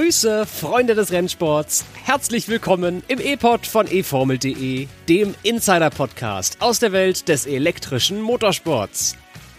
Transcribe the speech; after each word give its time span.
Grüße, 0.00 0.46
Freunde 0.46 0.94
des 0.94 1.12
Rennsports. 1.12 1.84
Herzlich 2.04 2.48
willkommen 2.48 3.02
im 3.08 3.20
E-Pod 3.20 3.66
von 3.66 3.86
eFormel.de, 3.86 4.86
dem 5.10 5.34
Insider-Podcast 5.42 6.56
aus 6.62 6.78
der 6.78 6.92
Welt 6.92 7.28
des 7.28 7.44
elektrischen 7.44 8.22
Motorsports. 8.22 9.18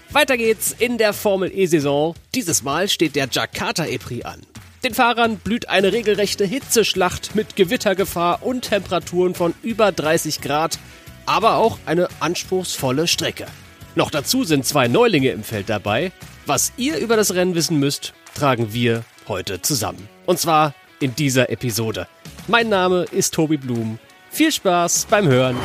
Weiter 0.10 0.38
geht's 0.38 0.76
in 0.80 0.98
der 0.98 1.14
Formel 1.14 1.52
E-Saison. 1.56 2.16
Dieses 2.34 2.64
Mal 2.64 2.90
steht 2.90 3.16
der 3.16 3.30
Jakarta 3.32 3.86
E-Prix 3.86 4.26
an. 4.26 4.42
Den 4.84 4.96
Fahrern 4.96 5.38
blüht 5.38 5.70
eine 5.70 5.94
regelrechte 5.94 6.44
Hitzeschlacht 6.44 7.36
mit 7.36 7.56
Gewittergefahr 7.56 8.42
und 8.42 8.64
Temperaturen 8.64 9.36
von 9.36 9.54
über 9.62 9.92
30 9.92 10.42
Grad, 10.42 10.80
aber 11.28 11.58
auch 11.58 11.78
eine 11.86 12.08
anspruchsvolle 12.20 13.08
Strecke. 13.08 13.46
Noch 13.94 14.10
dazu 14.10 14.44
sind 14.44 14.66
zwei 14.66 14.88
Neulinge 14.88 15.30
im 15.30 15.44
Feld 15.44 15.70
dabei. 15.70 16.12
Was 16.48 16.74
ihr 16.78 16.98
über 16.98 17.16
das 17.16 17.36
Rennen 17.36 17.54
wissen 17.54 17.78
müsst, 17.78 18.16
tragen 18.34 18.74
wir 18.74 19.04
heute 19.28 19.62
zusammen. 19.62 20.10
Und 20.26 20.40
zwar 20.40 20.74
in 21.00 21.16
dieser 21.16 21.50
Episode. 21.50 22.08
Mein 22.48 22.70
Name 22.70 23.06
ist 23.12 23.34
Tobi 23.34 23.58
Blum. 23.58 24.00
Viel 24.30 24.52
Spaß 24.52 25.08
beim 25.10 25.28
Hören. 25.28 25.58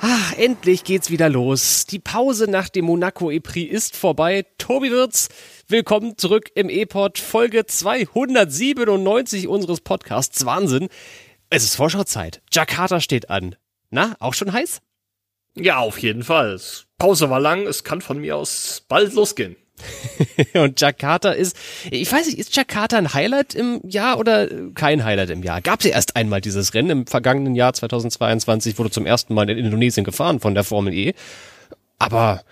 Ah, 0.00 0.32
endlich 0.36 0.84
geht's 0.84 1.10
wieder 1.10 1.28
los. 1.28 1.86
Die 1.86 1.98
Pause 1.98 2.50
nach 2.50 2.68
dem 2.68 2.86
Monaco 2.86 3.30
E-Prix 3.30 3.72
ist 3.72 3.96
vorbei. 3.96 4.44
Tobi 4.58 4.90
Wirz, 4.90 5.28
willkommen 5.68 6.18
zurück 6.18 6.50
im 6.54 6.68
E-Pod, 6.68 7.18
Folge 7.18 7.66
297 7.66 9.48
unseres 9.48 9.80
Podcasts. 9.80 10.44
Wahnsinn. 10.44 10.88
Es 11.50 11.62
ist 11.64 11.76
Vorschauzeit. 11.76 12.42
Jakarta 12.52 13.00
steht 13.00 13.30
an. 13.30 13.56
Na, 13.90 14.16
auch 14.18 14.34
schon 14.34 14.52
heiß? 14.52 14.80
Ja, 15.54 15.78
auf 15.78 15.98
jeden 15.98 16.24
Fall. 16.24 16.60
Pause 16.98 17.30
war 17.30 17.40
lang, 17.40 17.66
es 17.66 17.84
kann 17.84 18.00
von 18.00 18.18
mir 18.18 18.36
aus 18.36 18.84
bald 18.88 19.12
losgehen. 19.12 19.56
und 20.54 20.80
Jakarta 20.80 21.30
ist, 21.30 21.56
ich 21.90 22.10
weiß 22.10 22.26
nicht, 22.26 22.38
ist 22.38 22.54
Jakarta 22.56 22.98
ein 22.98 23.14
Highlight 23.14 23.54
im 23.54 23.80
Jahr 23.88 24.18
oder 24.18 24.48
kein 24.74 25.04
Highlight 25.04 25.30
im 25.30 25.42
Jahr? 25.42 25.60
Gab 25.60 25.80
es 25.80 25.86
ja 25.86 25.92
erst 25.92 26.16
einmal 26.16 26.40
dieses 26.40 26.74
Rennen 26.74 26.90
im 26.90 27.06
vergangenen 27.06 27.54
Jahr 27.54 27.72
2022, 27.72 28.78
wurde 28.78 28.90
zum 28.90 29.06
ersten 29.06 29.34
Mal 29.34 29.48
in 29.50 29.58
Indonesien 29.58 30.04
gefahren 30.04 30.40
von 30.40 30.54
der 30.54 30.64
Formel 30.64 30.92
E. 30.94 31.14
Aber 31.98 32.42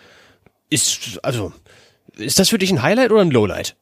ist, 0.69 1.19
also, 1.22 1.53
ist 2.17 2.39
das 2.39 2.48
für 2.48 2.59
dich 2.59 2.70
ein 2.70 2.83
Highlight 2.83 3.11
oder 3.11 3.22
ein 3.22 3.31
Lowlight? 3.31 3.77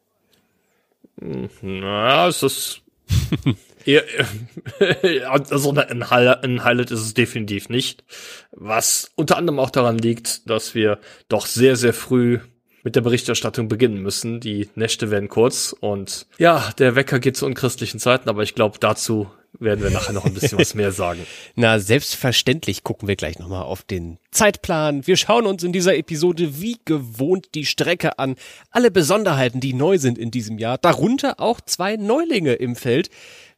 Na, 1.61 2.29
es 2.29 2.43
ist 2.43 2.83
also 5.29 5.73
ein 5.73 6.11
Highlight 6.11 6.91
ist 6.91 7.01
es 7.01 7.15
definitiv 7.15 7.69
nicht. 7.69 8.05
Was 8.53 9.11
unter 9.15 9.37
anderem 9.37 9.59
auch 9.59 9.71
daran 9.71 9.99
liegt, 9.99 10.49
dass 10.49 10.75
wir 10.75 10.99
doch 11.29 11.47
sehr, 11.47 11.77
sehr 11.77 11.95
früh 11.95 12.41
mit 12.89 12.97
der 12.97 13.03
Berichterstattung 13.03 13.69
beginnen 13.69 14.01
müssen. 14.01 14.41
Die 14.41 14.71
Nächte 14.75 15.11
werden 15.11 15.29
kurz 15.29 15.77
und 15.79 16.27
ja, 16.39 16.73
der 16.79 16.97
Wecker 16.97 17.19
geht 17.19 17.37
zu 17.37 17.45
unchristlichen 17.45 18.01
Zeiten, 18.01 18.31
aber 18.31 18.43
ich 18.43 18.55
glaube, 18.55 18.79
dazu 18.81 19.29
werden 19.61 19.85
wir 19.85 19.91
nachher 19.91 20.15
noch 20.15 20.25
ein 20.25 20.33
bisschen 20.33 20.59
was 20.59 20.73
mehr 20.73 20.91
sagen. 20.91 21.27
Na, 21.55 21.81
selbstverständlich 21.81 22.85
gucken 22.85 23.07
wir 23.07 23.17
gleich 23.17 23.39
nochmal 23.39 23.65
auf 23.65 23.83
den 23.83 24.17
Zeitplan. 24.31 25.07
Wir 25.07 25.19
schauen 25.19 25.45
uns 25.45 25.63
in 25.65 25.75
dieser 25.75 25.99
Episode 25.99 26.63
wie 26.63 26.79
gewohnt 26.87 27.49
die 27.55 27.67
Strecke 27.67 28.19
an. 28.19 28.37
Alle 28.71 28.91
Besonderheiten, 28.91 29.61
die 29.61 29.75
neu 29.75 29.99
sind 29.99 30.17
in 30.17 30.31
diesem 30.31 30.57
Jahr. 30.57 30.79
Darunter 30.79 31.41
auch 31.41 31.61
zwei 31.61 31.97
Neulinge 31.97 32.55
im 32.55 32.75
Feld. 32.75 33.11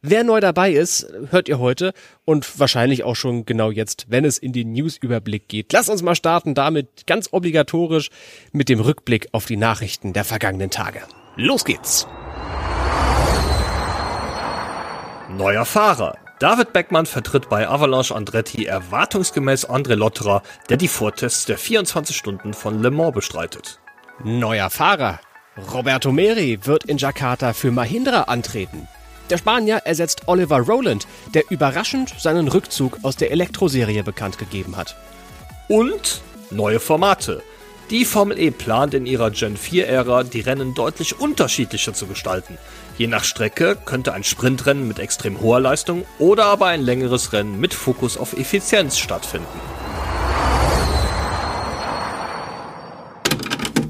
Wer 0.03 0.25
neu 0.25 0.41
dabei 0.41 0.73
ist, 0.73 1.07
hört 1.29 1.47
ihr 1.51 1.59
heute 1.59 1.93
und 2.25 2.59
wahrscheinlich 2.59 3.05
auch 3.05 3.17
schon 3.17 3.45
genau 3.45 3.71
jetzt, 3.71 4.07
wenn 4.09 4.25
es 4.25 4.39
in 4.39 4.55
den 4.55 4.73
News-Überblick 4.73 5.47
geht. 5.47 5.75
Lass 5.75 5.91
uns 5.91 6.01
mal 6.01 6.15
starten 6.15 6.55
damit 6.55 7.07
ganz 7.07 7.29
obligatorisch 7.33 8.09
mit 8.51 8.71
dem 8.71 8.81
Rückblick 8.81 9.29
auf 9.33 9.45
die 9.45 9.59
Nachrichten 9.59 10.15
der 10.15 10.25
vergangenen 10.25 10.71
Tage. 10.71 11.03
Los 11.37 11.67
geht's! 11.67 12.07
Neuer 15.37 15.67
Fahrer. 15.67 16.17
David 16.39 16.73
Beckmann 16.73 17.05
vertritt 17.05 17.51
bei 17.51 17.69
Avalanche 17.69 18.15
Andretti 18.15 18.65
erwartungsgemäß 18.65 19.69
André 19.69 19.97
Lotterer, 19.97 20.43
der 20.71 20.79
die 20.79 20.89
Vortests 20.89 21.45
der 21.45 21.59
24 21.59 22.17
Stunden 22.17 22.55
von 22.55 22.83
Le 22.83 22.91
Mans 22.91 23.13
bestreitet. 23.13 23.81
Neuer 24.25 24.71
Fahrer. 24.71 25.21
Roberto 25.75 26.11
Meri 26.11 26.61
wird 26.65 26.85
in 26.85 26.97
Jakarta 26.97 27.53
für 27.53 27.71
Mahindra 27.71 28.23
antreten. 28.23 28.89
Der 29.31 29.39
Spanier 29.39 29.83
ersetzt 29.85 30.23
Oliver 30.27 30.59
Rowland, 30.59 31.07
der 31.35 31.45
überraschend 31.51 32.13
seinen 32.19 32.49
Rückzug 32.49 32.99
aus 33.03 33.15
der 33.15 33.31
Elektroserie 33.31 34.03
bekannt 34.03 34.39
gegeben 34.39 34.77
hat. 34.77 34.97
Und 35.69 36.21
neue 36.51 36.81
Formate. 36.81 37.43
Die 37.91 38.05
Formel 38.05 38.39
E 38.39 38.51
plant 38.51 38.95
in 38.95 39.07
ihrer 39.07 39.31
Gen 39.31 39.57
4-Ära, 39.57 40.25
die 40.25 40.41
Rennen 40.41 40.75
deutlich 40.75 41.21
unterschiedlicher 41.21 41.95
zu 41.95 42.07
gestalten. 42.07 42.59
Je 42.99 43.07
nach 43.07 43.25
Strecke 43.25 43.77
könnte 43.85 44.13
ein 44.13 44.25
Sprintrennen 44.25 44.87
mit 44.87 44.99
extrem 44.99 45.41
hoher 45.41 45.61
Leistung 45.61 46.05
oder 46.19 46.47
aber 46.47 46.67
ein 46.67 46.83
längeres 46.83 47.33
Rennen 47.33 47.59
mit 47.61 47.73
Fokus 47.73 48.17
auf 48.17 48.33
Effizienz 48.33 48.99
stattfinden. 48.99 49.47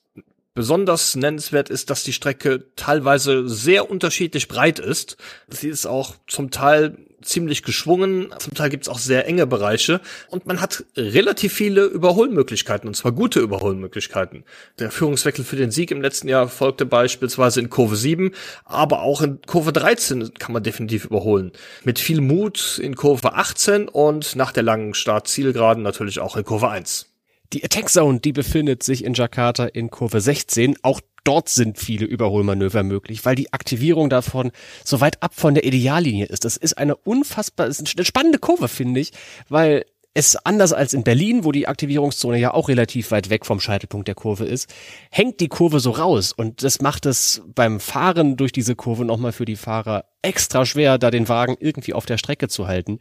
besonders 0.54 1.16
nennenswert 1.16 1.68
ist, 1.68 1.90
dass 1.90 2.04
die 2.04 2.12
Strecke 2.12 2.72
teilweise 2.76 3.48
sehr 3.48 3.90
unterschiedlich 3.90 4.46
breit 4.46 4.78
ist. 4.78 5.16
Sie 5.48 5.68
ist 5.68 5.86
auch 5.86 6.14
zum 6.28 6.52
Teil 6.52 6.96
ziemlich 7.22 7.62
geschwungen. 7.62 8.34
Zum 8.38 8.54
Teil 8.54 8.70
gibt 8.70 8.84
es 8.84 8.88
auch 8.88 8.98
sehr 8.98 9.26
enge 9.26 9.46
Bereiche 9.46 10.00
und 10.28 10.46
man 10.46 10.60
hat 10.60 10.84
relativ 10.96 11.52
viele 11.52 11.84
Überholmöglichkeiten 11.84 12.88
und 12.88 12.94
zwar 12.94 13.12
gute 13.12 13.40
Überholmöglichkeiten. 13.40 14.44
Der 14.78 14.90
Führungswechsel 14.90 15.44
für 15.44 15.56
den 15.56 15.70
Sieg 15.70 15.90
im 15.90 16.02
letzten 16.02 16.28
Jahr 16.28 16.48
folgte 16.48 16.86
beispielsweise 16.86 17.60
in 17.60 17.70
Kurve 17.70 17.96
7, 17.96 18.32
aber 18.64 19.02
auch 19.02 19.22
in 19.22 19.40
Kurve 19.42 19.72
13 19.72 20.34
kann 20.34 20.52
man 20.52 20.62
definitiv 20.62 21.04
überholen. 21.04 21.52
Mit 21.84 21.98
viel 21.98 22.20
Mut 22.20 22.78
in 22.78 22.96
Kurve 22.96 23.34
18 23.34 23.88
und 23.88 24.36
nach 24.36 24.52
der 24.52 24.62
langen 24.62 24.94
Start-Zielgeraden 24.94 25.82
natürlich 25.82 26.20
auch 26.20 26.36
in 26.36 26.44
Kurve 26.44 26.68
1. 26.68 27.11
Die 27.52 27.62
Attack 27.62 27.90
Zone, 27.90 28.20
die 28.20 28.32
befindet 28.32 28.82
sich 28.82 29.04
in 29.04 29.12
Jakarta 29.12 29.66
in 29.66 29.90
Kurve 29.90 30.22
16. 30.22 30.76
Auch 30.82 31.02
dort 31.24 31.50
sind 31.50 31.78
viele 31.78 32.06
Überholmanöver 32.06 32.82
möglich, 32.82 33.26
weil 33.26 33.34
die 33.34 33.52
Aktivierung 33.52 34.08
davon 34.08 34.52
so 34.84 35.02
weit 35.02 35.22
ab 35.22 35.34
von 35.34 35.54
der 35.54 35.64
Ideallinie 35.64 36.26
ist. 36.26 36.46
Das 36.46 36.56
ist 36.56 36.78
eine 36.78 36.96
unfassbar, 36.96 37.66
ist 37.66 37.94
eine 37.94 38.06
spannende 38.06 38.38
Kurve, 38.38 38.68
finde 38.68 39.00
ich, 39.00 39.12
weil 39.50 39.84
es 40.14 40.36
anders 40.36 40.72
als 40.72 40.94
in 40.94 41.04
Berlin, 41.04 41.44
wo 41.44 41.52
die 41.52 41.68
Aktivierungszone 41.68 42.38
ja 42.38 42.54
auch 42.54 42.68
relativ 42.68 43.10
weit 43.10 43.28
weg 43.28 43.44
vom 43.44 43.60
Scheitelpunkt 43.60 44.08
der 44.08 44.14
Kurve 44.14 44.44
ist, 44.44 44.72
hängt 45.10 45.40
die 45.40 45.48
Kurve 45.48 45.80
so 45.80 45.90
raus 45.90 46.32
und 46.32 46.62
das 46.62 46.80
macht 46.80 47.06
es 47.06 47.42
beim 47.54 47.80
Fahren 47.80 48.36
durch 48.36 48.52
diese 48.52 48.76
Kurve 48.76 49.04
nochmal 49.04 49.32
für 49.32 49.46
die 49.46 49.56
Fahrer 49.56 50.04
extra 50.22 50.64
schwer, 50.64 50.98
da 50.98 51.10
den 51.10 51.28
Wagen 51.28 51.56
irgendwie 51.58 51.92
auf 51.92 52.06
der 52.06 52.16
Strecke 52.16 52.48
zu 52.48 52.68
halten. 52.68 52.98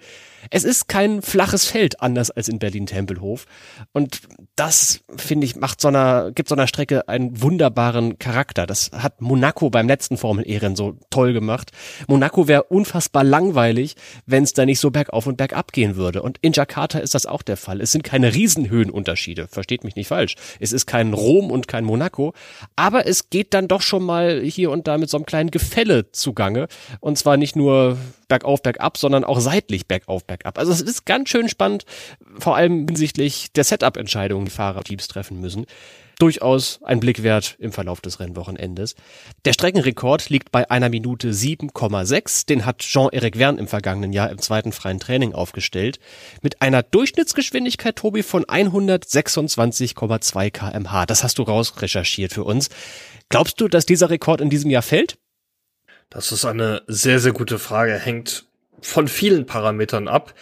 Es 0.50 0.64
ist 0.64 0.88
kein 0.88 1.22
flaches 1.22 1.66
Feld, 1.66 2.02
anders 2.02 2.32
als 2.32 2.50
in 2.50 2.60
Berlin-Tempelhof. 2.60 3.46
Und 3.94 4.22
das, 4.56 5.02
finde 5.16 5.46
ich, 5.46 5.56
macht 5.56 5.82
so 5.82 5.88
einer, 5.88 6.32
gibt 6.32 6.50
so 6.50 6.56
einer 6.56 6.68
Strecke 6.68 7.08
einen 7.08 7.42
wunderbaren 7.42 8.18
Charakter. 8.18 8.66
Das 8.66 8.92
hat 8.92 9.22
Monaco 9.22 9.70
beim 9.70 9.88
letzten 9.88 10.18
Formel-Ehren 10.18 10.76
so 10.76 10.98
toll 11.10 11.34
gemacht. 11.34 11.72
Monaco 12.08 12.48
wäre 12.48 12.64
unfassbar 12.64 13.24
langweilig, 13.24 13.96
wenn 14.26 14.44
es 14.44 14.54
da 14.54 14.66
nicht 14.66 14.80
so 14.80 14.90
bergauf 14.90 15.28
und 15.28 15.38
bergab 15.38 15.74
gehen 15.74 15.96
würde. 15.96 16.24
Und 16.24 16.40
in 16.42 16.54
Jakarta 16.54 17.00
ist 17.00 17.14
das 17.14 17.28
auch 17.28 17.44
der 17.44 17.58
Fall. 17.58 17.82
Es 17.82 17.92
sind 17.92 18.04
keine 18.04 18.34
Riesenhöhenunterschiede. 18.34 19.48
Versteht 19.48 19.84
mich 19.84 19.96
nicht 19.96 20.08
falsch. 20.08 20.36
Es 20.60 20.72
ist 20.72 20.88
kein 20.88 21.14
Rom 21.14 21.52
und 21.52 21.68
kein 21.68 21.86
Monaco. 21.86 22.34
Aber 22.76 23.06
es 23.06 23.30
geht 23.30 23.54
dann 23.54 23.68
doch 23.68 23.82
schon 23.82 24.04
mal 24.04 24.42
hier 24.42 24.72
und 24.72 24.88
da 24.88 24.98
mit 24.98 25.10
so 25.10 25.18
einem 25.18 25.26
kleinen 25.26 25.52
Gefälle 25.52 26.12
zugange. 26.12 26.68
Und 27.00 27.11
zwar 27.16 27.38
nicht 27.38 27.56
nur 27.56 27.98
bergauf, 28.28 28.62
bergab, 28.62 28.98
sondern 28.98 29.24
auch 29.24 29.40
seitlich 29.40 29.88
bergauf, 29.88 30.24
bergab. 30.24 30.58
Also 30.58 30.72
es 30.72 30.82
ist 30.82 31.06
ganz 31.06 31.30
schön 31.30 31.50
spannend, 31.50 31.86
vor 32.40 32.56
allem 32.56 32.88
hinsichtlich 32.88 33.52
der 33.54 33.64
Setup-Entscheidungen, 33.64 34.46
die 34.46 34.52
Fahrerteams 34.52 35.08
treffen 35.08 35.40
müssen. 35.40 35.66
Durchaus 36.22 36.80
ein 36.84 37.00
Blick 37.00 37.24
wert 37.24 37.56
im 37.58 37.72
Verlauf 37.72 38.00
des 38.00 38.20
Rennwochenendes. 38.20 38.94
Der 39.44 39.54
Streckenrekord 39.54 40.30
liegt 40.30 40.52
bei 40.52 40.70
einer 40.70 40.90
Minute 40.90 41.32
7,6. 41.32 42.46
Den 42.46 42.64
hat 42.64 42.78
Jean-Eric 42.78 43.38
Verne 43.38 43.60
im 43.60 43.68
vergangenen 43.68 44.14
Jahr 44.14 44.30
im 44.30 44.38
zweiten 44.38 44.72
freien 44.72 45.00
Training 45.00 45.34
aufgestellt. 45.34 45.98
Mit 46.44 46.62
einer 46.62 46.84
Durchschnittsgeschwindigkeit, 46.84 47.96
Tobi, 47.96 48.22
von 48.22 48.46
126,2 48.46 50.52
kmh. 50.52 51.08
Das 51.08 51.24
hast 51.24 51.40
du 51.40 51.42
rausrecherchiert 51.42 52.34
für 52.34 52.44
uns. 52.44 52.70
Glaubst 53.30 53.60
du, 53.60 53.68
dass 53.68 53.88
dieser 53.88 54.12
Rekord 54.12 54.42
in 54.42 54.52
diesem 54.52 54.70
Jahr 54.70 54.84
fällt? 54.84 55.18
Das 56.12 56.32
ist 56.32 56.46
eine 56.46 56.84
sehr, 56.88 57.20
sehr 57.20 57.32
gute 57.32 57.58
Frage. 57.58 57.94
Hängt 57.94 58.46
von 58.82 59.08
vielen 59.08 59.48
Parametern 59.48 60.08
ab. 60.08 60.36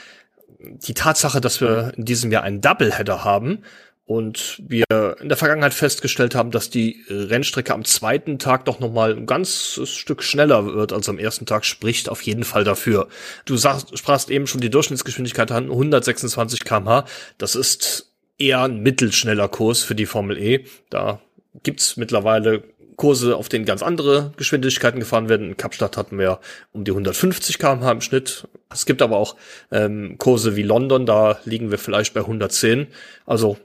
Die 0.59 0.93
Tatsache, 0.93 1.39
dass 1.39 1.61
wir 1.61 1.93
in 1.95 2.03
diesem 2.03 2.31
Jahr 2.31 2.43
einen 2.43 2.59
Doubleheader 2.59 3.23
haben 3.23 3.63
und 4.05 4.59
wir 4.67 4.85
in 5.21 5.29
der 5.29 5.37
Vergangenheit 5.37 5.75
festgestellt 5.75 6.33
haben, 6.33 6.49
dass 6.49 6.71
die 6.71 7.05
Rennstrecke 7.07 7.73
am 7.73 7.85
zweiten 7.85 8.39
Tag 8.39 8.65
doch 8.65 8.79
noch 8.79 8.91
mal 8.91 9.15
ein 9.15 9.27
ganzes 9.27 9.91
Stück 9.91 10.23
schneller 10.23 10.65
wird 10.65 10.91
als 10.91 11.07
am 11.07 11.19
ersten 11.19 11.45
Tag, 11.45 11.63
spricht 11.63 12.09
auf 12.09 12.23
jeden 12.23 12.43
Fall 12.43 12.63
dafür. 12.63 13.07
Du 13.45 13.55
sagst, 13.55 13.95
sprachst 13.97 14.31
eben 14.31 14.47
schon 14.47 14.61
die 14.61 14.71
Durchschnittsgeschwindigkeit 14.71 15.51
an, 15.51 15.65
126 15.65 16.65
kmh. 16.65 17.05
Das 17.37 17.53
ist 17.53 18.11
eher 18.39 18.63
ein 18.63 18.79
mittelschneller 18.79 19.47
Kurs 19.47 19.83
für 19.83 19.95
die 19.95 20.07
Formel 20.07 20.39
E. 20.39 20.65
Da 20.89 21.21
gibt's 21.61 21.95
mittlerweile 21.95 22.63
Kurse, 22.99 23.37
auf 23.37 23.47
denen 23.47 23.63
ganz 23.63 23.81
andere 23.81 24.33
Geschwindigkeiten 24.35 24.99
gefahren 24.99 25.29
werden. 25.29 25.47
In 25.47 25.57
Kapstadt 25.57 25.95
hatten 25.95 26.19
wir 26.19 26.39
um 26.73 26.83
die 26.83 26.91
150 26.91 27.57
km/h 27.57 27.91
im 27.91 28.01
Schnitt. 28.01 28.47
Es 28.71 28.85
gibt 28.85 29.01
aber 29.01 29.15
auch 29.15 29.37
ähm, 29.71 30.17
Kurse 30.17 30.57
wie 30.57 30.63
London, 30.63 31.05
da 31.05 31.39
liegen 31.45 31.71
wir 31.71 31.77
vielleicht 31.79 32.13
bei 32.13 32.19
110. 32.19 32.87
Also 33.25 33.57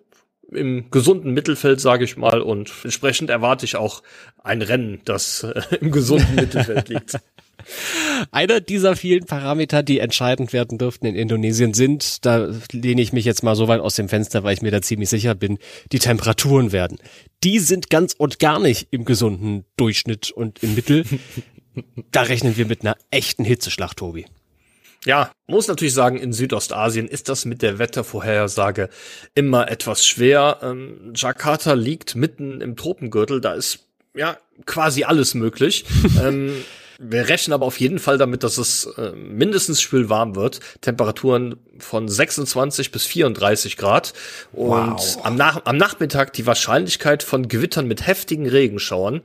im 0.53 0.89
gesunden 0.93 1.35
Mittelfeld, 1.35 1.81
sage 1.81 2.05
ich 2.05 2.17
mal, 2.17 2.41
und 2.41 2.71
entsprechend 2.85 3.29
erwarte 3.29 3.65
ich 3.65 3.75
auch 3.75 4.03
ein 4.43 4.63
Rennen, 4.63 5.01
das 5.05 5.43
äh, 5.43 5.63
im 5.81 5.91
gesunden 5.91 6.35
Mittelfeld 6.37 6.89
liegt. 6.89 7.19
Einer 8.31 8.61
dieser 8.61 8.97
vielen 8.97 9.25
Parameter, 9.25 9.83
die 9.83 9.99
entscheidend 9.99 10.53
werden 10.53 10.79
dürften 10.79 11.07
in 11.07 11.15
Indonesien 11.15 11.75
sind, 11.75 12.25
da 12.25 12.51
lehne 12.73 13.03
ich 13.03 13.13
mich 13.13 13.25
jetzt 13.25 13.43
mal 13.43 13.57
so 13.57 13.69
weit 13.69 13.81
aus 13.81 13.97
dem 13.97 14.09
Fenster, 14.09 14.45
weil 14.45 14.55
ich 14.55 14.63
mir 14.63 14.71
da 14.71 14.83
ziemlich 14.83 15.09
sicher 15.09 15.35
bin, 15.35 15.59
die 15.93 15.99
Temperaturen 15.99 16.73
werden. 16.73 16.99
Die 17.43 17.59
sind 17.59 17.91
ganz 17.91 18.15
und 18.17 18.39
gar 18.39 18.59
nicht 18.59 18.89
im 18.91 19.05
gesunden 19.05 19.65
Durchschnitt 19.77 20.31
und 20.31 20.63
im 20.63 20.75
Mittel. 20.75 21.05
da 22.11 22.23
rechnen 22.23 22.57
wir 22.57 22.67
mit 22.67 22.83
einer 22.83 22.97
echten 23.11 23.45
Hitzeschlacht, 23.45 23.99
Tobi. 23.99 24.27
Ja, 25.07 25.31
muss 25.47 25.69
natürlich 25.69 25.93
sagen, 25.93 26.19
in 26.19 26.33
Südostasien 26.33 27.09
ist 27.09 27.29
das 27.29 27.45
mit 27.45 27.61
der 27.61 27.79
Wettervorhersage 27.79 28.89
immer 29.35 29.71
etwas 29.71 30.07
schwer. 30.07 30.61
Ähm, 30.63 31.13
Jakarta 31.15 31.75
liegt 31.75 32.17
mitten 32.17 32.63
im 32.63 32.75
Tropengürtel, 32.77 33.41
da 33.41 33.53
ist 33.53 33.81
ja 34.15 34.39
quasi 34.65 35.05
alles 35.05 35.35
möglich. 35.35 35.85
ähm, 36.25 36.65
wir 36.99 37.29
rechnen 37.29 37.53
aber 37.55 37.67
auf 37.67 37.81
jeden 37.81 37.99
Fall 37.99 38.19
damit, 38.19 38.43
dass 38.43 38.59
es 38.59 38.87
äh, 38.97 39.13
mindestens 39.13 39.81
spülwarm 39.81 40.37
wird. 40.37 40.61
Temperaturen 40.81 41.57
von 41.79 42.09
26 42.09 42.93
bis 42.93 43.05
34 43.07 43.77
Grad. 43.77 44.13
Und 44.53 44.69
wow. 44.71 45.19
am, 45.25 45.37
Nach 45.37 45.65
am 45.65 45.77
Nachmittag 45.77 46.33
die 46.33 46.47
Wahrscheinlichkeit 46.47 47.23
von 47.23 47.49
Gewittern 47.49 47.87
mit 47.87 48.07
heftigen 48.07 48.49
Regenschauern. 48.49 49.23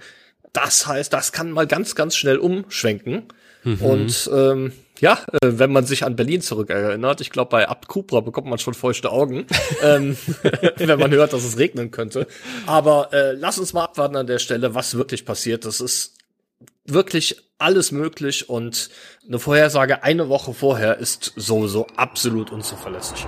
Das 0.53 0.87
heißt, 0.87 1.13
das 1.13 1.31
kann 1.31 1.51
mal 1.51 1.67
ganz, 1.67 1.95
ganz 1.95 2.15
schnell 2.15 2.37
umschwenken. 2.37 3.23
Mhm. 3.63 3.81
Und 3.81 4.29
ähm, 4.33 4.71
ja, 4.99 5.19
äh, 5.31 5.37
wenn 5.41 5.71
man 5.71 5.85
sich 5.85 6.03
an 6.03 6.15
Berlin 6.15 6.41
zurückerinnert, 6.41 7.21
ich 7.21 7.29
glaube, 7.29 7.49
bei 7.49 7.67
Abt 7.67 7.87
Cupra 7.87 8.19
bekommt 8.21 8.47
man 8.47 8.59
schon 8.59 8.73
feuchte 8.73 9.11
Augen, 9.11 9.45
ähm, 9.83 10.17
wenn 10.77 10.99
man 10.99 11.11
hört, 11.11 11.33
dass 11.33 11.43
es 11.43 11.57
regnen 11.57 11.91
könnte. 11.91 12.27
Aber 12.65 13.13
äh, 13.13 13.33
lass 13.33 13.59
uns 13.59 13.73
mal 13.73 13.83
abwarten 13.83 14.15
an 14.15 14.27
der 14.27 14.39
Stelle, 14.39 14.75
was 14.75 14.95
wirklich 14.95 15.25
passiert. 15.25 15.65
Das 15.65 15.81
ist 15.81 16.18
wirklich 16.85 17.49
alles 17.57 17.91
möglich 17.91 18.49
und 18.49 18.89
eine 19.27 19.39
Vorhersage 19.39 20.03
eine 20.03 20.29
Woche 20.29 20.53
vorher 20.53 20.97
ist 20.97 21.33
sowieso 21.35 21.87
absolut 21.95 22.51
unzuverlässig. 22.51 23.25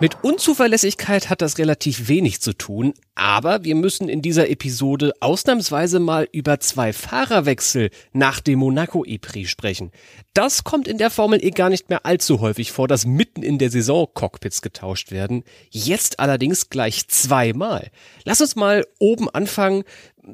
Mit 0.00 0.22
Unzuverlässigkeit 0.22 1.30
hat 1.30 1.40
das 1.40 1.56
relativ 1.56 2.08
wenig 2.08 2.40
zu 2.40 2.52
tun, 2.52 2.94
aber 3.14 3.62
wir 3.62 3.76
müssen 3.76 4.08
in 4.08 4.22
dieser 4.22 4.50
Episode 4.50 5.12
ausnahmsweise 5.20 6.00
mal 6.00 6.28
über 6.32 6.58
zwei 6.58 6.92
Fahrerwechsel 6.92 7.90
nach 8.12 8.40
dem 8.40 8.58
Monaco 8.58 9.04
E-Prix 9.04 9.48
sprechen. 9.48 9.92
Das 10.34 10.64
kommt 10.64 10.88
in 10.88 10.98
der 10.98 11.10
Formel 11.10 11.42
E 11.42 11.50
gar 11.50 11.70
nicht 11.70 11.90
mehr 11.90 12.04
allzu 12.04 12.40
häufig 12.40 12.72
vor, 12.72 12.88
dass 12.88 13.06
mitten 13.06 13.44
in 13.44 13.58
der 13.58 13.70
Saison 13.70 14.08
Cockpits 14.12 14.62
getauscht 14.62 15.12
werden. 15.12 15.44
Jetzt 15.70 16.18
allerdings 16.18 16.70
gleich 16.70 17.06
zweimal. 17.06 17.90
Lass 18.24 18.40
uns 18.40 18.56
mal 18.56 18.84
oben 18.98 19.30
anfangen 19.30 19.84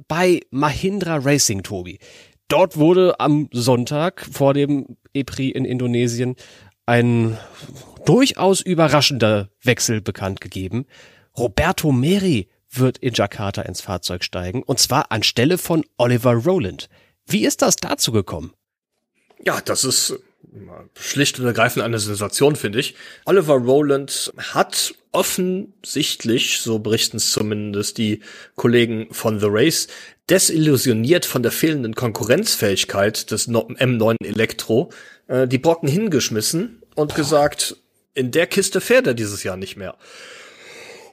bei 0.08 0.40
Mahindra 0.50 1.16
Racing, 1.16 1.62
Tobi. 1.62 1.98
Dort 2.48 2.76
wurde 2.76 3.20
am 3.20 3.48
Sonntag 3.52 4.26
vor 4.32 4.54
dem 4.54 4.96
E-Prix 5.14 5.54
in 5.56 5.64
Indonesien 5.64 6.36
ein 6.86 7.38
durchaus 8.04 8.60
überraschender 8.60 9.50
Wechsel 9.62 10.00
bekannt 10.00 10.40
gegeben. 10.40 10.86
Roberto 11.38 11.92
Meri 11.92 12.48
wird 12.70 12.98
in 12.98 13.14
Jakarta 13.14 13.62
ins 13.62 13.80
Fahrzeug 13.80 14.24
steigen 14.24 14.62
und 14.62 14.78
zwar 14.78 15.12
anstelle 15.12 15.58
von 15.58 15.84
Oliver 15.96 16.32
Rowland. 16.32 16.88
Wie 17.26 17.44
ist 17.44 17.62
das 17.62 17.76
dazu 17.76 18.12
gekommen? 18.12 18.52
Ja, 19.44 19.60
das 19.60 19.84
ist 19.84 20.18
schlicht 20.98 21.38
und 21.38 21.46
ergreifend 21.46 21.84
eine 21.84 21.98
Sensation, 21.98 22.56
finde 22.56 22.80
ich. 22.80 22.94
Oliver 23.24 23.54
Rowland 23.54 24.32
hat 24.38 24.94
offensichtlich, 25.12 26.60
so 26.60 26.78
berichten 26.78 27.16
es 27.16 27.32
zumindest 27.32 27.98
die 27.98 28.20
Kollegen 28.56 29.08
von 29.12 29.40
The 29.40 29.48
Race, 29.48 29.88
desillusioniert 30.28 31.26
von 31.26 31.42
der 31.42 31.52
fehlenden 31.52 31.94
Konkurrenzfähigkeit 31.94 33.30
des 33.30 33.48
M9 33.48 34.16
Elektro, 34.24 34.90
äh, 35.26 35.48
die 35.48 35.58
Brocken 35.58 35.88
hingeschmissen 35.88 36.82
und 36.94 37.14
gesagt, 37.14 37.76
in 38.14 38.30
der 38.30 38.46
Kiste 38.46 38.80
fährt 38.80 39.06
er 39.06 39.14
dieses 39.14 39.42
Jahr 39.42 39.56
nicht 39.56 39.76
mehr. 39.76 39.96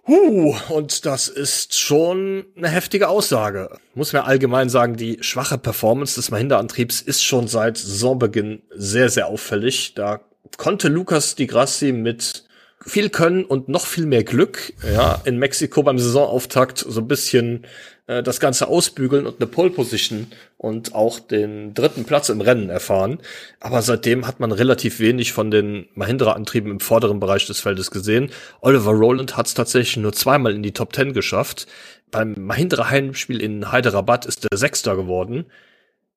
Huh, 0.07 0.55
und 0.69 1.05
das 1.05 1.27
ist 1.27 1.77
schon 1.77 2.45
eine 2.55 2.69
heftige 2.69 3.09
Aussage. 3.09 3.77
Muss 3.93 4.13
man 4.13 4.23
allgemein 4.23 4.69
sagen, 4.69 4.95
die 4.95 5.17
schwache 5.19 5.57
Performance 5.57 6.15
des 6.15 6.31
Mahindra-Antriebs 6.31 7.01
ist 7.01 7.25
schon 7.25 7.47
seit 7.47 7.77
Saisonbeginn 7.77 8.61
sehr, 8.73 9.09
sehr 9.09 9.27
auffällig. 9.27 9.95
Da 9.95 10.21
konnte 10.55 10.87
Lukas 10.87 11.35
Di 11.35 11.45
Grassi 11.45 11.91
mit 11.91 12.45
viel 12.85 13.09
Können 13.09 13.43
und 13.43 13.67
noch 13.67 13.85
viel 13.85 14.05
mehr 14.05 14.23
Glück, 14.23 14.73
ja, 14.93 15.21
in 15.25 15.39
Mexiko 15.39 15.83
beim 15.83 15.99
Saisonauftakt 15.99 16.85
so 16.87 17.01
ein 17.01 17.07
bisschen 17.07 17.65
äh, 18.07 18.23
das 18.23 18.39
Ganze 18.39 18.67
ausbügeln 18.67 19.27
und 19.27 19.39
eine 19.39 19.47
Pole 19.47 19.69
Position 19.69 20.27
und 20.57 20.95
auch 20.95 21.19
den 21.19 21.73
dritten 21.73 22.05
Platz 22.05 22.29
im 22.29 22.41
Rennen 22.41 22.69
erfahren. 22.69 23.19
Aber 23.59 23.81
seitdem 23.81 24.25
hat 24.25 24.39
man 24.39 24.51
relativ 24.51 24.99
wenig 24.99 25.33
von 25.33 25.51
den 25.51 25.87
Mahindra-Antrieben 25.93 26.71
im 26.71 26.79
vorderen 26.79 27.19
Bereich 27.19 27.45
des 27.45 27.59
Feldes 27.59 27.91
gesehen. 27.91 28.31
Oliver 28.61 28.91
Rowland 28.91 29.37
hat 29.37 29.47
es 29.47 29.53
tatsächlich 29.53 29.97
nur 29.97 30.13
zweimal 30.13 30.55
in 30.55 30.63
die 30.63 30.73
Top 30.73 30.93
Ten 30.93 31.13
geschafft. 31.13 31.67
Beim 32.09 32.33
Mahindra-Heimspiel 32.37 33.41
in 33.41 33.71
Hyderabad 33.71 34.25
ist 34.25 34.47
er 34.49 34.57
Sechster 34.57 34.95
geworden. 34.95 35.45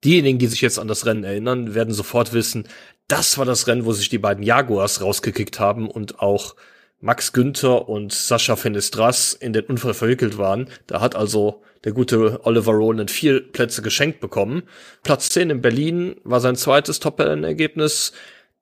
Diejenigen, 0.04 0.38
die 0.38 0.46
sich 0.46 0.62
jetzt 0.62 0.78
an 0.78 0.88
das 0.88 1.04
Rennen 1.04 1.24
erinnern, 1.24 1.74
werden 1.74 1.92
sofort 1.92 2.32
wissen, 2.32 2.66
das 3.08 3.36
war 3.36 3.44
das 3.44 3.66
Rennen, 3.66 3.84
wo 3.84 3.92
sich 3.92 4.08
die 4.08 4.18
beiden 4.18 4.44
Jaguars 4.44 5.02
rausgekickt 5.02 5.58
haben 5.58 5.90
und 5.90 6.20
auch 6.20 6.54
Max 7.00 7.32
Günther 7.32 7.88
und 7.88 8.12
Sascha 8.12 8.56
Fenestras 8.56 9.32
in 9.32 9.52
den 9.52 9.64
Unfall 9.64 9.94
verwickelt 9.94 10.36
waren. 10.38 10.68
Da 10.86 11.00
hat 11.00 11.16
also 11.16 11.62
der 11.84 11.92
gute 11.92 12.40
Oliver 12.44 12.72
Rowland 12.72 13.10
vier 13.10 13.40
Plätze 13.40 13.80
geschenkt 13.80 14.20
bekommen. 14.20 14.64
Platz 15.02 15.30
10 15.30 15.50
in 15.50 15.60
Berlin 15.62 16.16
war 16.24 16.40
sein 16.40 16.56
zweites 16.56 17.00
Top-Ergebnis. 17.00 18.12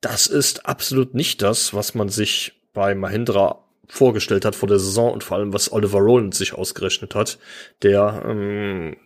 Das 0.01 0.29
ist 0.29 0.67
absolut 0.67 1.15
nicht 1.15 1.43
das, 1.43 1.75
was 1.75 1.95
man 1.95 2.09
sich 2.09 2.53
bei 2.73 2.95
Mahindra 2.95 3.65
vorgestellt 3.89 4.45
hat 4.45 4.55
vor 4.55 4.69
der 4.69 4.79
Saison 4.79 5.13
und 5.13 5.25
vor 5.25 5.39
allem 5.39 5.53
was 5.53 5.73
Oliver 5.73 5.99
Rowland 5.99 6.35
sich 6.35 6.53
ausgerechnet 6.53 7.15
hat. 7.15 7.39
Der 7.83 8.23
ähm, 8.25 8.97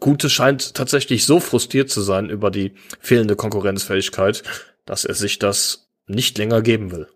Gute 0.00 0.30
scheint 0.30 0.74
tatsächlich 0.74 1.26
so 1.26 1.38
frustriert 1.38 1.90
zu 1.90 2.00
sein 2.00 2.30
über 2.30 2.50
die 2.50 2.72
fehlende 3.00 3.36
Konkurrenzfähigkeit, 3.36 4.42
dass 4.86 5.04
er 5.04 5.14
sich 5.14 5.38
das 5.38 5.90
nicht 6.06 6.38
länger 6.38 6.62
geben 6.62 6.90
will. 6.90 7.06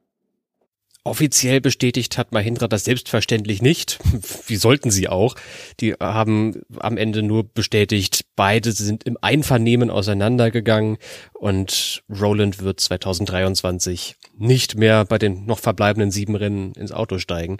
Offiziell 1.06 1.60
bestätigt 1.60 2.16
hat 2.16 2.32
Mahindra 2.32 2.66
das 2.66 2.84
selbstverständlich 2.84 3.60
nicht. 3.60 3.98
Wie 4.46 4.56
sollten 4.56 4.90
sie 4.90 5.06
auch? 5.08 5.36
Die 5.80 5.92
haben 5.92 6.62
am 6.78 6.96
Ende 6.96 7.22
nur 7.22 7.44
bestätigt, 7.44 8.24
beide 8.36 8.72
sind 8.72 9.04
im 9.04 9.18
Einvernehmen 9.20 9.90
auseinandergegangen 9.90 10.96
und 11.34 12.02
Roland 12.08 12.62
wird 12.62 12.80
2023 12.80 14.16
nicht 14.38 14.76
mehr 14.76 15.04
bei 15.04 15.18
den 15.18 15.44
noch 15.44 15.58
verbleibenden 15.58 16.10
sieben 16.10 16.36
Rennen 16.36 16.72
ins 16.72 16.90
Auto 16.90 17.18
steigen. 17.18 17.58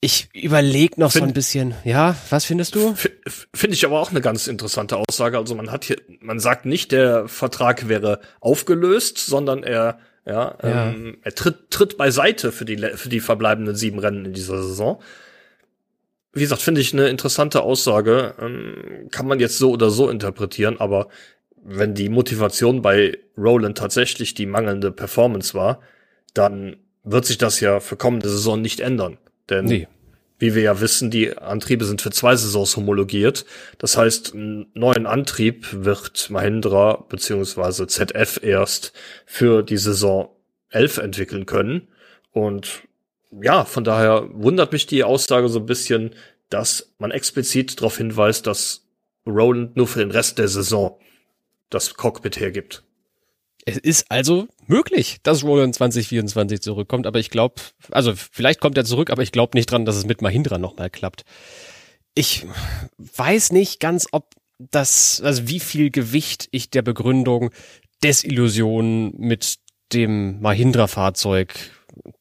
Ich 0.00 0.28
überlege 0.32 0.98
noch 0.98 1.12
Find, 1.12 1.24
so 1.24 1.28
ein 1.28 1.34
bisschen. 1.34 1.74
Ja, 1.84 2.16
was 2.30 2.46
findest 2.46 2.76
du? 2.76 2.94
Finde 3.52 3.74
ich 3.74 3.84
aber 3.84 4.00
auch 4.00 4.10
eine 4.10 4.22
ganz 4.22 4.46
interessante 4.46 4.96
Aussage. 4.96 5.36
Also 5.36 5.54
man 5.54 5.70
hat 5.70 5.84
hier, 5.84 5.96
man 6.20 6.38
sagt 6.40 6.64
nicht, 6.64 6.92
der 6.92 7.28
Vertrag 7.28 7.88
wäre 7.88 8.20
aufgelöst, 8.40 9.18
sondern 9.18 9.64
er 9.64 9.98
ja, 10.28 10.56
ja. 10.62 10.90
Ähm, 10.90 11.18
er 11.22 11.34
tritt, 11.34 11.70
tritt 11.70 11.96
beiseite 11.96 12.52
für 12.52 12.64
die, 12.64 12.76
für 12.76 13.08
die 13.08 13.20
verbleibenden 13.20 13.74
sieben 13.74 13.98
Rennen 13.98 14.26
in 14.26 14.32
dieser 14.32 14.62
Saison. 14.62 15.00
Wie 16.32 16.40
gesagt, 16.40 16.62
finde 16.62 16.80
ich 16.80 16.92
eine 16.92 17.08
interessante 17.08 17.62
Aussage. 17.62 18.34
Ähm, 18.40 19.08
kann 19.10 19.26
man 19.26 19.40
jetzt 19.40 19.58
so 19.58 19.72
oder 19.72 19.90
so 19.90 20.10
interpretieren, 20.10 20.78
aber 20.78 21.08
wenn 21.64 21.94
die 21.94 22.08
Motivation 22.08 22.82
bei 22.82 23.18
Roland 23.36 23.78
tatsächlich 23.78 24.34
die 24.34 24.46
mangelnde 24.46 24.92
Performance 24.92 25.54
war, 25.54 25.80
dann 26.34 26.76
wird 27.04 27.24
sich 27.24 27.38
das 27.38 27.60
ja 27.60 27.80
für 27.80 27.96
kommende 27.96 28.28
Saison 28.28 28.60
nicht 28.60 28.80
ändern. 28.80 29.18
Denn 29.48 29.64
nee 29.64 29.88
wie 30.38 30.54
wir 30.54 30.62
ja 30.62 30.80
wissen, 30.80 31.10
die 31.10 31.36
Antriebe 31.36 31.84
sind 31.84 32.00
für 32.00 32.10
zwei 32.10 32.36
Saisons 32.36 32.76
homologiert. 32.76 33.44
Das 33.78 33.96
heißt, 33.96 34.34
einen 34.34 34.70
neuen 34.74 35.06
Antrieb 35.06 35.66
wird 35.72 36.30
Mahindra 36.30 37.04
beziehungsweise 37.08 37.86
ZF 37.86 38.40
erst 38.42 38.92
für 39.26 39.62
die 39.62 39.78
Saison 39.78 40.30
11 40.70 40.98
entwickeln 40.98 41.46
können. 41.46 41.88
Und 42.30 42.82
ja, 43.42 43.64
von 43.64 43.84
daher 43.84 44.28
wundert 44.32 44.72
mich 44.72 44.86
die 44.86 45.04
Aussage 45.04 45.48
so 45.48 45.58
ein 45.58 45.66
bisschen, 45.66 46.14
dass 46.50 46.94
man 46.98 47.10
explizit 47.10 47.78
darauf 47.80 47.96
hinweist, 47.96 48.46
dass 48.46 48.86
Roland 49.26 49.76
nur 49.76 49.86
für 49.86 49.98
den 49.98 50.10
Rest 50.10 50.38
der 50.38 50.48
Saison 50.48 50.98
das 51.68 51.94
Cockpit 51.94 52.40
hergibt. 52.40 52.84
Es 53.66 53.76
ist 53.76 54.10
also 54.10 54.48
möglich, 54.68 55.18
dass 55.22 55.44
Roland 55.44 55.74
2024 55.74 56.60
zurückkommt, 56.60 57.06
aber 57.06 57.18
ich 57.18 57.30
glaube, 57.30 57.56
also 57.90 58.14
vielleicht 58.14 58.60
kommt 58.60 58.76
er 58.76 58.84
zurück, 58.84 59.10
aber 59.10 59.22
ich 59.22 59.32
glaube 59.32 59.56
nicht 59.56 59.70
dran, 59.70 59.84
dass 59.84 59.96
es 59.96 60.06
mit 60.06 60.22
Mahindra 60.22 60.58
nochmal 60.58 60.90
klappt. 60.90 61.24
Ich 62.14 62.46
weiß 62.98 63.52
nicht 63.52 63.80
ganz, 63.80 64.08
ob 64.12 64.34
das, 64.58 65.20
also 65.22 65.48
wie 65.48 65.60
viel 65.60 65.90
Gewicht 65.90 66.48
ich 66.50 66.70
der 66.70 66.82
Begründung 66.82 67.50
Desillusion 68.02 69.14
mit 69.16 69.56
dem 69.92 70.40
Mahindra-Fahrzeug 70.40 71.54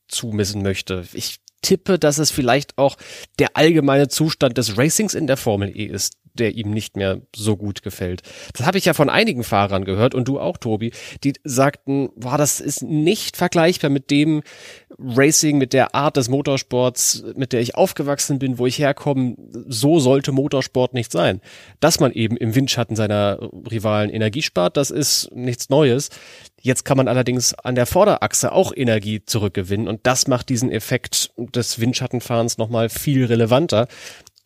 zumessen 0.07 0.61
möchte. 0.61 1.03
Ich 1.13 1.37
tippe, 1.61 1.99
dass 1.99 2.17
es 2.17 2.31
vielleicht 2.31 2.77
auch 2.77 2.95
der 3.39 3.57
allgemeine 3.57 4.07
Zustand 4.07 4.57
des 4.57 4.77
Racings 4.77 5.13
in 5.13 5.27
der 5.27 5.37
Formel 5.37 5.75
E 5.75 5.85
ist, 5.85 6.13
der 6.39 6.55
ihm 6.55 6.71
nicht 6.71 6.95
mehr 6.95 7.21
so 7.35 7.57
gut 7.57 7.83
gefällt. 7.83 8.21
Das 8.53 8.65
habe 8.65 8.77
ich 8.77 8.85
ja 8.85 8.93
von 8.93 9.09
einigen 9.09 9.43
Fahrern 9.43 9.85
gehört 9.85 10.15
und 10.15 10.27
du 10.27 10.39
auch, 10.39 10.57
Tobi, 10.57 10.91
die 11.23 11.33
sagten, 11.43 12.09
boah, 12.15 12.37
das 12.37 12.59
ist 12.59 12.83
nicht 12.83 13.37
vergleichbar 13.37 13.89
mit 13.89 14.11
dem 14.11 14.41
Racing, 14.97 15.57
mit 15.57 15.73
der 15.73 15.93
Art 15.95 16.17
des 16.17 16.29
Motorsports, 16.29 17.23
mit 17.35 17.53
der 17.53 17.61
ich 17.61 17.75
aufgewachsen 17.75 18.39
bin, 18.39 18.57
wo 18.57 18.65
ich 18.65 18.79
herkomme. 18.79 19.35
So 19.67 19.99
sollte 19.99 20.31
Motorsport 20.31 20.93
nicht 20.93 21.11
sein. 21.11 21.41
Dass 21.79 21.99
man 21.99 22.11
eben 22.11 22.37
im 22.37 22.55
Windschatten 22.55 22.95
seiner 22.95 23.37
Rivalen 23.69 24.09
Energie 24.09 24.41
spart, 24.41 24.77
das 24.77 24.91
ist 24.91 25.29
nichts 25.33 25.69
Neues. 25.69 26.09
Jetzt 26.61 26.85
kann 26.85 26.97
man 26.97 27.07
allerdings 27.07 27.53
an 27.53 27.75
der 27.75 27.85
Vorderachse 27.85 28.51
auch 28.51 28.73
Energie 28.75 29.23
zurückgewinnen 29.23 29.87
und 29.87 30.01
das 30.03 30.27
macht 30.27 30.49
diesen 30.49 30.71
Effekt 30.71 31.31
des 31.37 31.79
Windschattenfahrens 31.79 32.57
nochmal 32.57 32.89
viel 32.89 33.25
relevanter 33.25 33.87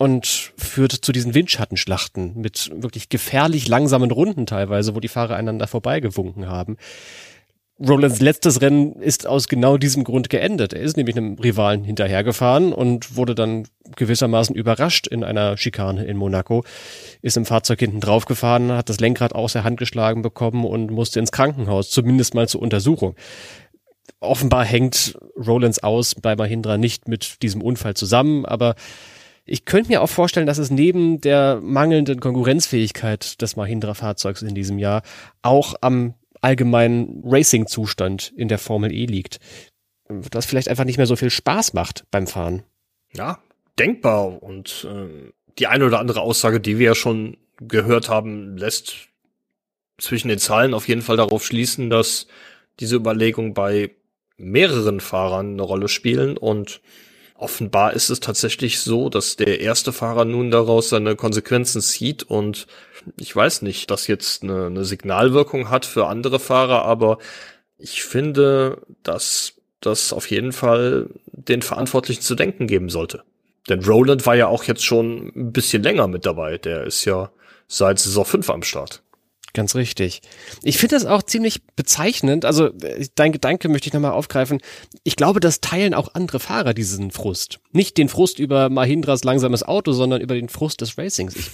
und 0.02 0.52
führt 0.58 0.94
zu 0.94 1.12
diesen 1.12 1.36
Windschattenschlachten 1.36 2.34
mit 2.36 2.72
wirklich 2.74 3.10
gefährlich 3.10 3.68
langsamen 3.68 4.10
Runden 4.10 4.48
teilweise, 4.48 4.96
wo 4.96 5.00
die 5.00 5.08
Fahrer 5.08 5.36
einander 5.36 5.68
vorbeigewunken 5.68 6.48
haben. 6.48 6.78
Rolands 7.80 8.20
letztes 8.20 8.62
Rennen 8.62 8.94
ist 8.96 9.28
aus 9.28 9.48
genau 9.48 9.78
diesem 9.78 10.04
Grund 10.04 10.32
geendet. 10.32 10.74
Er 10.74 10.82
ist 10.82 10.98
nämlich 10.98 11.16
einem 11.16 11.36
Rivalen 11.36 11.84
hinterhergefahren 11.84 12.74
und 12.74 13.16
wurde 13.16 13.36
dann 13.36 13.68
gewissermaßen 13.96 14.56
überrascht 14.56 15.06
in 15.06 15.24
einer 15.24 15.56
Schikane 15.56 16.04
in 16.06 16.18
Monaco, 16.18 16.64
ist 17.22 17.38
im 17.38 17.46
Fahrzeug 17.46 17.80
hinten 17.80 18.00
drauf 18.00 18.26
gefahren, 18.26 18.72
hat 18.72 18.90
das 18.90 19.00
Lenkrad 19.00 19.36
aus 19.36 19.54
der 19.54 19.64
Hand 19.64 19.78
geschlagen 19.78 20.24
bekommen 20.24 20.66
und 20.66 20.90
musste 20.90 21.20
ins 21.20 21.32
Krankenhaus, 21.32 21.92
zumindest 21.92 22.34
mal 22.34 22.48
zur 22.48 22.64
Untersuchung. 22.64 23.16
Offenbar 24.20 24.66
hängt 24.66 25.16
Rolands 25.38 25.84
aus 25.84 26.16
bei 26.16 26.36
Mahindra 26.36 26.80
nicht 26.80 27.08
mit 27.08 27.44
diesem 27.44 27.62
Unfall 27.62 27.94
zusammen, 27.94 28.48
aber 28.48 28.74
ich 29.46 29.66
könnte 29.66 29.90
mir 29.90 30.02
auch 30.02 30.10
vorstellen, 30.10 30.46
dass 30.46 30.58
es 30.58 30.72
neben 30.72 31.20
der 31.22 31.60
mangelnden 31.62 32.20
Konkurrenzfähigkeit 32.20 33.42
des 33.42 33.56
Mahindra-Fahrzeugs 33.56 34.42
in 34.42 34.56
diesem 34.56 34.78
Jahr 34.78 35.02
auch 35.42 35.76
am 35.82 36.14
allgemeinen 36.42 37.22
Racing-Zustand 37.26 38.34
in 38.36 38.48
der 38.48 38.58
Formel 38.58 38.92
E 38.92 39.06
liegt. 39.06 39.40
Das 40.30 40.46
vielleicht 40.46 40.68
einfach 40.68 40.86
nicht 40.86 40.98
mehr 40.98 41.08
so 41.08 41.16
viel 41.16 41.30
Spaß 41.30 41.74
macht 41.74 42.06
beim 42.12 42.28
Fahren. 42.28 42.64
Ja, 43.14 43.40
denkbar. 43.80 44.42
Und 44.44 44.88
äh, 44.90 45.32
die 45.58 45.68
eine 45.68 45.86
oder 45.86 46.00
andere 46.00 46.22
Aussage, 46.22 46.60
die 46.60 46.80
wir 46.80 46.88
ja 46.88 46.96
schon 46.96 47.38
gehört 47.60 48.10
haben, 48.10 48.58
lässt 48.58 49.10
zwischen 49.98 50.30
den 50.30 50.40
Zahlen 50.40 50.74
auf 50.74 50.88
jeden 50.88 51.02
Fall 51.02 51.18
darauf 51.18 51.46
schließen, 51.46 51.90
dass 51.90 52.28
diese 52.80 52.96
Überlegung 52.96 53.54
bei 53.54 53.92
mehreren 54.38 55.00
Fahrern 55.00 55.54
eine 55.54 55.62
Rolle 55.62 55.88
spielen 55.88 56.38
und 56.38 56.82
offenbar 57.42 57.94
ist 57.94 58.10
es 58.10 58.20
tatsächlich 58.20 58.80
so, 58.80 59.10
dass 59.10 59.36
der 59.36 59.60
erste 59.62 59.92
Fahrer 59.92 60.26
nun 60.26 60.52
daraus 60.52 60.90
seine 60.90 61.16
Konsequenzen 61.16 61.82
zieht 61.82 62.24
und 62.24 62.68
ich 63.18 63.36
weiß 63.36 63.64
nicht, 63.64 63.90
dass 63.90 64.08
jetzt 64.08 64.44
eine, 64.44 64.68
eine 64.68 64.86
Signalwirkung 64.86 65.70
hat 65.70 65.86
für 65.86 66.08
andere 66.08 66.40
Fahrer, 66.40 66.86
aber 66.86 67.18
ich 67.78 68.04
finde, 68.04 68.84
dass 69.04 69.54
das 69.80 70.14
auf 70.14 70.30
jeden 70.30 70.52
Fall 70.52 71.10
den 71.26 71.64
Verantwortlichen 71.64 72.22
zu 72.22 72.36
denken 72.36 72.68
geben 72.68 72.90
sollte. 72.90 73.24
Denn 73.70 73.84
Roland 73.84 74.26
war 74.26 74.36
ja 74.36 74.48
auch 74.48 74.64
jetzt 74.66 74.86
schon 74.86 75.32
ein 75.36 75.52
bisschen 75.52 75.82
länger 75.82 76.08
mit 76.08 76.26
dabei. 76.26 76.58
Der 76.58 76.84
ist 76.84 77.06
ja 77.06 77.32
seit 77.68 78.00
Saison 78.00 78.26
5 78.26 78.50
am 78.50 78.64
Start. 78.64 79.02
Ganz 79.54 79.76
richtig. 79.76 80.22
Ich 80.64 80.78
finde 80.78 80.96
das 80.96 81.06
auch 81.06 81.24
ziemlich 81.24 81.62
bezeichnend. 81.76 82.46
Also 82.46 82.68
äh, 82.68 83.08
dein 83.16 83.34
Gedanke 83.34 83.68
möchte 83.68 83.88
ich 83.88 83.94
nochmal 83.94 84.12
aufgreifen. 84.12 84.62
Ich 85.04 85.18
glaube, 85.18 85.42
das 85.42 85.60
teilen 85.60 85.94
auch 85.94 86.10
andere 86.14 86.40
Fahrer 86.40 86.74
diesen 86.74 87.12
Frust. 87.12 87.60
Nicht 87.74 87.98
den 87.98 88.08
Frust 88.08 88.40
über 88.40 88.70
Mahindras 88.70 89.24
langsames 89.26 89.64
Auto, 89.64 89.92
sondern 89.92 90.22
über 90.22 90.36
den 90.36 90.48
Frust 90.48 90.80
des 90.80 90.98
Racings. 90.98 91.36
Ich 91.36 91.52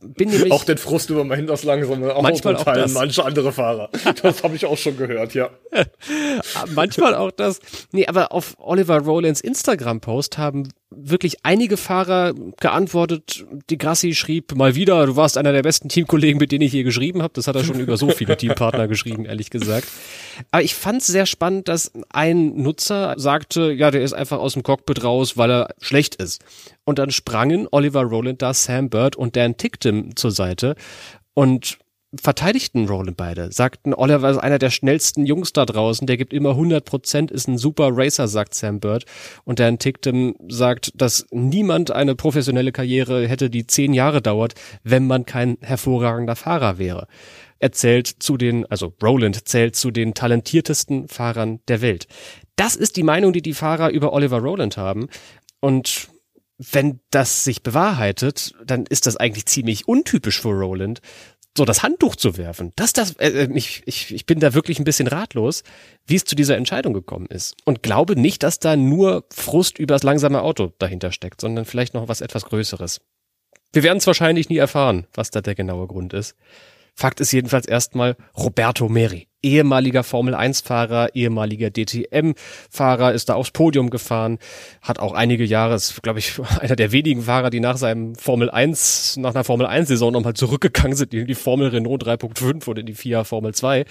bin 0.00 0.28
nämlich 0.28 0.52
auch 0.52 0.64
den 0.64 0.76
Frust 0.76 1.08
über 1.08 1.24
Mahindras 1.24 1.64
langsames 1.64 2.10
Auto 2.10 2.22
manchmal 2.22 2.56
teilen 2.56 2.92
manche 2.92 3.24
andere 3.24 3.52
Fahrer. 3.52 3.90
Das 4.22 4.42
habe 4.42 4.56
ich 4.56 4.66
auch 4.66 4.78
schon 4.78 4.96
gehört, 4.96 5.34
ja. 5.34 5.50
manchmal 6.74 7.14
auch 7.14 7.30
das. 7.30 7.60
Nee, 7.92 8.06
aber 8.06 8.32
auf 8.32 8.54
Oliver 8.58 8.98
Rowlands 8.98 9.40
Instagram-Post 9.40 10.36
haben 10.38 10.68
wirklich 10.96 11.44
einige 11.44 11.76
Fahrer 11.76 12.34
geantwortet. 12.60 13.44
Die 13.70 13.78
Grassi 13.78 14.14
schrieb 14.14 14.54
mal 14.54 14.74
wieder, 14.74 15.06
du 15.06 15.16
warst 15.16 15.38
einer 15.38 15.52
der 15.52 15.62
besten 15.62 15.88
Teamkollegen, 15.88 16.38
mit 16.38 16.52
denen 16.52 16.62
ich 16.62 16.72
hier 16.72 16.84
geschrieben 16.84 17.22
habe. 17.22 17.32
Das 17.34 17.46
hat 17.46 17.56
er 17.56 17.64
schon 17.64 17.80
über 17.80 17.96
so 17.96 18.10
viele 18.10 18.36
Teampartner 18.36 18.88
geschrieben, 18.88 19.24
ehrlich 19.24 19.50
gesagt. 19.50 19.88
Aber 20.50 20.62
ich 20.62 20.74
fand 20.74 21.02
es 21.02 21.06
sehr 21.06 21.26
spannend, 21.26 21.68
dass 21.68 21.92
ein 22.10 22.56
Nutzer 22.56 23.14
sagte, 23.16 23.72
ja, 23.72 23.90
der 23.90 24.02
ist 24.02 24.12
einfach 24.12 24.38
aus 24.38 24.54
dem 24.54 24.62
Cockpit 24.62 25.04
raus, 25.04 25.36
weil 25.36 25.50
er 25.50 25.74
schlecht 25.80 26.16
ist. 26.16 26.42
Und 26.84 26.98
dann 26.98 27.10
sprangen 27.10 27.68
Oliver 27.70 28.02
Rowland 28.02 28.42
da, 28.42 28.54
Sam 28.54 28.90
Bird 28.90 29.16
und 29.16 29.36
Dan 29.36 29.56
Ticktum 29.56 30.16
zur 30.16 30.30
Seite. 30.30 30.74
Und 31.34 31.78
verteidigten 32.20 32.86
Roland 32.88 33.16
beide, 33.16 33.52
sagten, 33.52 33.94
Oliver 33.94 34.30
ist 34.30 34.38
einer 34.38 34.58
der 34.58 34.70
schnellsten 34.70 35.26
Jungs 35.26 35.52
da 35.52 35.64
draußen, 35.64 36.06
der 36.06 36.16
gibt 36.16 36.32
immer 36.32 36.50
100 36.50 36.84
Prozent, 36.84 37.30
ist 37.30 37.48
ein 37.48 37.58
super 37.58 37.90
Racer, 37.92 38.28
sagt 38.28 38.54
Sam 38.54 38.80
Bird. 38.80 39.04
Und 39.44 39.58
Dan 39.58 39.78
Ticktum 39.78 40.34
sagt, 40.48 40.92
dass 40.94 41.26
niemand 41.30 41.90
eine 41.90 42.14
professionelle 42.14 42.72
Karriere 42.72 43.26
hätte, 43.28 43.50
die 43.50 43.66
zehn 43.66 43.94
Jahre 43.94 44.22
dauert, 44.22 44.54
wenn 44.82 45.06
man 45.06 45.26
kein 45.26 45.58
hervorragender 45.60 46.36
Fahrer 46.36 46.78
wäre. 46.78 47.06
Er 47.58 47.72
zählt 47.72 48.06
zu 48.06 48.36
den, 48.36 48.66
also 48.66 48.92
Roland 49.02 49.48
zählt 49.48 49.76
zu 49.76 49.90
den 49.90 50.14
talentiertesten 50.14 51.08
Fahrern 51.08 51.60
der 51.68 51.80
Welt. 51.80 52.06
Das 52.56 52.76
ist 52.76 52.96
die 52.96 53.02
Meinung, 53.02 53.32
die 53.32 53.42
die 53.42 53.54
Fahrer 53.54 53.90
über 53.90 54.12
Oliver 54.12 54.38
Roland 54.38 54.76
haben. 54.76 55.08
Und 55.60 56.08
wenn 56.58 57.00
das 57.10 57.44
sich 57.44 57.62
bewahrheitet, 57.62 58.52
dann 58.64 58.86
ist 58.86 59.06
das 59.06 59.16
eigentlich 59.16 59.46
ziemlich 59.46 59.88
untypisch 59.88 60.40
für 60.40 60.50
Roland, 60.50 61.00
so 61.56 61.64
das 61.64 61.82
Handtuch 61.82 62.16
zu 62.16 62.36
werfen. 62.36 62.72
Das, 62.76 62.92
das, 62.92 63.12
äh, 63.16 63.44
äh, 63.44 63.52
ich, 63.54 63.82
ich, 63.86 64.12
ich 64.12 64.26
bin 64.26 64.40
da 64.40 64.54
wirklich 64.54 64.78
ein 64.78 64.84
bisschen 64.84 65.06
ratlos, 65.06 65.62
wie 66.06 66.16
es 66.16 66.24
zu 66.24 66.34
dieser 66.34 66.56
Entscheidung 66.56 66.92
gekommen 66.92 67.26
ist. 67.26 67.56
Und 67.64 67.82
glaube 67.82 68.18
nicht, 68.18 68.42
dass 68.42 68.58
da 68.58 68.76
nur 68.76 69.24
Frust 69.30 69.78
über 69.78 69.94
das 69.94 70.02
langsame 70.02 70.42
Auto 70.42 70.72
dahinter 70.78 71.12
steckt, 71.12 71.40
sondern 71.40 71.64
vielleicht 71.64 71.94
noch 71.94 72.08
was 72.08 72.20
etwas 72.20 72.44
Größeres. 72.44 73.00
Wir 73.72 73.82
werden 73.82 73.98
es 73.98 74.06
wahrscheinlich 74.06 74.48
nie 74.48 74.56
erfahren, 74.56 75.06
was 75.14 75.30
da 75.30 75.40
der 75.40 75.54
genaue 75.54 75.86
Grund 75.86 76.12
ist. 76.12 76.36
Fakt 76.94 77.20
ist 77.20 77.32
jedenfalls 77.32 77.66
erstmal 77.66 78.16
Roberto 78.36 78.88
Meri, 78.88 79.26
ehemaliger 79.42 80.04
Formel-1-Fahrer, 80.04 81.14
ehemaliger 81.14 81.70
DTM-Fahrer, 81.70 83.12
ist 83.12 83.28
da 83.28 83.34
aufs 83.34 83.50
Podium 83.50 83.90
gefahren, 83.90 84.38
hat 84.80 85.00
auch 85.00 85.12
einige 85.12 85.44
Jahre, 85.44 85.74
ist, 85.74 86.02
glaube 86.02 86.20
ich, 86.20 86.38
einer 86.60 86.76
der 86.76 86.92
wenigen 86.92 87.22
Fahrer, 87.22 87.50
die 87.50 87.60
nach 87.60 87.76
seinem 87.76 88.14
Formel 88.14 88.48
1, 88.48 89.16
nach 89.16 89.34
einer 89.34 89.44
Formel 89.44 89.66
1-Saison 89.66 90.12
nochmal 90.12 90.34
zurückgegangen 90.34 90.96
sind 90.96 91.12
in 91.12 91.26
die 91.26 91.34
Formel 91.34 91.68
Renault 91.68 92.04
3.5 92.04 92.68
oder 92.68 92.80
in 92.80 92.86
die 92.86 92.94
FIA 92.94 93.24
Formel 93.24 93.54
2. 93.54 93.84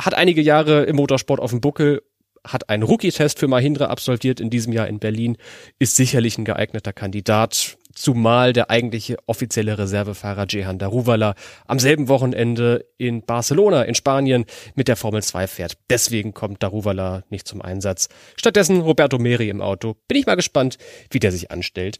Hat 0.00 0.14
einige 0.14 0.40
Jahre 0.40 0.84
im 0.84 0.96
Motorsport 0.96 1.40
auf 1.40 1.50
dem 1.50 1.60
Buckel 1.60 2.02
hat 2.46 2.68
einen 2.68 2.82
Rookie-Test 2.82 3.38
für 3.38 3.48
Mahindra 3.48 3.86
absolviert 3.86 4.38
in 4.38 4.50
diesem 4.50 4.72
Jahr 4.72 4.86
in 4.86 4.98
Berlin, 4.98 5.38
ist 5.78 5.96
sicherlich 5.96 6.36
ein 6.36 6.44
geeigneter 6.44 6.92
Kandidat, 6.92 7.78
zumal 7.94 8.52
der 8.52 8.70
eigentliche 8.70 9.16
offizielle 9.26 9.78
Reservefahrer 9.78 10.46
Jehan 10.48 10.78
Daruvala 10.78 11.34
am 11.66 11.78
selben 11.78 12.08
Wochenende 12.08 12.86
in 12.98 13.22
Barcelona 13.22 13.82
in 13.82 13.94
Spanien 13.94 14.44
mit 14.74 14.88
der 14.88 14.96
Formel 14.96 15.22
2 15.22 15.46
fährt. 15.46 15.78
Deswegen 15.90 16.34
kommt 16.34 16.62
Daruvala 16.62 17.24
nicht 17.30 17.48
zum 17.48 17.62
Einsatz. 17.62 18.08
Stattdessen 18.36 18.80
Roberto 18.80 19.18
Meri 19.18 19.48
im 19.48 19.60
Auto. 19.60 19.96
Bin 20.08 20.18
ich 20.18 20.26
mal 20.26 20.34
gespannt, 20.34 20.78
wie 21.10 21.18
der 21.18 21.32
sich 21.32 21.50
anstellt. 21.50 21.98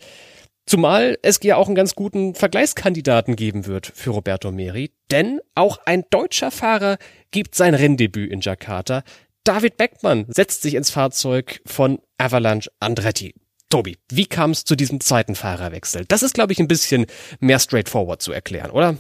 Zumal 0.66 1.18
es 1.20 1.40
ja 1.42 1.56
auch 1.56 1.66
einen 1.66 1.74
ganz 1.74 1.94
guten 1.94 2.34
Vergleichskandidaten 2.34 3.36
geben 3.36 3.66
wird 3.66 3.92
für 3.94 4.10
Roberto 4.10 4.50
Meri, 4.50 4.92
denn 5.10 5.40
auch 5.54 5.78
ein 5.84 6.04
deutscher 6.08 6.50
Fahrer 6.50 6.96
gibt 7.32 7.54
sein 7.54 7.74
Renndebüt 7.74 8.32
in 8.32 8.40
Jakarta. 8.40 9.02
David 9.44 9.76
Beckmann 9.76 10.24
setzt 10.28 10.62
sich 10.62 10.74
ins 10.74 10.88
Fahrzeug 10.88 11.60
von 11.66 11.98
Avalanche 12.16 12.70
Andretti. 12.80 13.34
Tobi, 13.75 13.99
wie 14.09 14.26
kam 14.26 14.52
es 14.52 14.64
zu 14.64 14.76
diesem 14.76 15.00
zweiten 15.00 15.35
Fahrerwechsel? 15.35 16.04
Das 16.07 16.23
ist, 16.23 16.35
glaube 16.35 16.52
ich, 16.52 16.61
ein 16.61 16.69
bisschen 16.69 17.07
mehr 17.40 17.59
straightforward 17.59 18.23
zu 18.23 18.31
erklären, 18.31 18.71
oder? 18.71 18.97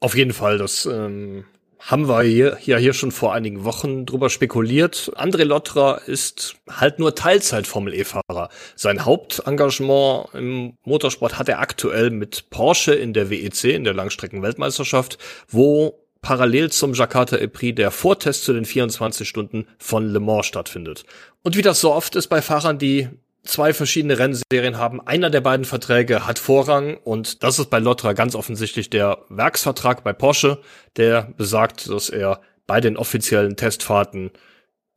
Auf 0.00 0.16
jeden 0.16 0.32
Fall, 0.32 0.56
das 0.56 0.86
ähm, 0.86 1.44
haben 1.80 2.08
wir 2.08 2.22
hier, 2.22 2.56
ja 2.64 2.78
hier 2.78 2.94
schon 2.94 3.12
vor 3.12 3.34
einigen 3.34 3.62
Wochen 3.64 4.06
drüber 4.06 4.30
spekuliert. 4.30 5.12
André 5.16 5.44
Lottra 5.44 5.96
ist 5.96 6.56
halt 6.70 6.98
nur 6.98 7.14
Teilzeit-Formel-E-Fahrer. 7.14 8.48
Sein 8.74 9.04
Hauptengagement 9.04 10.28
im 10.32 10.78
Motorsport 10.84 11.38
hat 11.38 11.50
er 11.50 11.58
aktuell 11.58 12.08
mit 12.08 12.48
Porsche 12.48 12.94
in 12.94 13.12
der 13.12 13.28
WEC, 13.28 13.64
in 13.64 13.84
der 13.84 13.92
Langstrecken-Weltmeisterschaft, 13.92 15.18
wo 15.46 16.00
parallel 16.22 16.72
zum 16.72 16.94
Jakarta 16.94 17.36
E-Prix 17.36 17.76
der 17.76 17.90
Vortest 17.90 18.44
zu 18.44 18.54
den 18.54 18.64
24 18.64 19.28
Stunden 19.28 19.66
von 19.76 20.08
Le 20.08 20.20
Mans 20.20 20.46
stattfindet. 20.46 21.04
Und 21.42 21.58
wie 21.58 21.62
das 21.62 21.82
so 21.82 21.92
oft 21.92 22.16
ist 22.16 22.28
bei 22.28 22.40
Fahrern, 22.40 22.78
die 22.78 23.10
zwei 23.44 23.72
verschiedene 23.72 24.18
Rennserien 24.18 24.78
haben, 24.78 25.00
einer 25.06 25.30
der 25.30 25.40
beiden 25.40 25.64
Verträge 25.64 26.26
hat 26.26 26.38
Vorrang 26.38 26.96
und 26.96 27.42
das 27.42 27.58
ist 27.58 27.70
bei 27.70 27.78
Lottra 27.78 28.12
ganz 28.12 28.34
offensichtlich 28.34 28.90
der 28.90 29.18
Werksvertrag 29.28 30.02
bei 30.02 30.12
Porsche, 30.12 30.60
der 30.96 31.32
besagt, 31.36 31.88
dass 31.88 32.08
er 32.08 32.40
bei 32.66 32.80
den 32.80 32.96
offiziellen 32.96 33.56
Testfahrten 33.56 34.30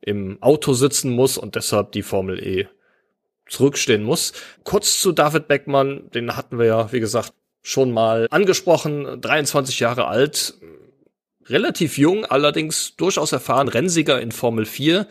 im 0.00 0.42
Auto 0.42 0.72
sitzen 0.72 1.10
muss 1.10 1.36
und 1.36 1.54
deshalb 1.54 1.92
die 1.92 2.02
Formel 2.02 2.42
E 2.42 2.68
zurückstehen 3.48 4.02
muss. 4.02 4.32
Kurz 4.64 5.00
zu 5.00 5.12
David 5.12 5.48
Beckmann, 5.48 6.10
den 6.10 6.36
hatten 6.36 6.58
wir 6.58 6.66
ja, 6.66 6.92
wie 6.92 7.00
gesagt, 7.00 7.32
schon 7.62 7.92
mal 7.92 8.26
angesprochen, 8.30 9.20
23 9.20 9.80
Jahre 9.80 10.06
alt, 10.06 10.54
relativ 11.46 11.98
jung, 11.98 12.24
allerdings 12.24 12.96
durchaus 12.96 13.32
erfahren, 13.32 13.68
Rennsieger 13.68 14.20
in 14.20 14.32
Formel 14.32 14.64
4, 14.64 15.06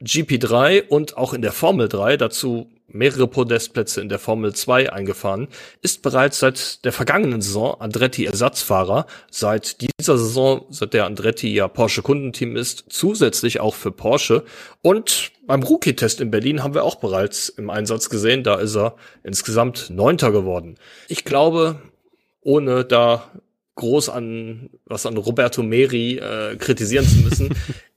GP3 0.00 0.88
und 0.88 1.16
auch 1.16 1.34
in 1.34 1.42
der 1.42 1.52
Formel 1.52 1.88
3, 1.88 2.16
dazu 2.16 2.70
mehrere 2.92 3.26
Podestplätze 3.26 4.00
in 4.00 4.08
der 4.08 4.18
Formel 4.18 4.54
2 4.54 4.92
eingefahren, 4.92 5.48
ist 5.82 6.02
bereits 6.02 6.38
seit 6.38 6.84
der 6.84 6.92
vergangenen 6.92 7.40
Saison 7.40 7.80
Andretti 7.80 8.24
Ersatzfahrer. 8.24 9.06
Seit 9.30 9.80
dieser 9.80 10.18
Saison, 10.18 10.66
seit 10.70 10.94
der 10.94 11.06
Andretti 11.06 11.52
ja 11.54 11.68
Porsche 11.68 12.02
Kundenteam 12.02 12.56
ist, 12.56 12.84
zusätzlich 12.88 13.60
auch 13.60 13.74
für 13.74 13.92
Porsche. 13.92 14.44
Und 14.82 15.32
beim 15.46 15.62
Rookie-Test 15.62 16.20
in 16.20 16.30
Berlin 16.30 16.62
haben 16.62 16.74
wir 16.74 16.84
auch 16.84 16.96
bereits 16.96 17.48
im 17.48 17.70
Einsatz 17.70 18.08
gesehen. 18.08 18.44
Da 18.44 18.56
ist 18.56 18.76
er 18.76 18.96
insgesamt 19.22 19.90
Neunter 19.90 20.32
geworden. 20.32 20.76
Ich 21.08 21.24
glaube, 21.24 21.80
ohne 22.42 22.84
da 22.84 23.30
groß 23.76 24.10
an 24.10 24.70
was 24.84 25.06
an 25.06 25.16
Roberto 25.16 25.62
Meri 25.62 26.18
äh, 26.18 26.56
kritisieren 26.56 27.06
zu 27.06 27.16
müssen. 27.16 27.54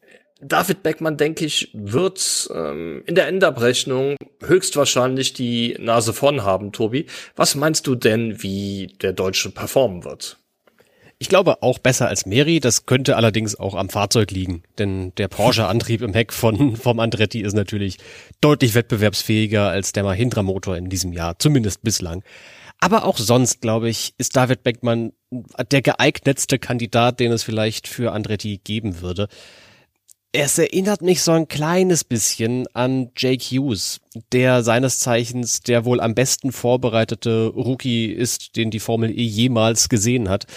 David 0.45 0.83
Beckmann, 0.83 1.17
denke 1.17 1.45
ich, 1.45 1.69
wird 1.73 2.49
ähm, 2.53 3.03
in 3.05 3.15
der 3.15 3.27
Endabrechnung 3.27 4.15
höchstwahrscheinlich 4.43 5.33
die 5.33 5.75
Nase 5.79 6.13
vorn 6.13 6.43
haben, 6.43 6.71
Tobi. 6.71 7.05
Was 7.35 7.55
meinst 7.55 7.87
du 7.87 7.95
denn, 7.95 8.41
wie 8.43 8.95
der 9.01 9.13
Deutsche 9.13 9.49
performen 9.49 10.03
wird? 10.03 10.37
Ich 11.19 11.29
glaube 11.29 11.63
auch 11.63 11.79
besser 11.79 12.09
als 12.09 12.25
Meri. 12.25 12.59
Das 12.59 12.85
könnte 12.85 13.15
allerdings 13.15 13.57
auch 13.57 13.75
am 13.75 13.89
Fahrzeug 13.89 14.31
liegen, 14.31 14.63
denn 14.77 15.13
der 15.15 15.29
Porsche-Antrieb 15.29 16.01
im 16.01 16.13
Heck 16.13 16.33
von 16.33 16.75
vom 16.75 16.99
Andretti 16.99 17.41
ist 17.41 17.53
natürlich 17.53 17.97
deutlich 18.41 18.75
wettbewerbsfähiger 18.75 19.69
als 19.69 19.93
der 19.93 20.03
Mahindra-Motor 20.03 20.75
in 20.75 20.89
diesem 20.89 21.13
Jahr, 21.13 21.39
zumindest 21.39 21.81
bislang. 21.81 22.23
Aber 22.79 23.05
auch 23.05 23.17
sonst, 23.17 23.61
glaube 23.61 23.87
ich, 23.87 24.13
ist 24.17 24.35
David 24.35 24.63
Beckmann 24.63 25.13
der 25.71 25.81
geeignetste 25.81 26.59
Kandidat, 26.59 27.21
den 27.21 27.31
es 27.31 27.43
vielleicht 27.43 27.87
für 27.87 28.11
Andretti 28.11 28.59
geben 28.61 28.99
würde. 28.99 29.29
Es 30.35 30.57
erinnert 30.57 31.03
mich 31.03 31.21
so 31.21 31.31
ein 31.31 31.47
kleines 31.47 32.03
bisschen 32.03 32.65
an 32.73 33.11
Jake 33.15 33.43
Hughes, 33.43 34.01
der 34.31 34.63
seines 34.63 34.97
Zeichens 34.97 35.61
der 35.61 35.85
wohl 35.85 36.01
am 36.01 36.15
besten 36.15 36.51
vorbereitete 36.51 37.53
Rookie 37.55 38.07
ist, 38.07 38.55
den 38.55 38.71
die 38.71 38.79
Formel 38.79 39.11
E 39.11 39.21
jemals 39.21 39.89
gesehen 39.89 40.29
hat, 40.29 40.47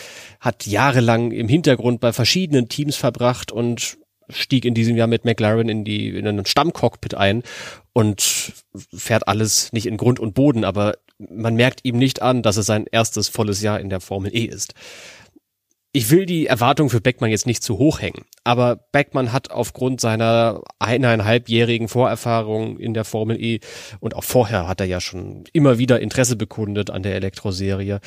hat 0.40 0.66
jahrelang 0.66 1.30
im 1.30 1.46
Hintergrund 1.46 2.00
bei 2.00 2.14
verschiedenen 2.14 2.70
Teams 2.70 2.96
verbracht 2.96 3.52
und 3.52 3.98
stieg 4.30 4.64
in 4.64 4.72
diesem 4.72 4.96
Jahr 4.96 5.08
mit 5.08 5.26
McLaren 5.26 5.68
in 5.68 5.84
die 5.84 6.08
in 6.08 6.26
einen 6.26 6.46
Stammcockpit 6.46 7.14
ein 7.14 7.42
und 7.92 8.54
fährt 8.94 9.28
alles 9.28 9.74
nicht 9.74 9.84
in 9.84 9.98
Grund 9.98 10.18
und 10.18 10.32
Boden, 10.32 10.64
aber 10.64 10.94
man 11.18 11.54
merkt 11.54 11.80
ihm 11.84 11.98
nicht 11.98 12.22
an, 12.22 12.42
dass 12.42 12.56
es 12.56 12.64
sein 12.64 12.86
erstes 12.90 13.28
volles 13.28 13.60
Jahr 13.60 13.78
in 13.78 13.90
der 13.90 14.00
Formel 14.00 14.34
E 14.34 14.44
ist. 14.44 14.72
Ich 15.92 16.10
will 16.10 16.24
die 16.24 16.46
Erwartung 16.46 16.88
für 16.88 17.02
Beckmann 17.02 17.30
jetzt 17.30 17.46
nicht 17.46 17.62
zu 17.62 17.76
hoch 17.76 18.00
hängen, 18.00 18.24
aber 18.46 18.76
Beckmann 18.92 19.32
hat 19.32 19.50
aufgrund 19.50 20.00
seiner 20.00 20.62
eineinhalbjährigen 20.78 21.88
Vorerfahrung 21.88 22.78
in 22.78 22.94
der 22.94 23.04
Formel 23.04 23.42
E 23.42 23.58
und 23.98 24.14
auch 24.14 24.22
vorher 24.22 24.68
hat 24.68 24.80
er 24.80 24.86
ja 24.86 25.00
schon 25.00 25.44
immer 25.52 25.78
wieder 25.78 25.98
Interesse 25.98 26.36
bekundet 26.36 26.90
an 26.90 27.02
der 27.02 27.16
Elektroserie, 27.16 27.98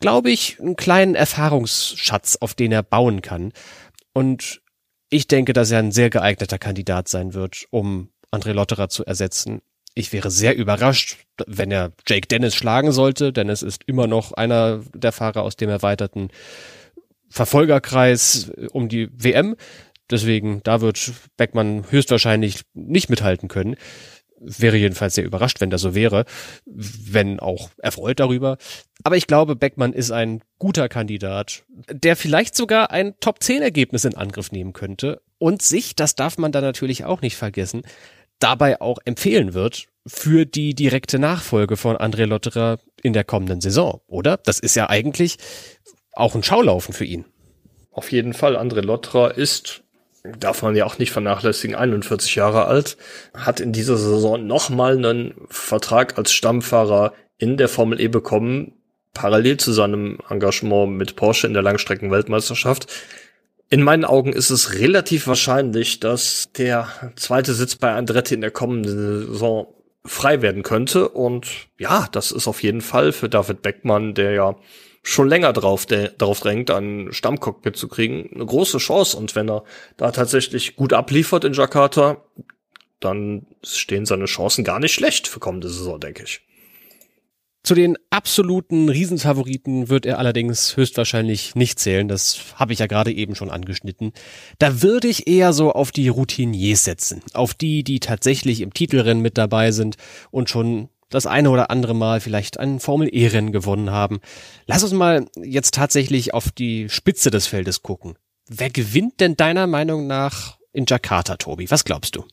glaube 0.00 0.30
ich, 0.30 0.58
einen 0.58 0.76
kleinen 0.76 1.14
Erfahrungsschatz, 1.14 2.38
auf 2.40 2.54
den 2.54 2.72
er 2.72 2.82
bauen 2.82 3.20
kann. 3.20 3.52
Und 4.14 4.62
ich 5.10 5.28
denke, 5.28 5.52
dass 5.52 5.70
er 5.70 5.80
ein 5.80 5.92
sehr 5.92 6.08
geeigneter 6.08 6.58
Kandidat 6.58 7.08
sein 7.08 7.34
wird, 7.34 7.66
um 7.68 8.08
André 8.32 8.52
Lotterer 8.52 8.88
zu 8.88 9.04
ersetzen. 9.04 9.60
Ich 9.94 10.14
wäre 10.14 10.30
sehr 10.30 10.56
überrascht, 10.56 11.18
wenn 11.46 11.70
er 11.70 11.92
Jake 12.08 12.26
Dennis 12.26 12.54
schlagen 12.54 12.90
sollte. 12.90 13.34
Dennis 13.34 13.60
ist 13.60 13.82
immer 13.84 14.06
noch 14.06 14.32
einer 14.32 14.80
der 14.94 15.12
Fahrer 15.12 15.42
aus 15.42 15.56
dem 15.56 15.68
erweiterten 15.68 16.30
Verfolgerkreis 17.28 18.50
äh, 18.50 18.66
um 18.72 18.88
die 18.88 19.08
WM. 19.12 19.56
Deswegen, 20.10 20.60
da 20.64 20.80
wird 20.80 21.12
Beckmann 21.36 21.90
höchstwahrscheinlich 21.90 22.60
nicht 22.74 23.08
mithalten 23.08 23.48
können. 23.48 23.76
Wäre 24.38 24.76
jedenfalls 24.76 25.14
sehr 25.14 25.24
überrascht, 25.24 25.60
wenn 25.62 25.70
das 25.70 25.80
so 25.80 25.94
wäre, 25.94 26.26
wenn 26.66 27.40
auch 27.40 27.70
erfreut 27.78 28.20
darüber. 28.20 28.58
Aber 29.02 29.16
ich 29.16 29.26
glaube, 29.26 29.56
Beckmann 29.56 29.94
ist 29.94 30.10
ein 30.10 30.42
guter 30.58 30.90
Kandidat, 30.90 31.64
der 31.90 32.16
vielleicht 32.16 32.54
sogar 32.54 32.90
ein 32.90 33.14
Top-10-Ergebnis 33.20 34.04
in 34.04 34.16
Angriff 34.16 34.52
nehmen 34.52 34.74
könnte 34.74 35.22
und 35.38 35.62
sich, 35.62 35.96
das 35.96 36.14
darf 36.14 36.36
man 36.36 36.52
da 36.52 36.60
natürlich 36.60 37.06
auch 37.06 37.22
nicht 37.22 37.36
vergessen, 37.36 37.82
dabei 38.38 38.80
auch 38.82 38.98
empfehlen 39.06 39.54
wird 39.54 39.86
für 40.06 40.44
die 40.44 40.74
direkte 40.74 41.18
Nachfolge 41.18 41.76
von 41.78 41.96
André 41.96 42.26
Lotterer 42.26 42.78
in 43.02 43.14
der 43.14 43.24
kommenden 43.24 43.60
Saison, 43.60 44.02
oder? 44.06 44.36
Das 44.36 44.58
ist 44.58 44.74
ja 44.74 44.90
eigentlich 44.90 45.38
auch 46.16 46.34
ein 46.34 46.42
Schaulaufen 46.42 46.94
für 46.94 47.04
ihn. 47.04 47.24
Auf 47.90 48.12
jeden 48.12 48.34
Fall. 48.34 48.56
André 48.56 48.80
Lottra 48.80 49.28
ist, 49.28 49.82
darf 50.38 50.62
man 50.62 50.74
ja 50.74 50.84
auch 50.84 50.98
nicht 50.98 51.12
vernachlässigen, 51.12 51.76
41 51.76 52.34
Jahre 52.34 52.66
alt, 52.66 52.96
hat 53.34 53.60
in 53.60 53.72
dieser 53.72 53.96
Saison 53.96 54.46
nochmal 54.46 54.96
einen 54.96 55.34
Vertrag 55.48 56.18
als 56.18 56.32
Stammfahrer 56.32 57.12
in 57.38 57.56
der 57.56 57.68
Formel 57.68 58.00
E 58.00 58.08
bekommen, 58.08 58.72
parallel 59.12 59.58
zu 59.58 59.72
seinem 59.72 60.18
Engagement 60.28 60.92
mit 60.92 61.16
Porsche 61.16 61.46
in 61.46 61.54
der 61.54 61.62
Langstrecken-Weltmeisterschaft. 61.62 62.92
In 63.70 63.82
meinen 63.82 64.04
Augen 64.04 64.32
ist 64.32 64.50
es 64.50 64.74
relativ 64.74 65.26
wahrscheinlich, 65.26 66.00
dass 66.00 66.50
der 66.56 66.88
zweite 67.16 67.54
Sitz 67.54 67.76
bei 67.76 67.92
Andretti 67.92 68.34
in 68.34 68.40
der 68.40 68.50
kommenden 68.50 69.26
Saison 69.26 69.68
frei 70.04 70.42
werden 70.42 70.62
könnte. 70.62 71.08
Und 71.08 71.68
ja, 71.78 72.08
das 72.12 72.30
ist 72.30 72.46
auf 72.46 72.62
jeden 72.62 72.82
Fall 72.82 73.12
für 73.12 73.28
David 73.28 73.62
Beckmann, 73.62 74.14
der 74.14 74.32
ja 74.32 74.56
schon 75.04 75.28
länger 75.28 75.52
drauf, 75.52 75.86
der, 75.86 76.08
darauf 76.08 76.40
drängt, 76.40 76.70
ein 76.70 77.12
Stammcockpit 77.12 77.76
zu 77.76 77.88
kriegen, 77.88 78.30
eine 78.34 78.46
große 78.46 78.78
Chance. 78.78 79.16
Und 79.16 79.36
wenn 79.36 79.48
er 79.48 79.62
da 79.96 80.10
tatsächlich 80.10 80.76
gut 80.76 80.92
abliefert 80.92 81.44
in 81.44 81.52
Jakarta, 81.52 82.24
dann 83.00 83.46
stehen 83.62 84.06
seine 84.06 84.24
Chancen 84.24 84.64
gar 84.64 84.80
nicht 84.80 84.94
schlecht 84.94 85.28
für 85.28 85.40
kommende 85.40 85.68
Saison, 85.68 86.00
denke 86.00 86.24
ich. 86.24 86.40
Zu 87.62 87.74
den 87.74 87.96
absoluten 88.10 88.90
Riesenfavoriten 88.90 89.88
wird 89.88 90.04
er 90.04 90.18
allerdings 90.18 90.76
höchstwahrscheinlich 90.76 91.54
nicht 91.54 91.78
zählen. 91.78 92.08
Das 92.08 92.38
habe 92.56 92.74
ich 92.74 92.78
ja 92.78 92.86
gerade 92.86 93.10
eben 93.10 93.34
schon 93.34 93.50
angeschnitten. 93.50 94.12
Da 94.58 94.82
würde 94.82 95.08
ich 95.08 95.26
eher 95.26 95.54
so 95.54 95.72
auf 95.72 95.90
die 95.90 96.08
Routiniers 96.08 96.84
setzen. 96.84 97.22
Auf 97.32 97.54
die, 97.54 97.82
die 97.82 98.00
tatsächlich 98.00 98.60
im 98.60 98.74
Titelrennen 98.74 99.22
mit 99.22 99.38
dabei 99.38 99.70
sind 99.70 99.96
und 100.30 100.50
schon 100.50 100.90
das 101.14 101.26
eine 101.26 101.50
oder 101.50 101.70
andere 101.70 101.94
Mal 101.94 102.20
vielleicht 102.20 102.58
ein 102.58 102.80
Formel-E-Rennen 102.80 103.52
gewonnen 103.52 103.90
haben. 103.90 104.20
Lass 104.66 104.82
uns 104.82 104.92
mal 104.92 105.26
jetzt 105.42 105.74
tatsächlich 105.74 106.34
auf 106.34 106.50
die 106.50 106.88
Spitze 106.88 107.30
des 107.30 107.46
Feldes 107.46 107.82
gucken. 107.82 108.16
Wer 108.48 108.70
gewinnt 108.70 109.20
denn 109.20 109.36
deiner 109.36 109.66
Meinung 109.66 110.06
nach 110.06 110.58
in 110.72 110.84
Jakarta, 110.86 111.36
Tobi? 111.36 111.70
Was 111.70 111.84
glaubst 111.84 112.16
du? 112.16 112.24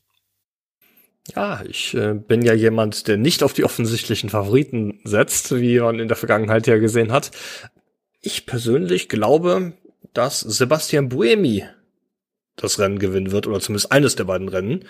Ja, 1.35 1.61
ich 1.63 1.93
äh, 1.93 2.13
bin 2.13 2.41
ja 2.41 2.53
jemand, 2.53 3.07
der 3.07 3.17
nicht 3.17 3.43
auf 3.43 3.53
die 3.53 3.63
offensichtlichen 3.63 4.29
Favoriten 4.29 4.99
setzt, 5.03 5.55
wie 5.55 5.79
man 5.79 5.99
in 5.99 6.07
der 6.07 6.17
Vergangenheit 6.17 6.67
ja 6.67 6.77
gesehen 6.77 7.11
hat. 7.11 7.31
Ich 8.21 8.45
persönlich 8.45 9.07
glaube, 9.07 9.73
dass 10.13 10.39
Sebastian 10.39 11.09
Buemi 11.09 11.63
das 12.61 12.79
Rennen 12.79 12.99
gewinnen 12.99 13.31
wird, 13.31 13.47
oder 13.47 13.59
zumindest 13.59 13.91
eines 13.91 14.15
der 14.15 14.23
beiden 14.23 14.47
Rennen. 14.47 14.85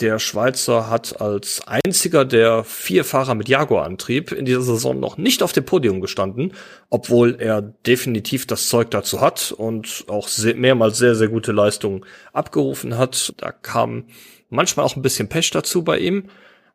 Der 0.00 0.18
Schweizer 0.18 0.90
hat 0.90 1.20
als 1.20 1.62
einziger 1.66 2.24
der 2.24 2.64
vier 2.64 3.04
Fahrer 3.04 3.34
mit 3.34 3.48
Jaguar-Antrieb 3.48 4.32
in 4.32 4.44
dieser 4.44 4.62
Saison 4.62 4.98
noch 4.98 5.16
nicht 5.18 5.42
auf 5.42 5.52
dem 5.52 5.64
Podium 5.64 6.00
gestanden, 6.00 6.52
obwohl 6.90 7.36
er 7.38 7.62
definitiv 7.62 8.46
das 8.46 8.68
Zeug 8.68 8.90
dazu 8.90 9.20
hat 9.20 9.52
und 9.52 10.04
auch 10.08 10.28
mehrmals 10.56 10.98
sehr, 10.98 11.14
sehr 11.14 11.28
gute 11.28 11.52
Leistungen 11.52 12.04
abgerufen 12.32 12.98
hat. 12.98 13.34
Da 13.36 13.52
kam 13.52 14.06
manchmal 14.48 14.86
auch 14.86 14.96
ein 14.96 15.02
bisschen 15.02 15.28
Pech 15.28 15.50
dazu 15.50 15.84
bei 15.84 15.98
ihm, 15.98 16.24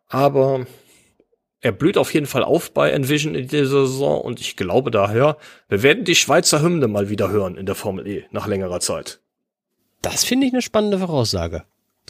aber 0.07 0.65
er 1.61 1.71
blüht 1.71 1.97
auf 1.97 2.13
jeden 2.13 2.27
Fall 2.27 2.43
auf 2.43 2.71
bei 2.71 2.91
Envision 2.91 3.35
in 3.35 3.47
dieser 3.47 3.87
Saison 3.87 4.21
und 4.21 4.39
ich 4.39 4.55
glaube 4.55 4.91
daher, 4.91 5.37
wir 5.69 5.83
werden 5.83 6.03
die 6.03 6.15
Schweizer 6.15 6.61
Hymne 6.61 6.87
mal 6.87 7.09
wieder 7.09 7.29
hören 7.29 7.57
in 7.57 7.65
der 7.65 7.75
Formel 7.75 8.07
E 8.07 8.25
nach 8.31 8.47
längerer 8.47 8.79
Zeit. 8.79 9.19
Das 10.11 10.23
finde 10.23 10.47
ich 10.47 10.53
eine 10.53 10.61
spannende 10.61 10.99
Voraussage. 10.99 11.63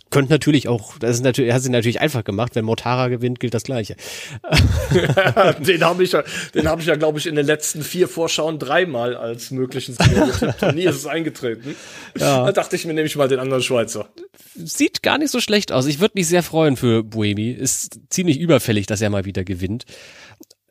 Könnte 0.10 0.31
natürlich 0.31 0.69
auch, 0.69 0.97
das 0.99 1.17
ist 1.17 1.23
natürlich, 1.23 1.53
hat 1.53 1.62
sie 1.62 1.69
natürlich 1.69 1.99
einfach 1.99 2.23
gemacht, 2.23 2.55
wenn 2.55 2.63
Motara 2.63 3.10
gewinnt, 3.10 3.41
gilt 3.41 3.53
das 3.53 3.63
Gleiche. 3.63 3.97
den 5.60 5.83
habe 5.83 6.03
ich 6.03 6.13
ja, 6.13 6.23
den 6.55 6.69
habe 6.69 6.79
ich 6.79 6.88
ja, 6.88 6.95
glaube 6.95 7.19
ich, 7.19 7.25
in 7.25 7.36
den 7.36 7.45
letzten 7.45 7.83
vier 7.83 8.07
Vorschauen 8.07 8.57
dreimal 8.57 9.17
als 9.17 9.51
möglichen 9.51 9.95
Sieger 9.95 10.73
Nie 10.73 10.86
ist 10.86 10.95
es 10.95 11.07
eingetreten. 11.07 11.75
Ja. 12.17 12.45
Da 12.45 12.51
dachte 12.53 12.77
ich 12.77 12.86
mir 12.86 12.93
nämlich 12.93 13.17
mal 13.17 13.27
den 13.27 13.39
anderen 13.39 13.62
Schweizer. 13.62 14.07
Sieht 14.55 15.03
gar 15.03 15.17
nicht 15.17 15.31
so 15.31 15.41
schlecht 15.41 15.73
aus. 15.73 15.88
Ich 15.88 15.99
würde 15.99 16.13
mich 16.15 16.27
sehr 16.27 16.43
freuen 16.43 16.77
für 16.77 17.03
Buemi. 17.03 17.51
Ist 17.51 17.99
ziemlich 18.10 18.39
überfällig, 18.39 18.86
dass 18.86 19.01
er 19.01 19.10
mal 19.10 19.25
wieder 19.25 19.43
gewinnt. 19.43 19.83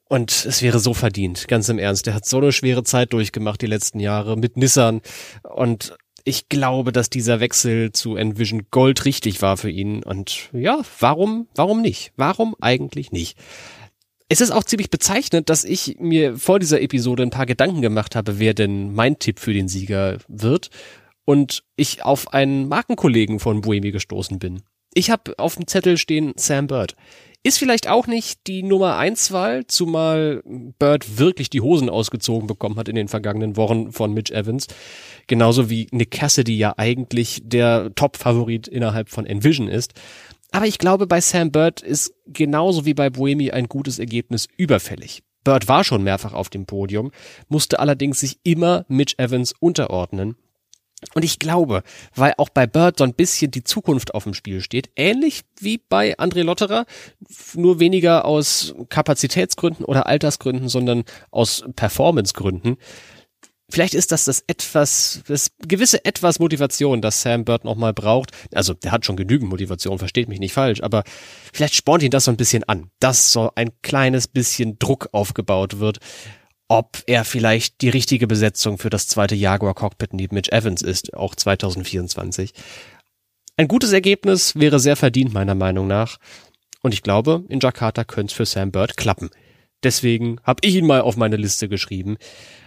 Und 0.08 0.46
es 0.46 0.62
wäre 0.62 0.78
so 0.78 0.94
verdient, 0.94 1.46
ganz 1.46 1.68
im 1.68 1.78
Ernst. 1.78 2.06
Der 2.06 2.14
hat 2.14 2.24
so 2.24 2.38
eine 2.38 2.52
schwere 2.52 2.84
Zeit 2.84 3.12
durchgemacht 3.12 3.60
die 3.60 3.66
letzten 3.66 4.00
Jahre 4.00 4.38
mit 4.38 4.56
Nissan 4.56 5.02
und 5.42 5.94
ich 6.26 6.48
glaube, 6.48 6.90
dass 6.90 7.08
dieser 7.08 7.38
Wechsel 7.38 7.92
zu 7.92 8.16
Envision 8.16 8.66
Gold 8.72 9.04
richtig 9.04 9.42
war 9.42 9.56
für 9.56 9.70
ihn. 9.70 10.02
Und 10.02 10.50
ja, 10.52 10.82
warum, 10.98 11.46
warum 11.54 11.80
nicht? 11.80 12.12
Warum 12.16 12.56
eigentlich 12.60 13.12
nicht? 13.12 13.38
Es 14.28 14.40
ist 14.40 14.50
auch 14.50 14.64
ziemlich 14.64 14.90
bezeichnend, 14.90 15.48
dass 15.48 15.62
ich 15.62 15.98
mir 16.00 16.36
vor 16.36 16.58
dieser 16.58 16.82
Episode 16.82 17.22
ein 17.22 17.30
paar 17.30 17.46
Gedanken 17.46 17.80
gemacht 17.80 18.16
habe, 18.16 18.40
wer 18.40 18.54
denn 18.54 18.92
mein 18.92 19.20
Tipp 19.20 19.38
für 19.38 19.54
den 19.54 19.68
Sieger 19.68 20.18
wird. 20.26 20.70
Und 21.24 21.62
ich 21.76 22.04
auf 22.04 22.34
einen 22.34 22.66
Markenkollegen 22.66 23.38
von 23.38 23.60
Buemi 23.60 23.92
gestoßen 23.92 24.40
bin. 24.40 24.64
Ich 24.96 25.11
habe 25.11 25.38
auf 25.38 25.56
dem 25.56 25.66
Zettel 25.66 25.98
stehen 25.98 26.32
Sam 26.37 26.68
Bird. 26.68 26.96
Ist 27.42 27.59
vielleicht 27.59 27.87
auch 27.87 28.06
nicht 28.06 28.46
die 28.46 28.62
Nummer 28.62 28.96
eins 28.96 29.30
Wahl, 29.30 29.66
zumal 29.66 30.42
Bird 30.78 31.18
wirklich 31.18 31.50
die 31.50 31.61
Hosen 31.61 31.90
ausgezogen 31.90 32.46
bekommen 32.46 32.76
hat 32.76 32.88
in 32.88 32.94
den 32.94 33.09
vergangenen 33.09 33.59
Wochen 33.59 33.92
von 33.92 34.14
Mitch 34.14 34.32
Evans. 34.32 34.68
Genauso 35.26 35.68
wie 35.68 35.87
Nick 35.90 36.12
Cassidy 36.12 36.56
ja 36.56 36.72
eigentlich 36.78 37.42
der 37.44 37.94
Top-Favorit 37.94 38.68
innerhalb 38.68 39.11
von 39.11 39.26
Envision 39.26 39.68
ist. 39.68 39.92
Aber 40.50 40.64
ich 40.64 40.78
glaube, 40.78 41.06
bei 41.06 41.20
Sam 41.20 41.52
Bird 41.52 41.82
ist 41.82 42.14
genauso 42.26 42.87
wie 42.87 42.94
bei 42.94 43.11
Boemi 43.11 43.50
ein 43.50 43.68
gutes 43.68 43.98
Ergebnis 43.98 44.48
überfällig. 44.56 45.22
Bird 45.44 45.68
war 45.68 45.85
schon 45.85 46.04
mehrfach 46.04 46.32
auf 46.32 46.48
dem 46.48 46.64
Podium, 46.64 47.12
musste 47.48 47.80
allerdings 47.80 48.20
sich 48.20 48.38
immer 48.44 48.87
Mitch 48.88 49.16
Evans 49.18 49.52
unterordnen. 49.61 50.37
Und 51.14 51.24
ich 51.24 51.38
glaube, 51.38 51.82
weil 52.14 52.35
auch 52.38 52.48
bei 52.48 52.66
Bird 52.66 52.98
so 52.98 53.04
ein 53.04 53.14
bisschen 53.14 53.50
die 53.50 53.64
Zukunft 53.64 54.14
auf 54.14 54.24
dem 54.24 54.32
Spiel 54.32 54.62
steht, 54.62 54.90
ähnlich 54.96 55.42
wie 55.61 55.78
bei 55.78 56.18
André 56.18 56.42
Lotterer, 56.42 56.87
nur 57.54 57.80
weniger 57.80 58.24
aus 58.24 58.74
Kapazitätsgründen 58.88 59.85
oder 59.85 60.06
Altersgründen, 60.06 60.68
sondern 60.68 61.04
aus 61.30 61.64
Performancegründen. 61.76 62.78
Vielleicht 63.68 63.94
ist 63.94 64.12
das 64.12 64.24
das 64.24 64.44
etwas, 64.46 65.22
das 65.26 65.50
gewisse 65.59 66.04
etwas 66.04 66.38
Motivation, 66.38 67.02
das 67.02 67.20
Sam 67.20 67.44
Bird 67.44 67.64
nochmal 67.64 67.92
braucht. 67.92 68.30
Also, 68.54 68.74
der 68.74 68.92
hat 68.92 69.04
schon 69.04 69.16
genügend 69.16 69.50
Motivation, 69.50 69.98
versteht 69.98 70.28
mich 70.28 70.38
nicht 70.38 70.52
falsch, 70.52 70.82
aber 70.82 71.02
vielleicht 71.52 71.74
spornt 71.74 72.04
ihn 72.04 72.12
das 72.12 72.24
so 72.24 72.30
ein 72.30 72.37
bisschen 72.37 72.64
an, 72.64 72.90
dass 73.00 73.32
so 73.32 73.50
ein 73.56 73.70
kleines 73.82 74.28
bisschen 74.28 74.78
Druck 74.78 75.09
aufgebaut 75.12 75.80
wird 75.80 75.98
ob 76.68 77.02
er 77.07 77.24
vielleicht 77.24 77.81
die 77.81 77.88
richtige 77.88 78.26
Besetzung 78.26 78.79
für 78.79 78.90
das 78.90 79.09
zweite 79.09 79.35
Jaguar 79.35 79.74
Cockpit 79.74 80.12
neben 80.12 80.35
Mitch 80.35 80.50
Evans 80.50 80.83
ist, 80.83 81.14
auch 81.14 81.35
2024. 81.35 82.52
Ein 83.57 83.68
gutes 83.68 83.92
Ergebnis 83.92 84.57
wäre 84.57 84.81
sehr 84.81 84.96
verdient 84.96 85.33
meiner 85.33 85.55
Meinung 85.55 85.87
nach. 85.87 86.18
Und 86.83 86.92
ich 86.92 87.02
glaube, 87.02 87.44
in 87.48 87.61
Jakarta 87.61 88.05
könnte 88.05 88.33
es 88.33 88.37
für 88.37 88.46
Sam 88.46 88.70
Bird 88.70 88.96
klappen. 88.96 89.31
Deswegen 89.83 90.40
habe 90.42 90.61
ich 90.62 90.74
ihn 90.74 90.87
mal 90.87 91.00
auf 91.00 91.16
meine 91.16 91.37
Liste 91.37 91.68
geschrieben 91.68 92.16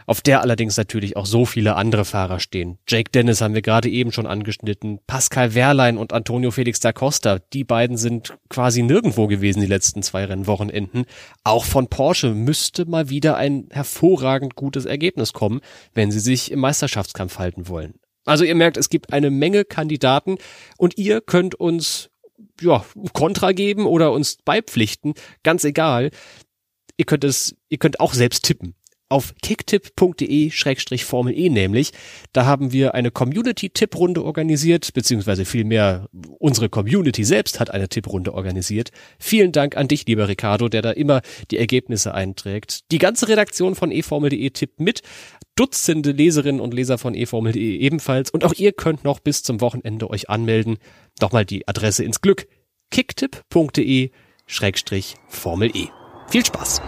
auf 0.10 0.22
der 0.22 0.42
allerdings 0.42 0.76
natürlich 0.76 1.16
auch 1.18 1.28
so 1.28 1.46
viele 1.46 1.76
andere 1.76 2.04
Fahrer 2.04 2.40
stehen. 2.40 2.80
Jake 2.88 3.12
Dennis 3.12 3.42
haben 3.42 3.54
wir 3.54 3.62
gerade 3.62 3.90
eben 3.90 4.12
schon 4.12 4.26
angeschnitten, 4.26 5.00
Pascal 5.06 5.54
Wehrlein 5.54 6.00
und 6.00 6.14
Antonio 6.14 6.50
Felix 6.50 6.80
da 6.80 6.92
Costa, 6.92 7.38
die 7.54 7.64
beiden 7.64 7.96
sind 7.96 8.36
quasi 8.50 8.82
nirgendwo 8.82 9.28
gewesen 9.28 9.62
die 9.62 9.68
letzten 9.68 10.02
zwei 10.02 10.26
Rennwochenenden. 10.26 11.06
Auch 11.44 11.64
von 11.64 11.90
Porsche 11.90 12.34
müsste 12.34 12.86
mal 12.86 13.12
wieder 13.12 13.38
ein 13.38 13.68
hervorragend 13.70 14.56
gutes 14.56 14.86
Ergebnis 14.86 15.32
kommen, 15.32 15.62
wenn 15.94 16.10
sie 16.10 16.20
sich 16.20 16.50
im 16.50 16.58
Meisterschaftskampf 16.58 17.38
halten 17.38 17.68
wollen. 17.68 17.94
Also 18.26 18.46
ihr 18.46 18.56
merkt, 18.56 18.78
es 18.78 18.90
gibt 18.90 19.14
eine 19.14 19.30
Menge 19.30 19.64
Kandidaten 19.64 20.40
und 20.78 20.98
ihr 20.98 21.22
könnt 21.22 21.54
uns 21.54 22.10
ja, 22.60 22.84
Kontra 23.14 23.52
geben 23.52 23.86
oder 23.86 24.12
uns 24.12 24.38
beipflichten, 24.44 25.14
ganz 25.44 25.64
egal. 25.66 26.10
Ihr 26.98 27.06
könnt 27.06 27.24
es, 27.24 27.56
ihr 27.70 27.78
könnt 27.78 28.00
auch 28.00 28.16
selbst 28.16 28.44
tippen 28.44 28.74
auf 29.10 29.34
kicktipp.de-formel 29.42 31.38
E 31.38 31.50
nämlich. 31.50 31.92
Da 32.32 32.46
haben 32.46 32.72
wir 32.72 32.94
eine 32.94 33.12
Community-Tipprunde 33.12 34.24
organisiert, 34.24 34.94
beziehungsweise 34.94 35.44
vielmehr 35.46 36.08
unsere 36.38 36.70
Community 36.70 37.24
selbst 37.24 37.60
hat 37.60 37.72
eine 37.72 37.90
Tipprunde 37.90 38.32
organisiert. 38.34 38.92
Vielen 39.18 39.52
Dank 39.52 39.76
an 39.76 39.88
dich, 39.88 40.06
lieber 40.06 40.28
Ricardo, 40.28 40.70
der 40.70 40.84
da 40.84 40.92
immer 40.92 41.22
die 41.52 41.58
Ergebnisse 41.58 42.14
einträgt. 42.14 42.92
Die 42.92 43.00
ganze 43.00 43.28
Redaktion 43.28 43.76
von 43.76 43.92
eFormel.de 43.92 44.50
tippt 44.52 44.80
mit. 44.80 45.02
Dutzende 45.56 46.12
Leserinnen 46.12 46.62
und 46.62 46.74
Leser 46.74 46.98
von 46.98 47.14
eFormel.de 47.16 47.80
ebenfalls. 47.80 48.30
Und 48.30 48.46
auch 48.46 48.54
ihr 48.54 48.72
könnt 48.72 49.04
noch 49.04 49.20
bis 49.20 49.44
zum 49.44 49.60
Wochenende 49.60 50.10
euch 50.10 50.30
anmelden. 50.30 50.78
Nochmal 51.20 51.44
die 51.46 51.68
Adresse 51.68 52.06
ins 52.06 52.22
Glück. 52.22 52.48
kicktipp.de-formel 52.92 55.76
E. 55.76 55.90
Viel 56.30 56.46
Spaß! 56.46 56.82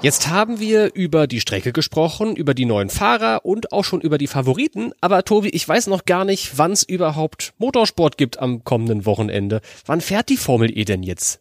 Jetzt 0.00 0.28
haben 0.28 0.60
wir 0.60 0.94
über 0.94 1.26
die 1.26 1.40
Strecke 1.40 1.72
gesprochen, 1.72 2.36
über 2.36 2.54
die 2.54 2.66
neuen 2.66 2.88
Fahrer 2.88 3.44
und 3.44 3.72
auch 3.72 3.84
schon 3.84 4.00
über 4.00 4.16
die 4.16 4.28
Favoriten. 4.28 4.92
Aber 5.00 5.24
Tobi, 5.24 5.48
ich 5.48 5.68
weiß 5.68 5.88
noch 5.88 6.04
gar 6.04 6.24
nicht, 6.24 6.56
wann 6.56 6.70
es 6.70 6.84
überhaupt 6.84 7.52
Motorsport 7.58 8.16
gibt 8.16 8.38
am 8.38 8.62
kommenden 8.62 9.06
Wochenende. 9.06 9.60
Wann 9.86 10.00
fährt 10.00 10.28
die 10.28 10.36
Formel 10.36 10.70
E 10.76 10.84
denn 10.84 11.02
jetzt? 11.02 11.40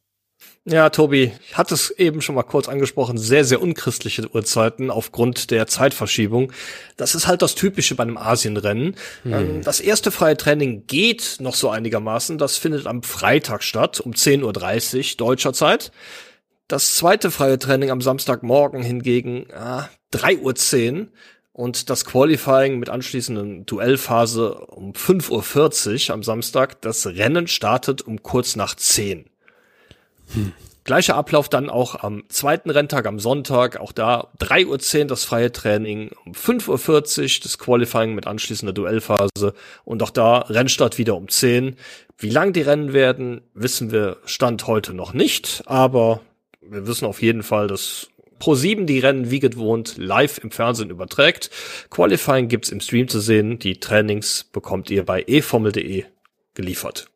Ja, 0.65 0.89
Tobi, 0.89 1.31
ich 1.47 1.57
hatte 1.57 1.75
es 1.75 1.91
eben 1.91 2.21
schon 2.21 2.35
mal 2.35 2.43
kurz 2.43 2.67
angesprochen, 2.67 3.17
sehr, 3.17 3.45
sehr 3.45 3.61
unchristliche 3.61 4.27
Uhrzeiten 4.33 4.91
aufgrund 4.91 5.51
der 5.51 5.67
Zeitverschiebung. 5.67 6.51
Das 6.97 7.15
ist 7.15 7.25
halt 7.25 7.41
das 7.41 7.55
Typische 7.55 7.95
bei 7.95 8.03
einem 8.03 8.17
Asienrennen. 8.17 8.95
Hm. 9.23 9.33
Ähm, 9.33 9.61
das 9.63 9.79
erste 9.79 10.11
freie 10.11 10.35
Training 10.35 10.85
geht 10.87 11.37
noch 11.39 11.55
so 11.55 11.69
einigermaßen. 11.69 12.37
Das 12.37 12.57
findet 12.57 12.85
am 12.85 13.01
Freitag 13.03 13.63
statt, 13.63 14.01
um 14.01 14.11
10.30 14.11 15.11
Uhr 15.11 15.17
deutscher 15.17 15.53
Zeit. 15.53 15.91
Das 16.67 16.95
zweite 16.95 17.31
freie 17.31 17.57
Training 17.57 17.91
am 17.91 18.01
Samstagmorgen 18.01 18.83
hingegen 18.83 19.47
ah, 19.53 19.89
3.10 20.13 20.99
Uhr 20.99 21.07
und 21.53 21.89
das 21.89 22.03
Qualifying 22.03 22.77
mit 22.77 22.89
anschließenden 22.89 23.65
Duellphase 23.65 24.55
um 24.55 24.91
5.40 24.91 26.09
Uhr 26.09 26.13
am 26.13 26.23
Samstag. 26.23 26.81
Das 26.81 27.05
Rennen 27.07 27.47
startet 27.47 28.01
um 28.01 28.21
kurz 28.21 28.57
nach 28.57 28.75
10. 28.75 29.25
Hm. 30.33 30.51
Gleicher 30.83 31.15
Ablauf 31.15 31.49
dann 31.49 31.69
auch 31.69 31.95
am 31.95 32.23
zweiten 32.29 32.69
Renntag, 32.69 33.07
am 33.07 33.19
Sonntag, 33.19 33.77
auch 33.77 33.91
da 33.91 34.27
3.10 34.39 34.99
Uhr 34.99 35.05
das 35.05 35.23
freie 35.23 35.51
Training, 35.51 36.11
um 36.25 36.33
5.40 36.33 37.21
Uhr 37.21 37.43
das 37.43 37.57
Qualifying 37.57 38.13
mit 38.13 38.27
anschließender 38.27 38.71
Duellphase 38.73 39.53
und 39.83 40.03
auch 40.03 40.11
da 40.11 40.39
Rennstart 40.39 40.97
wieder 40.97 41.15
um 41.15 41.27
10. 41.27 41.77
Wie 42.17 42.29
lang 42.29 42.53
die 42.53 42.61
Rennen 42.61 42.93
werden, 42.93 43.41
wissen 43.53 43.91
wir 43.91 44.17
Stand 44.25 44.67
heute 44.67 44.93
noch 44.93 45.13
nicht, 45.13 45.63
aber 45.65 46.21
wir 46.69 46.87
wissen 46.87 47.05
auf 47.05 47.21
jeden 47.21 47.43
Fall, 47.43 47.67
dass 47.67 48.09
Pro7 48.39 48.85
die 48.85 48.99
Rennen 48.99 49.31
wie 49.31 49.39
gewohnt 49.39 49.97
live 49.97 50.37
im 50.37 50.51
Fernsehen 50.51 50.89
überträgt. 50.89 51.49
Qualifying 51.89 52.47
gibt's 52.47 52.69
im 52.69 52.81
Stream 52.81 53.07
zu 53.07 53.19
sehen, 53.19 53.59
die 53.59 53.79
Trainings 53.79 54.43
bekommt 54.43 54.89
ihr 54.89 55.03
bei 55.03 55.23
eformel.de 55.23 56.05
geliefert. 56.53 57.07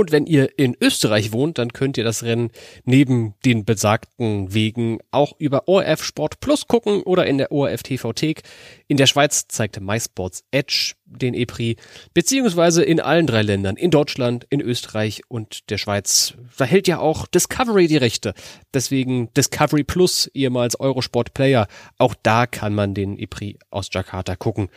Und 0.00 0.12
wenn 0.12 0.24
ihr 0.24 0.58
in 0.58 0.74
Österreich 0.80 1.30
wohnt, 1.30 1.58
dann 1.58 1.74
könnt 1.74 1.98
ihr 1.98 2.04
das 2.04 2.22
Rennen 2.22 2.52
neben 2.86 3.34
den 3.44 3.66
besagten 3.66 4.54
Wegen 4.54 5.00
auch 5.10 5.34
über 5.38 5.68
ORF 5.68 6.02
Sport 6.02 6.40
Plus 6.40 6.66
gucken 6.66 7.02
oder 7.02 7.26
in 7.26 7.36
der 7.36 7.52
ORF 7.52 7.82
TV 7.82 8.14
Thek. 8.14 8.40
In 8.88 8.96
der 8.96 9.04
Schweiz 9.04 9.46
zeigte 9.48 9.82
MySports 9.82 10.44
Edge 10.52 10.94
den 11.04 11.34
EPRI, 11.34 11.76
beziehungsweise 12.14 12.82
in 12.82 12.98
allen 12.98 13.26
drei 13.26 13.42
Ländern, 13.42 13.76
in 13.76 13.90
Deutschland, 13.90 14.46
in 14.48 14.62
Österreich 14.62 15.20
und 15.28 15.68
der 15.68 15.76
Schweiz. 15.76 16.32
Da 16.56 16.64
hält 16.64 16.88
ja 16.88 16.98
auch 16.98 17.26
Discovery 17.26 17.86
die 17.86 17.98
Rechte. 17.98 18.32
Deswegen 18.72 19.30
Discovery 19.34 19.84
Plus, 19.84 20.28
ehemals 20.32 20.80
Eurosport 20.80 21.34
Player. 21.34 21.66
Auch 21.98 22.14
da 22.22 22.46
kann 22.46 22.74
man 22.74 22.94
den 22.94 23.18
EPRI 23.18 23.58
aus 23.68 23.90
Jakarta 23.92 24.34
gucken. 24.34 24.70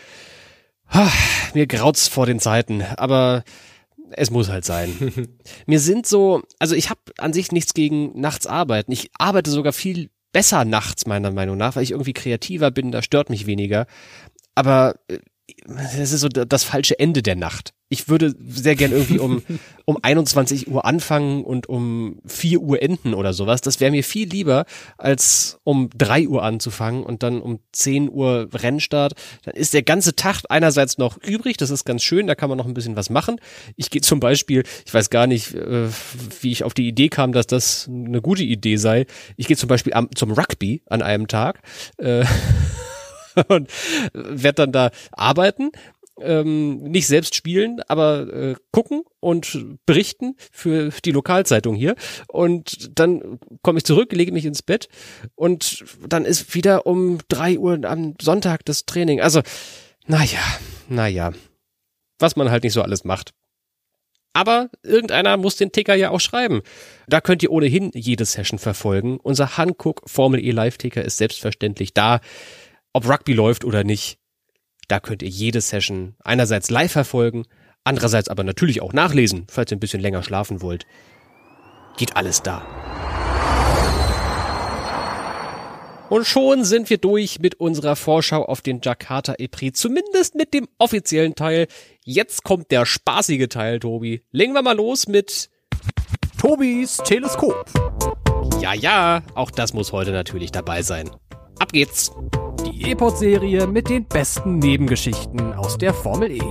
Mir 1.54 1.66
graut's 1.66 2.10
vor 2.10 2.26
den 2.26 2.42
Zeiten, 2.42 2.84
aber 2.98 3.46
es 4.12 4.32
muss 4.32 4.50
halt 4.50 4.66
sein. 4.66 5.30
Mir 5.66 5.80
sind 5.80 6.06
so, 6.06 6.42
also 6.60 6.76
ich 6.76 6.90
habe 6.90 7.02
an 7.18 7.34
sich 7.34 7.52
nichts 7.52 7.74
gegen 7.74 8.20
nachts 8.20 8.48
arbeiten. 8.48 8.92
Ich 8.92 9.10
arbeite 9.18 9.50
sogar 9.50 9.74
viel 9.74 10.10
besser 10.32 10.66
nachts 10.66 11.06
meiner 11.06 11.32
Meinung 11.32 11.58
nach, 11.58 11.76
weil 11.76 11.84
ich 11.84 11.92
irgendwie 11.92 12.14
kreativer 12.14 12.72
bin, 12.72 12.92
da 12.92 13.02
stört 13.02 13.30
mich 13.30 13.46
weniger. 13.46 13.86
Aber 14.56 14.96
es 15.68 16.12
ist 16.14 16.22
so 16.22 16.30
das 16.30 16.64
falsche 16.64 16.98
Ende 17.00 17.22
der 17.22 17.36
Nacht 17.36 17.74
ich 17.94 18.10
würde 18.10 18.34
sehr 18.50 18.76
gern 18.76 18.92
irgendwie 18.92 19.20
um, 19.20 19.44
um 19.86 19.98
21 20.02 20.68
Uhr 20.68 20.84
anfangen 20.84 21.44
und 21.44 21.70
um 21.70 22.20
4 22.26 22.60
Uhr 22.60 22.82
enden 22.82 23.14
oder 23.14 23.34
sowas. 23.34 23.62
Das 23.62 23.80
wäre 23.80 23.92
mir 23.92 24.04
viel 24.04 24.28
lieber, 24.28 24.66
als 24.98 25.60
um 25.64 25.90
3 25.96 26.28
Uhr 26.28 26.42
anzufangen 26.42 27.04
und 27.04 27.22
dann 27.22 27.40
um 27.40 27.60
10 27.72 28.10
Uhr 28.10 28.50
Rennstart. 28.52 29.14
Dann 29.44 29.54
ist 29.54 29.76
der 29.76 29.84
ganze 29.84 30.16
Tag 30.16 30.42
einerseits 30.50 30.98
noch 30.98 31.18
übrig, 31.22 31.58
das 31.58 31.70
ist 31.70 31.86
ganz 31.86 32.02
schön, 32.02 32.26
da 32.26 32.34
kann 32.34 32.50
man 32.50 32.58
noch 32.58 32.66
ein 32.66 32.74
bisschen 32.74 32.96
was 32.96 33.12
machen. 33.12 33.40
Ich 33.76 33.92
gehe 33.92 34.02
zum 34.02 34.20
Beispiel, 34.20 34.64
ich 34.86 34.94
weiß 34.94 35.12
gar 35.12 35.28
nicht, 35.28 35.54
äh, 35.54 35.88
wie 36.42 36.52
ich 36.52 36.64
auf 36.64 36.74
die 36.74 36.88
Idee 36.88 37.10
kam, 37.10 37.32
dass 37.32 37.46
das 37.46 37.88
eine 37.88 38.22
gute 38.22 38.44
Idee 38.44 38.78
sei. 38.78 39.06
Ich 39.38 39.48
gehe 39.48 39.58
zum 39.58 39.70
Beispiel 39.70 39.94
am, 39.94 40.10
zum 40.16 40.32
Rugby 40.32 40.82
an 40.88 41.04
einem 41.04 41.28
Tag. 41.28 41.62
Äh, 41.98 42.26
und 43.48 43.70
werde 44.14 44.54
dann 44.54 44.72
da 44.72 44.92
arbeiten 45.12 45.72
ähm, 46.20 46.84
nicht 46.84 47.08
selbst 47.08 47.36
spielen, 47.36 47.82
aber 47.88 48.34
äh, 48.34 48.56
gucken 48.72 49.04
und 49.20 49.78
berichten 49.86 50.36
für 50.52 50.92
die 51.04 51.12
Lokalzeitung 51.12 51.76
hier. 51.76 51.96
Und 52.28 52.98
dann 53.00 53.40
komme 53.62 53.80
ich 53.80 53.86
zurück, 53.86 54.12
lege 54.14 54.32
mich 54.32 54.46
ins 54.46 54.62
Bett 54.62 54.90
und 55.36 55.84
dann 56.08 56.26
ist 56.26 56.54
wieder 56.54 56.86
um 56.86 57.20
drei 57.28 57.58
Uhr 57.58 57.80
am 57.84 58.16
Sonntag 58.22 58.66
das 58.66 58.86
Training. 58.86 59.22
Also, 59.22 59.42
naja, 60.06 60.42
naja. 60.88 61.32
Was 62.20 62.36
man 62.36 62.52
halt 62.52 62.64
nicht 62.64 62.74
so 62.74 62.82
alles 62.82 63.04
macht. 63.04 63.34
Aber 64.34 64.70
irgendeiner 64.82 65.38
muss 65.38 65.58
den 65.58 65.72
Ticker 65.72 65.94
ja 65.94 66.10
auch 66.10 66.20
schreiben. 66.20 66.62
Da 67.08 67.22
könnt 67.22 67.44
ihr 67.44 67.52
ohnehin 67.52 67.92
jede 67.94 68.26
Session 68.26 68.58
verfolgen. 68.58 69.20
Unser 69.22 69.58
Hankook 69.58 70.02
Formel 70.08 70.44
E 70.44 70.52
Live 70.52 70.78
Ticker 70.78 71.04
ist 71.04 71.18
selbstverständlich 71.18 71.94
da. 71.94 72.20
Ob 72.96 73.10
Rugby 73.10 73.34
läuft 73.34 73.66
oder 73.66 73.84
nicht, 73.84 74.20
da 74.88 75.00
könnt 75.00 75.24
ihr 75.24 75.30
jede 75.30 75.62
Session 75.62 76.16
einerseits 76.24 76.70
live 76.70 76.92
verfolgen, 76.92 77.46
andererseits 77.84 78.30
aber 78.30 78.44
natürlich 78.44 78.82
auch 78.82 78.94
nachlesen, 78.94 79.48
falls 79.50 79.72
ihr 79.72 79.78
ein 79.78 79.80
bisschen 79.80 80.00
länger 80.00 80.22
schlafen 80.22 80.62
wollt. 80.62 80.86
Geht 81.98 82.16
alles 82.16 82.44
da. 82.44 82.64
Und 86.10 86.28
schon 86.28 86.64
sind 86.64 86.92
wir 86.92 87.00
durch 87.00 87.40
mit 87.40 87.56
unserer 87.56 87.96
Vorschau 87.96 88.46
auf 88.46 88.62
den 88.62 88.80
Jakarta 88.84 89.34
E-Prix, 89.40 89.80
zumindest 89.80 90.36
mit 90.36 90.54
dem 90.54 90.68
offiziellen 90.78 91.34
Teil. 91.34 91.66
Jetzt 92.06 92.44
kommt 92.44 92.70
der 92.70 92.86
spaßige 92.86 93.48
Teil, 93.48 93.80
Tobi. 93.80 94.22
Legen 94.32 94.54
wir 94.54 94.62
mal 94.62 94.76
los 94.78 95.08
mit 95.08 95.50
Tobis 96.38 96.98
Teleskop. 96.98 97.66
Ja, 98.62 98.76
ja, 98.76 99.24
auch 99.34 99.50
das 99.50 99.74
muss 99.74 99.92
heute 99.92 100.12
natürlich 100.12 100.52
dabei 100.52 100.84
sein. 100.84 101.10
Ab 101.58 101.72
geht's! 101.72 102.12
E-Pod-Serie 102.86 103.66
mit 103.66 103.90
den 103.90 104.06
besten 104.06 104.60
Nebengeschichten 104.60 105.54
aus 105.54 105.78
der 105.78 105.94
Formel 105.94 106.32
E. 106.32 106.42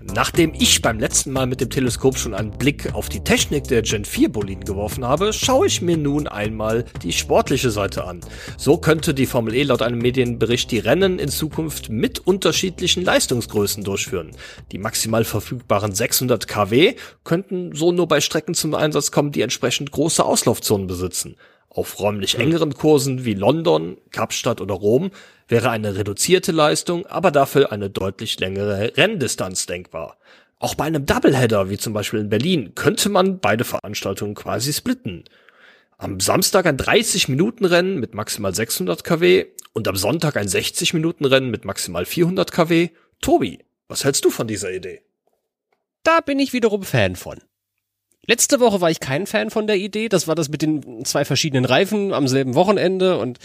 Nachdem 0.00 0.52
ich 0.52 0.82
beim 0.82 0.98
letzten 0.98 1.30
Mal 1.30 1.46
mit 1.46 1.60
dem 1.60 1.70
Teleskop 1.70 2.18
schon 2.18 2.34
einen 2.34 2.50
Blick 2.50 2.92
auf 2.92 3.08
die 3.08 3.22
Technik 3.22 3.64
der 3.64 3.82
Gen 3.82 4.04
4 4.04 4.30
Boliden 4.30 4.64
geworfen 4.64 5.04
habe, 5.04 5.32
schaue 5.32 5.68
ich 5.68 5.80
mir 5.80 5.96
nun 5.96 6.26
einmal 6.26 6.84
die 7.04 7.12
sportliche 7.12 7.70
Seite 7.70 8.04
an. 8.04 8.20
So 8.56 8.76
könnte 8.76 9.14
die 9.14 9.26
Formel 9.26 9.54
E 9.54 9.62
laut 9.62 9.82
einem 9.82 9.98
Medienbericht 9.98 10.70
die 10.72 10.80
Rennen 10.80 11.20
in 11.20 11.28
Zukunft 11.28 11.88
mit 11.88 12.18
unterschiedlichen 12.26 13.04
Leistungsgrößen 13.04 13.84
durchführen. 13.84 14.32
Die 14.72 14.78
maximal 14.78 15.24
verfügbaren 15.24 15.94
600 15.94 16.48
kW 16.48 16.96
könnten 17.22 17.74
so 17.74 17.92
nur 17.92 18.08
bei 18.08 18.20
Strecken 18.20 18.54
zum 18.54 18.74
Einsatz 18.74 19.12
kommen, 19.12 19.30
die 19.30 19.42
entsprechend 19.42 19.92
große 19.92 20.24
Auslaufzonen 20.24 20.88
besitzen. 20.88 21.36
Auf 21.74 21.98
räumlich 21.98 22.38
engeren 22.38 22.72
Kursen 22.72 23.24
wie 23.24 23.34
London, 23.34 23.98
Kapstadt 24.12 24.60
oder 24.60 24.74
Rom 24.74 25.10
wäre 25.48 25.70
eine 25.70 25.96
reduzierte 25.96 26.52
Leistung, 26.52 27.04
aber 27.06 27.32
dafür 27.32 27.72
eine 27.72 27.90
deutlich 27.90 28.38
längere 28.38 28.96
Renndistanz 28.96 29.66
denkbar. 29.66 30.16
Auch 30.60 30.76
bei 30.76 30.84
einem 30.84 31.04
Doubleheader, 31.04 31.70
wie 31.70 31.76
zum 31.76 31.92
Beispiel 31.92 32.20
in 32.20 32.28
Berlin, 32.28 32.76
könnte 32.76 33.08
man 33.08 33.40
beide 33.40 33.64
Veranstaltungen 33.64 34.36
quasi 34.36 34.72
splitten. 34.72 35.24
Am 35.98 36.20
Samstag 36.20 36.66
ein 36.66 36.76
30-Minuten-Rennen 36.76 37.98
mit 37.98 38.14
maximal 38.14 38.54
600 38.54 39.02
kW 39.02 39.46
und 39.72 39.88
am 39.88 39.96
Sonntag 39.96 40.36
ein 40.36 40.46
60-Minuten-Rennen 40.46 41.50
mit 41.50 41.64
maximal 41.64 42.04
400 42.04 42.52
kW. 42.52 42.90
Tobi, 43.20 43.64
was 43.88 44.04
hältst 44.04 44.24
du 44.24 44.30
von 44.30 44.46
dieser 44.46 44.72
Idee? 44.72 45.02
Da 46.04 46.20
bin 46.20 46.38
ich 46.38 46.52
wiederum 46.52 46.84
Fan 46.84 47.16
von. 47.16 47.40
Letzte 48.26 48.60
Woche 48.60 48.80
war 48.80 48.90
ich 48.90 49.00
kein 49.00 49.26
Fan 49.26 49.50
von 49.50 49.66
der 49.66 49.76
Idee. 49.76 50.08
Das 50.08 50.26
war 50.26 50.34
das 50.34 50.48
mit 50.48 50.62
den 50.62 51.04
zwei 51.04 51.24
verschiedenen 51.24 51.64
Reifen 51.64 52.12
am 52.12 52.28
selben 52.28 52.54
Wochenende 52.54 53.18
und 53.18 53.38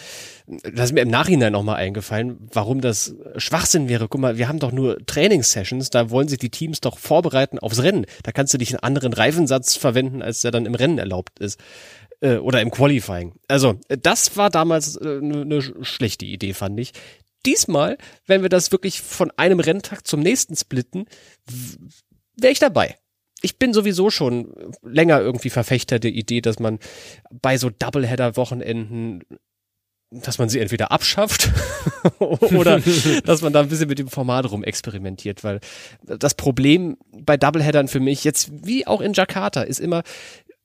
das 0.47 0.85
ist 0.85 0.93
mir 0.93 1.01
im 1.01 1.09
Nachhinein 1.09 1.51
nochmal 1.51 1.75
eingefallen, 1.75 2.47
warum 2.51 2.81
das 2.81 3.15
Schwachsinn 3.37 3.89
wäre. 3.89 4.07
Guck 4.07 4.21
mal, 4.21 4.37
wir 4.37 4.47
haben 4.47 4.59
doch 4.59 4.71
nur 4.71 4.97
Trainingssessions, 5.05 5.89
da 5.89 6.09
wollen 6.09 6.27
sich 6.27 6.39
die 6.39 6.49
Teams 6.49 6.81
doch 6.81 6.97
vorbereiten 6.97 7.59
aufs 7.59 7.83
Rennen. 7.83 8.05
Da 8.23 8.31
kannst 8.31 8.53
du 8.53 8.57
dich 8.57 8.71
einen 8.71 8.83
anderen 8.83 9.13
Reifensatz 9.13 9.75
verwenden, 9.75 10.21
als 10.21 10.41
der 10.41 10.51
dann 10.51 10.65
im 10.65 10.75
Rennen 10.75 10.97
erlaubt 10.97 11.39
ist. 11.39 11.59
Äh, 12.21 12.37
oder 12.37 12.61
im 12.61 12.71
Qualifying. 12.71 13.33
Also, 13.47 13.79
das 13.87 14.35
war 14.37 14.49
damals 14.49 14.97
eine 14.97 15.41
äh, 15.41 15.45
ne 15.45 15.61
schlechte 15.61 16.25
Idee, 16.25 16.53
fand 16.53 16.79
ich. 16.79 16.93
Diesmal, 17.45 17.97
wenn 18.25 18.41
wir 18.41 18.49
das 18.49 18.71
wirklich 18.71 19.01
von 19.01 19.31
einem 19.37 19.59
Renntag 19.59 20.05
zum 20.05 20.19
nächsten 20.19 20.55
splitten, 20.55 21.05
wäre 22.35 22.51
ich 22.51 22.59
dabei 22.59 22.97
ich 23.41 23.58
bin 23.58 23.73
sowieso 23.73 24.10
schon 24.10 24.54
länger 24.84 25.19
irgendwie 25.19 25.49
Verfechter 25.49 25.99
der 25.99 26.12
Idee, 26.12 26.41
dass 26.41 26.60
man 26.60 26.80
bei 27.32 27.58
so 27.58 27.69
Doubleheader-Wochenenden 27.69 29.23
dass 30.12 30.39
man 30.39 30.49
sie 30.49 30.60
entweder 30.60 30.91
abschafft 30.91 31.52
oder 32.19 32.82
dass 33.25 33.41
man 33.41 33.54
da 33.54 33.62
ein 33.62 33.69
bisschen 33.69 33.89
mit 33.89 33.99
dem 33.99 34.08
Format 34.08 34.49
rum 34.49 34.63
experimentiert, 34.63 35.43
weil 35.43 35.60
das 36.02 36.34
Problem 36.34 36.97
bei 37.12 37.38
Doubleheadern 37.38 37.88
für 37.88 37.99
mich 37.99 38.23
jetzt 38.23 38.49
wie 38.65 38.88
auch 38.88 39.02
in 39.02 39.13
Jakarta 39.13 39.62
ist 39.62 39.80
immer, 39.80 40.02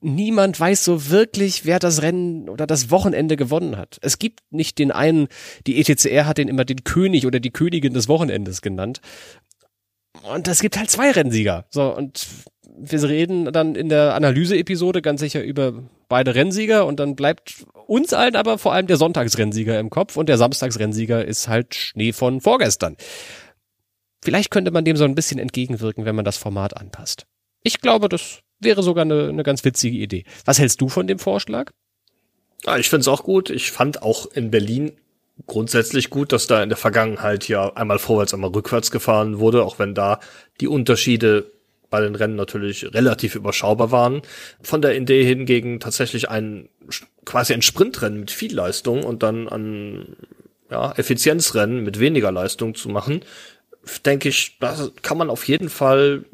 niemand 0.00 0.58
weiß 0.58 0.84
so 0.84 1.10
wirklich, 1.10 1.64
wer 1.64 1.78
das 1.78 2.02
Rennen 2.02 2.48
oder 2.48 2.66
das 2.66 2.90
Wochenende 2.90 3.36
gewonnen 3.36 3.76
hat. 3.76 3.98
Es 4.00 4.18
gibt 4.18 4.40
nicht 4.50 4.78
den 4.78 4.90
einen, 4.90 5.28
die 5.66 5.78
ETCR 5.78 6.26
hat 6.26 6.38
den 6.38 6.48
immer 6.48 6.64
den 6.64 6.84
König 6.84 7.26
oder 7.26 7.40
die 7.40 7.50
Königin 7.50 7.94
des 7.94 8.08
Wochenendes 8.08 8.62
genannt. 8.62 9.00
Und 10.22 10.48
es 10.48 10.60
gibt 10.60 10.78
halt 10.78 10.90
zwei 10.90 11.10
Rennsieger. 11.10 11.66
So, 11.70 11.94
und 11.94 12.26
wir 12.76 13.02
reden 13.04 13.52
dann 13.52 13.74
in 13.74 13.88
der 13.88 14.14
Analyse-Episode 14.14 15.00
ganz 15.00 15.20
sicher 15.20 15.42
über 15.42 15.84
beide 16.08 16.34
Rennsieger 16.34 16.86
und 16.86 16.98
dann 17.00 17.14
bleibt 17.14 17.64
uns 17.86 18.12
allen 18.12 18.36
aber 18.36 18.58
vor 18.58 18.72
allem 18.72 18.86
der 18.86 18.96
Sonntagsrennsieger 18.96 19.78
im 19.78 19.90
Kopf 19.90 20.16
und 20.16 20.28
der 20.28 20.38
Samstagsrennsieger 20.38 21.24
ist 21.24 21.48
halt 21.48 21.74
Schnee 21.74 22.12
von 22.12 22.40
vorgestern. 22.40 22.96
Vielleicht 24.22 24.50
könnte 24.50 24.70
man 24.70 24.84
dem 24.84 24.96
so 24.96 25.04
ein 25.04 25.14
bisschen 25.14 25.38
entgegenwirken, 25.38 26.04
wenn 26.04 26.16
man 26.16 26.24
das 26.24 26.36
Format 26.36 26.76
anpasst. 26.76 27.26
Ich 27.62 27.80
glaube, 27.80 28.08
das 28.08 28.40
wäre 28.58 28.82
sogar 28.82 29.02
eine, 29.02 29.28
eine 29.28 29.42
ganz 29.42 29.64
witzige 29.64 29.98
Idee. 29.98 30.24
Was 30.44 30.58
hältst 30.58 30.80
du 30.80 30.88
von 30.88 31.06
dem 31.06 31.18
Vorschlag? 31.18 31.70
Ja, 32.64 32.78
ich 32.78 32.88
finde 32.88 33.02
es 33.02 33.08
auch 33.08 33.22
gut. 33.22 33.50
Ich 33.50 33.70
fand 33.70 34.02
auch 34.02 34.26
in 34.32 34.50
Berlin 34.50 34.92
grundsätzlich 35.46 36.10
gut, 36.10 36.32
dass 36.32 36.46
da 36.46 36.62
in 36.62 36.70
der 36.70 36.78
Vergangenheit 36.78 37.48
ja 37.48 37.74
einmal 37.74 37.98
vorwärts, 37.98 38.32
einmal 38.32 38.50
rückwärts 38.50 38.90
gefahren 38.90 39.38
wurde, 39.38 39.64
auch 39.64 39.78
wenn 39.78 39.94
da 39.94 40.20
die 40.60 40.68
Unterschiede 40.68 41.52
bei 41.90 42.00
den 42.00 42.14
Rennen 42.14 42.36
natürlich 42.36 42.92
relativ 42.92 43.34
überschaubar 43.34 43.90
waren. 43.90 44.22
Von 44.62 44.82
der 44.82 44.96
Idee 44.96 45.24
hingegen 45.24 45.80
tatsächlich 45.80 46.28
ein 46.28 46.68
quasi 47.24 47.54
ein 47.54 47.62
Sprintrennen 47.62 48.20
mit 48.20 48.30
viel 48.30 48.54
Leistung 48.54 49.04
und 49.04 49.22
dann 49.22 49.48
an 49.48 50.16
ja, 50.70 50.92
Effizienzrennen 50.92 51.82
mit 51.82 52.00
weniger 52.00 52.32
Leistung 52.32 52.74
zu 52.74 52.88
machen, 52.88 53.20
denke 54.04 54.28
ich, 54.28 54.56
da 54.60 54.88
kann 55.02 55.18
man 55.18 55.30
auf 55.30 55.46
jeden 55.46 55.68
Fall 55.68 56.24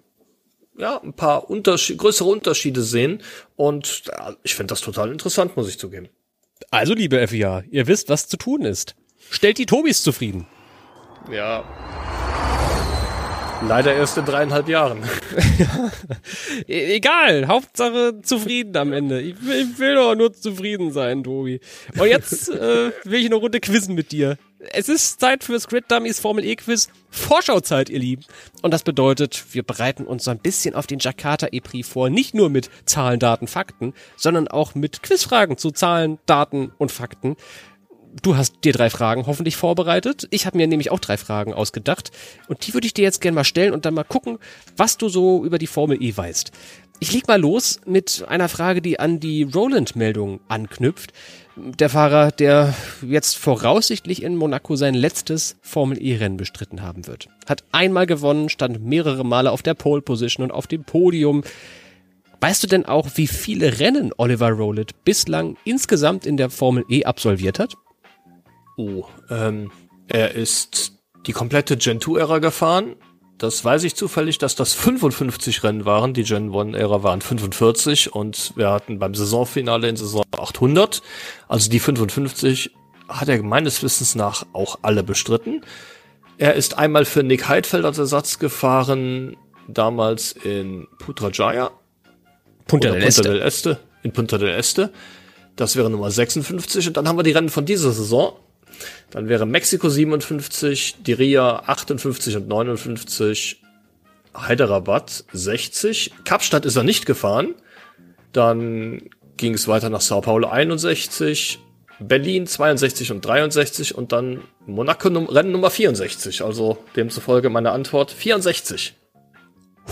ja, 0.78 1.00
ein 1.02 1.12
paar 1.12 1.50
Unterschied 1.50 1.98
größere 1.98 2.28
Unterschiede 2.28 2.82
sehen. 2.82 3.22
Und 3.56 4.04
ja, 4.06 4.34
ich 4.42 4.54
finde 4.54 4.72
das 4.72 4.80
total 4.80 5.12
interessant, 5.12 5.56
muss 5.56 5.68
ich 5.68 5.78
zugeben. 5.78 6.08
Also, 6.70 6.94
liebe 6.94 7.26
FIA, 7.26 7.64
ihr 7.70 7.86
wisst, 7.86 8.08
was 8.08 8.28
zu 8.28 8.36
tun 8.36 8.62
ist. 8.62 8.94
Stellt 9.30 9.58
die 9.58 9.66
Tobis 9.66 10.02
zufrieden. 10.02 10.46
Ja. 11.30 11.64
Leider 13.62 13.94
erst 13.94 14.16
in 14.16 14.24
dreieinhalb 14.24 14.68
Jahren. 14.68 15.02
E-, 16.66 16.96
egal, 16.96 17.46
Hauptsache 17.46 18.20
zufrieden 18.22 18.76
am 18.76 18.92
Ende. 18.92 19.20
Ich 19.20 19.44
will, 19.44 19.68
ich 19.70 19.78
will 19.78 19.94
doch 19.94 20.14
nur 20.14 20.32
zufrieden 20.32 20.92
sein, 20.92 21.22
Tobi. 21.24 21.60
Und 21.98 22.06
jetzt 22.06 22.48
äh, 22.48 22.92
will 23.04 23.20
ich 23.20 23.26
eine 23.26 23.34
Runde 23.34 23.60
quizzen 23.60 23.94
mit 23.94 24.12
dir. 24.12 24.38
Es 24.72 24.88
ist 24.88 25.20
Zeit 25.20 25.42
für 25.44 25.58
Grid 25.58 25.90
Dummies 25.90 26.20
Formel 26.20 26.44
E 26.44 26.54
Quiz. 26.54 26.88
Vorschauzeit, 27.10 27.88
ihr 27.88 27.98
Lieben. 27.98 28.24
Und 28.62 28.72
das 28.72 28.82
bedeutet, 28.82 29.44
wir 29.52 29.62
bereiten 29.62 30.04
uns 30.04 30.24
so 30.24 30.30
ein 30.30 30.38
bisschen 30.38 30.74
auf 30.74 30.86
den 30.86 30.98
Jakarta 30.98 31.48
E-Prix 31.50 31.88
vor. 31.88 32.10
Nicht 32.10 32.34
nur 32.34 32.50
mit 32.50 32.70
Zahlen, 32.84 33.18
Daten, 33.18 33.46
Fakten, 33.46 33.94
sondern 34.16 34.48
auch 34.48 34.74
mit 34.74 35.02
Quizfragen 35.02 35.56
zu 35.56 35.70
Zahlen, 35.70 36.18
Daten 36.26 36.72
und 36.76 36.92
Fakten. 36.92 37.36
Du 38.22 38.36
hast 38.36 38.64
dir 38.64 38.72
drei 38.72 38.90
Fragen 38.90 39.26
hoffentlich 39.26 39.56
vorbereitet. 39.56 40.26
Ich 40.30 40.46
habe 40.46 40.56
mir 40.56 40.66
nämlich 40.66 40.90
auch 40.90 40.98
drei 40.98 41.16
Fragen 41.16 41.54
ausgedacht. 41.54 42.10
Und 42.48 42.66
die 42.66 42.74
würde 42.74 42.86
ich 42.86 42.94
dir 42.94 43.02
jetzt 43.02 43.20
gerne 43.20 43.36
mal 43.36 43.44
stellen 43.44 43.72
und 43.72 43.84
dann 43.84 43.94
mal 43.94 44.04
gucken, 44.04 44.38
was 44.76 44.98
du 44.98 45.08
so 45.08 45.44
über 45.44 45.58
die 45.58 45.68
Formel 45.68 46.02
E 46.02 46.16
weißt. 46.16 46.50
Ich 47.02 47.12
leg 47.12 47.26
mal 47.28 47.40
los 47.40 47.80
mit 47.86 48.26
einer 48.28 48.50
Frage, 48.50 48.82
die 48.82 49.00
an 49.00 49.20
die 49.20 49.44
Roland-Meldung 49.44 50.40
anknüpft. 50.48 51.12
Der 51.56 51.88
Fahrer, 51.88 52.30
der 52.30 52.74
jetzt 53.00 53.38
voraussichtlich 53.38 54.22
in 54.22 54.36
Monaco 54.36 54.76
sein 54.76 54.94
letztes 54.94 55.56
Formel 55.62 56.02
E-Rennen 56.02 56.36
bestritten 56.36 56.82
haben 56.82 57.06
wird. 57.06 57.28
Hat 57.48 57.64
einmal 57.72 58.06
gewonnen, 58.06 58.50
stand 58.50 58.84
mehrere 58.84 59.24
Male 59.24 59.50
auf 59.50 59.62
der 59.62 59.74
Pole 59.74 60.02
Position 60.02 60.44
und 60.44 60.50
auf 60.50 60.66
dem 60.66 60.84
Podium. 60.84 61.42
Weißt 62.40 62.62
du 62.62 62.66
denn 62.66 62.84
auch, 62.84 63.08
wie 63.14 63.26
viele 63.26 63.78
Rennen 63.78 64.12
Oliver 64.18 64.50
Rowland 64.50 65.04
bislang 65.04 65.56
insgesamt 65.64 66.26
in 66.26 66.36
der 66.36 66.50
Formel 66.50 66.84
E 66.88 67.04
absolviert 67.04 67.58
hat? 67.58 67.76
Oh, 68.76 69.04
ähm, 69.28 69.70
er 70.08 70.34
ist 70.34 70.92
die 71.26 71.32
komplette 71.32 71.76
Gen 71.76 72.00
2-Ära 72.00 72.38
gefahren. 72.38 72.96
Das 73.38 73.64
weiß 73.64 73.84
ich 73.84 73.94
zufällig, 73.94 74.36
dass 74.36 74.54
das 74.54 74.74
55 74.74 75.62
Rennen 75.62 75.86
waren. 75.86 76.12
Die 76.12 76.24
Gen 76.24 76.50
1-Ära 76.50 77.02
waren 77.02 77.22
45 77.22 78.12
und 78.14 78.52
wir 78.56 78.70
hatten 78.70 78.98
beim 78.98 79.14
Saisonfinale 79.14 79.88
in 79.88 79.96
Saison 79.96 80.24
800. 80.32 81.00
Also 81.48 81.70
die 81.70 81.80
55 81.80 82.70
hat 83.08 83.28
er 83.28 83.42
meines 83.42 83.82
Wissens 83.82 84.14
nach 84.14 84.44
auch 84.52 84.78
alle 84.82 85.02
bestritten. 85.02 85.62
Er 86.38 86.54
ist 86.54 86.78
einmal 86.78 87.04
für 87.04 87.22
Nick 87.22 87.48
Heidfeld 87.48 87.84
als 87.84 87.98
Ersatz 87.98 88.38
gefahren, 88.38 89.36
damals 89.68 90.32
in 90.32 90.86
Putrajaya. 90.98 91.70
Punta 92.66 92.90
del. 92.90 93.02
Punta 93.02 93.22
del 93.22 93.40
Este. 93.40 93.78
In 94.02 94.12
Punta 94.12 94.38
del 94.38 94.50
Este. 94.50 94.92
Das 95.56 95.76
wäre 95.76 95.90
Nummer 95.90 96.10
56. 96.10 96.88
Und 96.88 96.96
dann 96.96 97.08
haben 97.08 97.18
wir 97.18 97.22
die 97.22 97.32
Rennen 97.32 97.48
von 97.48 97.66
dieser 97.66 97.92
Saison. 97.92 98.34
Dann 99.10 99.28
wäre 99.28 99.46
Mexiko 99.46 99.88
57, 99.88 101.02
Diria 101.02 101.62
58 101.66 102.36
und 102.36 102.48
59, 102.48 103.62
Hyderabad 104.34 105.24
60. 105.32 106.12
Kapstadt 106.24 106.64
ist 106.64 106.76
er 106.76 106.84
nicht 106.84 107.06
gefahren. 107.06 107.54
Dann 108.32 109.02
ging 109.36 109.54
es 109.54 109.66
weiter 109.66 109.90
nach 109.90 110.00
Sao 110.00 110.20
Paulo 110.20 110.48
61, 110.48 111.58
Berlin 111.98 112.46
62 112.46 113.10
und 113.12 113.24
63 113.24 113.94
und 113.94 114.12
dann 114.12 114.42
Monaco 114.66 115.08
Rennen 115.08 115.52
Nummer 115.52 115.70
64. 115.70 116.42
Also 116.42 116.78
demzufolge 116.96 117.50
meine 117.50 117.72
Antwort 117.72 118.10
64. 118.10 118.94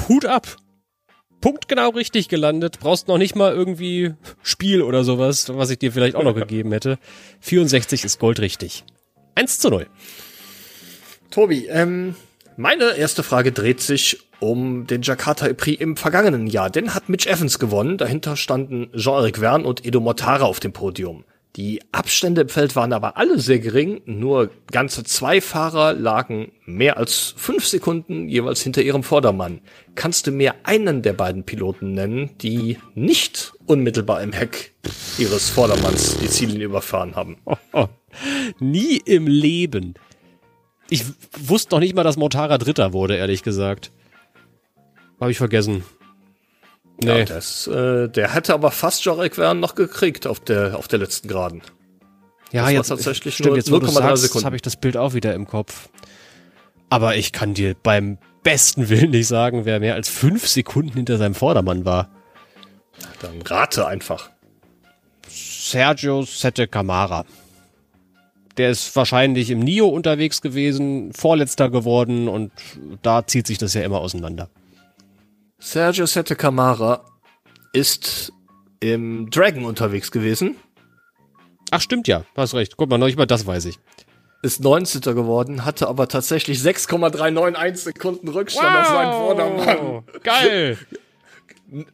Hut 0.09 0.25
ab! 0.25 0.47
Punkt 1.41 1.69
genau 1.69 1.91
richtig 1.91 2.29
gelandet. 2.29 2.79
Brauchst 2.81 3.09
noch 3.09 3.19
nicht 3.19 3.37
mal 3.37 3.53
irgendwie 3.53 4.15
Spiel 4.43 4.83
oder 4.83 5.05
sowas, 5.05 5.49
was 5.55 5.71
ich 5.71 5.79
dir 5.79 5.93
vielleicht 5.93 6.17
auch 6.17 6.25
noch 6.25 6.35
gegeben 6.37 6.73
hätte. 6.73 6.99
64 7.41 8.05
ist 8.05 8.19
goldrichtig. 8.19 8.85
1 9.35 9.61
zu 9.61 9.71
0. 9.71 9.87
Tobi, 11.31 11.67
ähm, 11.67 12.17
meine 12.57 12.97
erste 12.97 13.23
Frage 13.23 13.53
dreht 13.53 13.81
sich 13.81 14.19
um 14.41 14.87
den 14.87 15.03
Jakarta 15.03 15.53
Prix 15.53 15.81
im 15.81 15.97
vergangenen 15.97 16.47
Jahr. 16.47 16.71
Den 16.71 16.95
hat 16.95 17.09
Mitch 17.09 17.29
Evans 17.29 17.59
gewonnen. 17.59 17.99
Dahinter 17.99 18.37
standen 18.37 18.91
Jean-Eric 18.97 19.39
Verne 19.39 19.65
und 19.65 19.85
Edo 19.85 20.01
Mortara 20.01 20.45
auf 20.45 20.61
dem 20.61 20.73
Podium. 20.73 21.25
Die 21.59 21.81
Abstände 21.91 22.43
im 22.43 22.49
Feld 22.49 22.77
waren 22.77 22.93
aber 22.93 23.17
alle 23.17 23.41
sehr 23.41 23.59
gering. 23.59 24.01
Nur 24.07 24.49
ganze 24.71 25.03
zwei 25.03 25.41
Fahrer 25.41 25.93
lagen 25.93 26.53
mehr 26.67 26.99
als 26.99 27.35
fünf 27.37 27.67
Sekunden 27.67 28.29
jeweils 28.29 28.63
hinter 28.63 28.81
ihrem 28.81 29.03
Vordermann. 29.03 29.61
Kannst 29.97 30.29
du 30.29 30.31
mir 30.31 30.55
einen 30.63 31.03
der 31.03 31.15
beiden 31.15 31.43
Piloten 31.43 31.95
nennen, 31.95 32.31
die 32.41 32.79
nicht 32.95 33.55
unmittelbar 33.67 34.23
im 34.23 34.33
Heck 34.33 34.73
ihres 35.19 35.51
Vordermanns 35.51 36.19
die 36.19 36.29
Ziellinie 36.29 36.67
überfahren 36.67 37.17
haben? 37.17 37.39
Nie 38.61 38.99
im 38.99 39.27
Leben. 39.27 39.95
Ich 40.89 41.03
wusste 41.37 41.75
noch 41.75 41.81
nicht 41.81 41.97
mal, 41.97 42.05
dass 42.05 42.17
Mortara 42.17 42.59
Dritter 42.59 42.93
wurde, 42.93 43.17
ehrlich 43.17 43.43
gesagt. 43.43 43.91
Habe 45.19 45.33
ich 45.33 45.39
vergessen. 45.39 45.83
Nee. 47.01 47.21
Ja, 47.21 47.25
das, 47.25 47.67
äh, 47.69 48.09
der 48.09 48.35
hätte 48.35 48.55
aber 48.55 48.71
fast 48.71 49.05
Jarek 49.05 49.39
Wern 49.39 49.61
noch 49.61 49.75
gekriegt 49.75 50.27
auf 50.27 50.41
der, 50.41 50.77
auf 50.77 50.89
der 50.89 50.99
letzten 50.99 51.29
Geraden. 51.29 51.63
Ja, 52.51 52.63
das 52.63 52.73
jetzt 52.73 52.89
tatsächlich 52.89 53.35
stimmt, 53.37 53.57
jetzt 53.57 53.71
wo 53.71 53.79
du 53.79 53.87
sagst, 53.87 54.45
habe 54.45 54.57
ich 54.57 54.63
das 54.63 54.77
Bild 54.77 54.97
auch 54.97 55.15
wieder 55.15 55.35
im 55.35 55.47
Kopf. 55.47 55.89
Aber 56.91 57.17
ich 57.17 57.33
kann 57.33 57.55
dir 57.55 57.77
beim 57.81 58.19
besten 58.43 58.89
Willen 58.89 59.11
nicht 59.11 59.29
sagen, 59.29 59.65
wer 59.65 59.79
mehr 59.79 59.95
als 59.95 60.09
fünf 60.09 60.49
Sekunden 60.49 60.95
hinter 60.95 61.19
seinem 61.19 61.35
Vordermann 61.35 61.85
war. 61.85 62.09
Dann 63.21 63.43
rate 63.43 63.87
einfach. 63.87 64.31
Sergio 65.29 66.23
Sette 66.23 66.67
Camara. 66.67 67.25
Der 68.57 68.71
ist 68.71 68.97
wahrscheinlich 68.97 69.51
im 69.51 69.61
Nio 69.61 69.87
unterwegs 69.87 70.41
gewesen, 70.41 71.13
vorletzter 71.13 71.71
geworden 71.71 72.27
und 72.27 72.51
da 73.03 73.27
zieht 73.27 73.47
sich 73.47 73.59
das 73.59 73.75
ja 73.75 73.83
immer 73.83 74.01
auseinander. 74.01 74.49
Sergio 75.61 76.07
Sette 76.07 76.37
Camara 76.37 77.05
ist 77.73 78.33
im 78.81 79.29
Dragon 79.31 79.65
unterwegs 79.65 80.11
gewesen. 80.11 80.57
Ach, 81.71 81.81
stimmt 81.81 82.07
ja, 82.09 82.25
hast 82.37 82.55
recht. 82.55 82.77
Guck 82.77 82.89
mal, 82.89 82.99
noch 82.99 83.07
nicht 83.07 83.19
mal 83.19 83.27
das 83.27 83.47
weiß 83.47 83.65
ich. 83.67 83.79
Ist 84.41 84.61
19. 84.61 85.01
geworden, 85.03 85.65
hatte 85.65 85.89
aber 85.89 86.07
tatsächlich 86.07 86.63
6,391 86.63 87.85
Sekunden 87.85 88.29
Rückstand 88.29 88.73
wow, 88.73 88.81
auf 88.81 88.87
seinen 88.87 89.13
Vordermann. 89.13 90.05
Geil. 90.23 90.79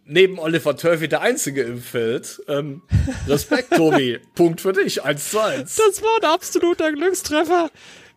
neben 0.04 0.38
Oliver 0.38 0.76
Turvey 0.76 1.08
der 1.08 1.22
Einzige 1.22 1.62
im 1.62 1.80
Feld. 1.80 2.42
Ähm, 2.46 2.82
Respekt, 3.26 3.74
Tobi. 3.74 4.20
Punkt 4.34 4.60
für 4.60 4.74
dich. 4.74 5.02
1 5.02 5.30
zu 5.30 5.40
1. 5.40 5.74
Das 5.74 6.02
war 6.02 6.18
ein 6.22 6.34
absoluter 6.34 6.92
Glückstreffer. 6.92 7.70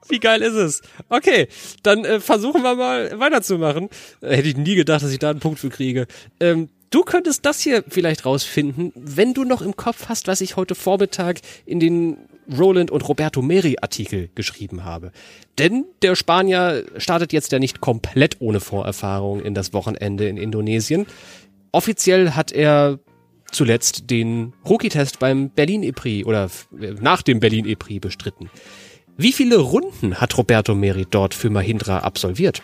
Wie 0.10 0.20
geil 0.20 0.42
ist 0.42 0.56
es? 0.56 0.82
Okay, 1.10 1.48
dann 1.84 2.06
äh, 2.06 2.20
versuchen 2.20 2.64
wir 2.64 2.76
mal 2.76 3.20
weiterzumachen. 3.20 3.90
Äh, 4.22 4.38
hätte 4.38 4.48
ich 4.48 4.58
nie 4.58 4.76
gedacht, 4.76 5.04
dass 5.04 5.12
ich 5.12 5.20
da 5.20 5.30
einen 5.30 5.40
Punkt 5.40 5.60
für 5.60 5.70
kriege. 5.70 6.08
Ähm, 6.40 6.70
du 6.90 7.04
könntest 7.04 7.46
das 7.46 7.60
hier 7.60 7.84
vielleicht 7.88 8.26
rausfinden, 8.26 8.92
wenn 8.96 9.34
du 9.34 9.44
noch 9.44 9.62
im 9.62 9.76
Kopf 9.76 10.08
hast, 10.08 10.28
was 10.28 10.42
ich 10.42 10.56
heute 10.56 10.76
Vormittag 10.76 11.42
in 11.66 11.80
den 11.80 12.18
Roland 12.58 12.92
und 12.92 13.08
Roberto 13.08 13.42
Meri 13.42 13.76
Artikel 13.82 14.30
geschrieben 14.36 14.86
habe. 14.86 15.12
Denn 15.60 15.86
der 16.02 16.16
Spanier 16.16 16.86
startet 16.98 17.34
jetzt 17.34 17.52
ja 17.52 17.60
nicht 17.60 17.82
komplett 17.82 18.38
ohne 18.40 18.60
Vorerfahrung 18.60 19.42
in 19.42 19.54
das 19.54 19.74
Wochenende 19.74 20.30
in 20.30 20.38
Indonesien. 20.38 21.06
Offiziell 21.72 22.32
hat 22.32 22.52
er 22.52 23.00
zuletzt 23.52 24.10
den 24.10 24.54
Rookie-Test 24.68 25.20
beim 25.20 25.50
Berlin 25.50 25.84
E-Prix 25.84 26.26
oder 26.26 26.50
nach 27.02 27.22
dem 27.22 27.40
Berlin 27.40 27.66
E-Prix 27.66 28.02
bestritten. 28.02 28.50
Wie 29.18 29.34
viele 29.34 29.58
Runden 29.58 30.22
hat 30.22 30.38
Roberto 30.38 30.76
Meri 30.76 31.08
dort 31.10 31.34
für 31.34 31.50
Mahindra 31.50 32.00
absolviert? 32.00 32.62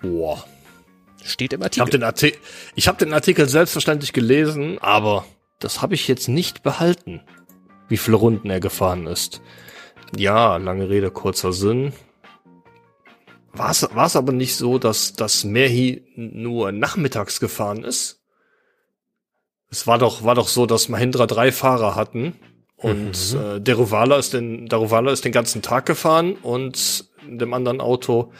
Boah. 0.00 0.44
Steht 1.24 1.52
im 1.52 1.62
Artikel. 1.62 1.80
Ich 1.80 1.80
habe 1.80 1.90
den, 1.90 2.04
Arti 2.04 2.34
hab 2.78 2.98
den 2.98 3.12
Artikel 3.12 3.48
selbstverständlich 3.48 4.12
gelesen, 4.12 4.78
aber 4.78 5.24
das 5.58 5.82
habe 5.82 5.94
ich 5.94 6.06
jetzt 6.06 6.28
nicht 6.28 6.62
behalten, 6.62 7.22
wie 7.88 7.96
viele 7.96 8.16
Runden 8.16 8.48
er 8.50 8.60
gefahren 8.60 9.08
ist. 9.08 9.42
Ja, 10.16 10.56
lange 10.58 10.88
Rede, 10.88 11.10
kurzer 11.10 11.52
Sinn. 11.52 11.92
War 13.52 13.70
es 13.70 14.16
aber 14.16 14.32
nicht 14.32 14.54
so, 14.54 14.78
dass, 14.78 15.14
dass 15.14 15.42
Mehi 15.42 16.04
nur 16.14 16.70
nachmittags 16.70 17.40
gefahren 17.40 17.82
ist? 17.82 18.22
Es 19.70 19.88
war 19.88 19.98
doch, 19.98 20.22
war 20.22 20.36
doch 20.36 20.48
so, 20.48 20.66
dass 20.66 20.88
Mahindra 20.88 21.26
drei 21.26 21.50
Fahrer 21.50 21.96
hatten 21.96 22.36
und 22.78 23.34
mhm. 23.34 23.56
äh, 23.56 23.60
Deruvala 23.60 24.18
ist 24.18 24.32
den, 24.32 24.66
Deruvala 24.66 25.12
ist 25.12 25.24
den 25.24 25.32
ganzen 25.32 25.62
Tag 25.62 25.86
gefahren 25.86 26.34
und 26.34 27.04
in 27.26 27.38
dem 27.38 27.52
anderen 27.52 27.80
Auto 27.80 28.32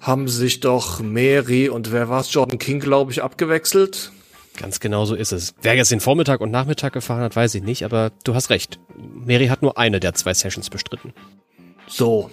haben 0.00 0.28
sich 0.28 0.60
doch 0.60 1.00
Mary 1.00 1.68
und 1.68 1.92
wer 1.92 2.08
war's, 2.08 2.32
Jordan 2.32 2.58
King, 2.58 2.80
glaube 2.80 3.12
ich, 3.12 3.22
abgewechselt. 3.22 4.12
Ganz 4.56 4.80
genau 4.80 5.06
so 5.06 5.14
ist 5.14 5.32
es. 5.32 5.54
Wer 5.62 5.74
jetzt 5.74 5.90
den 5.90 6.00
Vormittag 6.00 6.40
und 6.40 6.50
Nachmittag 6.50 6.92
gefahren 6.92 7.22
hat, 7.22 7.34
weiß 7.34 7.54
ich 7.54 7.62
nicht, 7.62 7.84
aber 7.84 8.10
du 8.24 8.34
hast 8.34 8.50
recht. 8.50 8.78
Mary 8.96 9.46
hat 9.46 9.62
nur 9.62 9.78
eine 9.78 9.98
der 9.98 10.12
zwei 10.12 10.34
Sessions 10.34 10.68
bestritten. 10.68 11.14
So. 11.86 12.30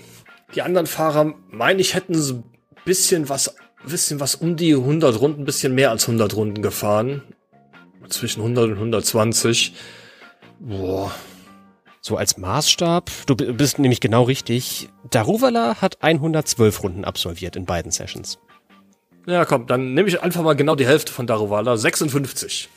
Die 0.55 0.63
anderen 0.63 0.87
Fahrer, 0.87 1.33
meine 1.49 1.79
ich, 1.79 1.93
hätten 1.93 2.15
so 2.15 2.33
ein 2.35 2.43
bisschen 2.83 3.29
was, 3.29 3.55
bisschen 3.85 4.19
was 4.19 4.35
um 4.35 4.57
die 4.57 4.73
100 4.73 5.21
Runden, 5.21 5.45
bisschen 5.45 5.75
mehr 5.75 5.91
als 5.91 6.07
100 6.07 6.35
Runden 6.35 6.61
gefahren. 6.61 7.21
Zwischen 8.09 8.41
100 8.41 8.71
und 8.71 8.77
120. 8.77 9.75
Boah. 10.59 11.11
So 12.01 12.15
als 12.15 12.37
Maßstab, 12.37 13.11
du 13.25 13.35
bist 13.35 13.79
nämlich 13.79 13.99
genau 13.99 14.23
richtig. 14.23 14.89
Daruvala 15.09 15.81
hat 15.81 16.01
112 16.01 16.83
Runden 16.83 17.05
absolviert 17.05 17.55
in 17.55 17.65
beiden 17.65 17.91
Sessions. 17.91 18.39
Ja, 19.25 19.45
komm, 19.45 19.67
dann 19.67 19.93
nehme 19.93 20.07
ich 20.07 20.21
einfach 20.21 20.41
mal 20.41 20.55
genau 20.55 20.75
die 20.75 20.87
Hälfte 20.87 21.11
von 21.11 21.27
Daruvala, 21.27 21.77
56. 21.77 22.69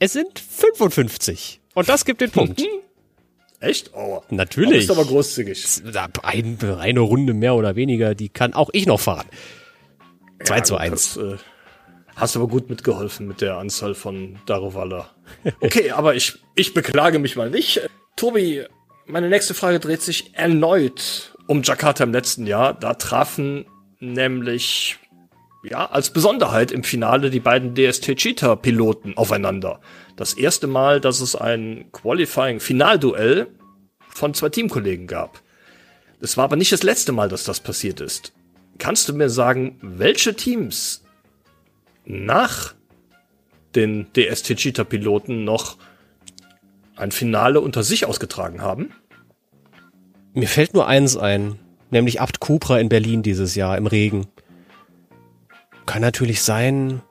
Es 0.00 0.12
sind 0.12 0.38
55. 0.38 1.60
Und 1.74 1.88
das 1.88 2.04
gibt 2.04 2.20
den 2.20 2.30
Punkt. 2.30 2.62
Echt? 3.60 3.92
Oh. 3.94 4.22
Natürlich. 4.30 4.84
ist 4.84 4.90
aber 4.90 5.04
großzügig. 5.04 5.82
Ein, 6.22 6.58
eine 6.78 7.00
Runde 7.00 7.34
mehr 7.34 7.54
oder 7.54 7.74
weniger, 7.74 8.14
die 8.14 8.28
kann 8.28 8.54
auch 8.54 8.70
ich 8.72 8.86
noch 8.86 9.00
fahren. 9.00 9.26
2 10.44 10.56
ja, 10.56 10.62
zu 10.62 10.76
1. 10.76 10.90
Das, 10.92 11.16
äh, 11.16 11.36
hast 12.18 12.36
aber 12.36 12.48
gut 12.48 12.68
mitgeholfen 12.68 13.26
mit 13.26 13.40
der 13.40 13.56
Anzahl 13.56 13.94
von 13.94 14.38
Daruvala. 14.46 15.10
Okay, 15.60 15.92
aber 15.92 16.14
ich, 16.14 16.38
ich 16.54 16.74
beklage 16.74 17.18
mich 17.18 17.36
mal 17.36 17.48
nicht. 17.48 17.88
Tobi, 18.16 18.64
meine 19.06 19.28
nächste 19.28 19.54
Frage 19.54 19.80
dreht 19.80 20.02
sich 20.02 20.34
erneut 20.34 21.32
um 21.46 21.62
Jakarta 21.62 22.04
im 22.04 22.12
letzten 22.12 22.46
Jahr. 22.46 22.74
Da 22.74 22.94
trafen 22.94 23.64
nämlich 24.00 24.98
ja, 25.64 25.86
als 25.86 26.10
Besonderheit 26.10 26.70
im 26.70 26.84
Finale 26.84 27.30
die 27.30 27.40
beiden 27.40 27.74
DST 27.74 28.16
Cheetah 28.16 28.56
Piloten 28.56 29.16
aufeinander. 29.16 29.80
Das 30.16 30.34
erste 30.34 30.66
Mal, 30.66 31.00
dass 31.00 31.20
es 31.20 31.36
ein 31.36 31.90
Qualifying 31.92 32.60
Finalduell 32.60 33.48
von 34.08 34.34
zwei 34.34 34.48
Teamkollegen 34.48 35.06
gab. 35.06 35.40
Es 36.20 36.36
war 36.36 36.44
aber 36.44 36.56
nicht 36.56 36.72
das 36.72 36.82
letzte 36.82 37.12
Mal, 37.12 37.28
dass 37.28 37.44
das 37.44 37.60
passiert 37.60 38.00
ist. 38.00 38.32
Kannst 38.78 39.08
du 39.08 39.12
mir 39.12 39.30
sagen, 39.30 39.78
welche 39.82 40.34
Teams 40.34 41.04
nach 42.08 42.74
den 43.74 44.06
DST 44.12 44.56
Cheetah 44.56 44.84
Piloten 44.84 45.44
noch 45.44 45.76
ein 46.96 47.12
Finale 47.12 47.60
unter 47.60 47.82
sich 47.82 48.06
ausgetragen 48.06 48.60
haben? 48.62 48.92
Mir 50.34 50.48
fällt 50.48 50.74
nur 50.74 50.86
eins 50.86 51.16
ein 51.16 51.58
nämlich 51.90 52.20
Abt 52.20 52.40
Cupra 52.40 52.78
in 52.78 52.88
Berlin 52.88 53.22
dieses 53.22 53.54
Jahr 53.54 53.76
im 53.76 53.86
Regen. 53.86 54.26
Kann 55.86 56.02
natürlich 56.02 56.42
sein. 56.42 57.02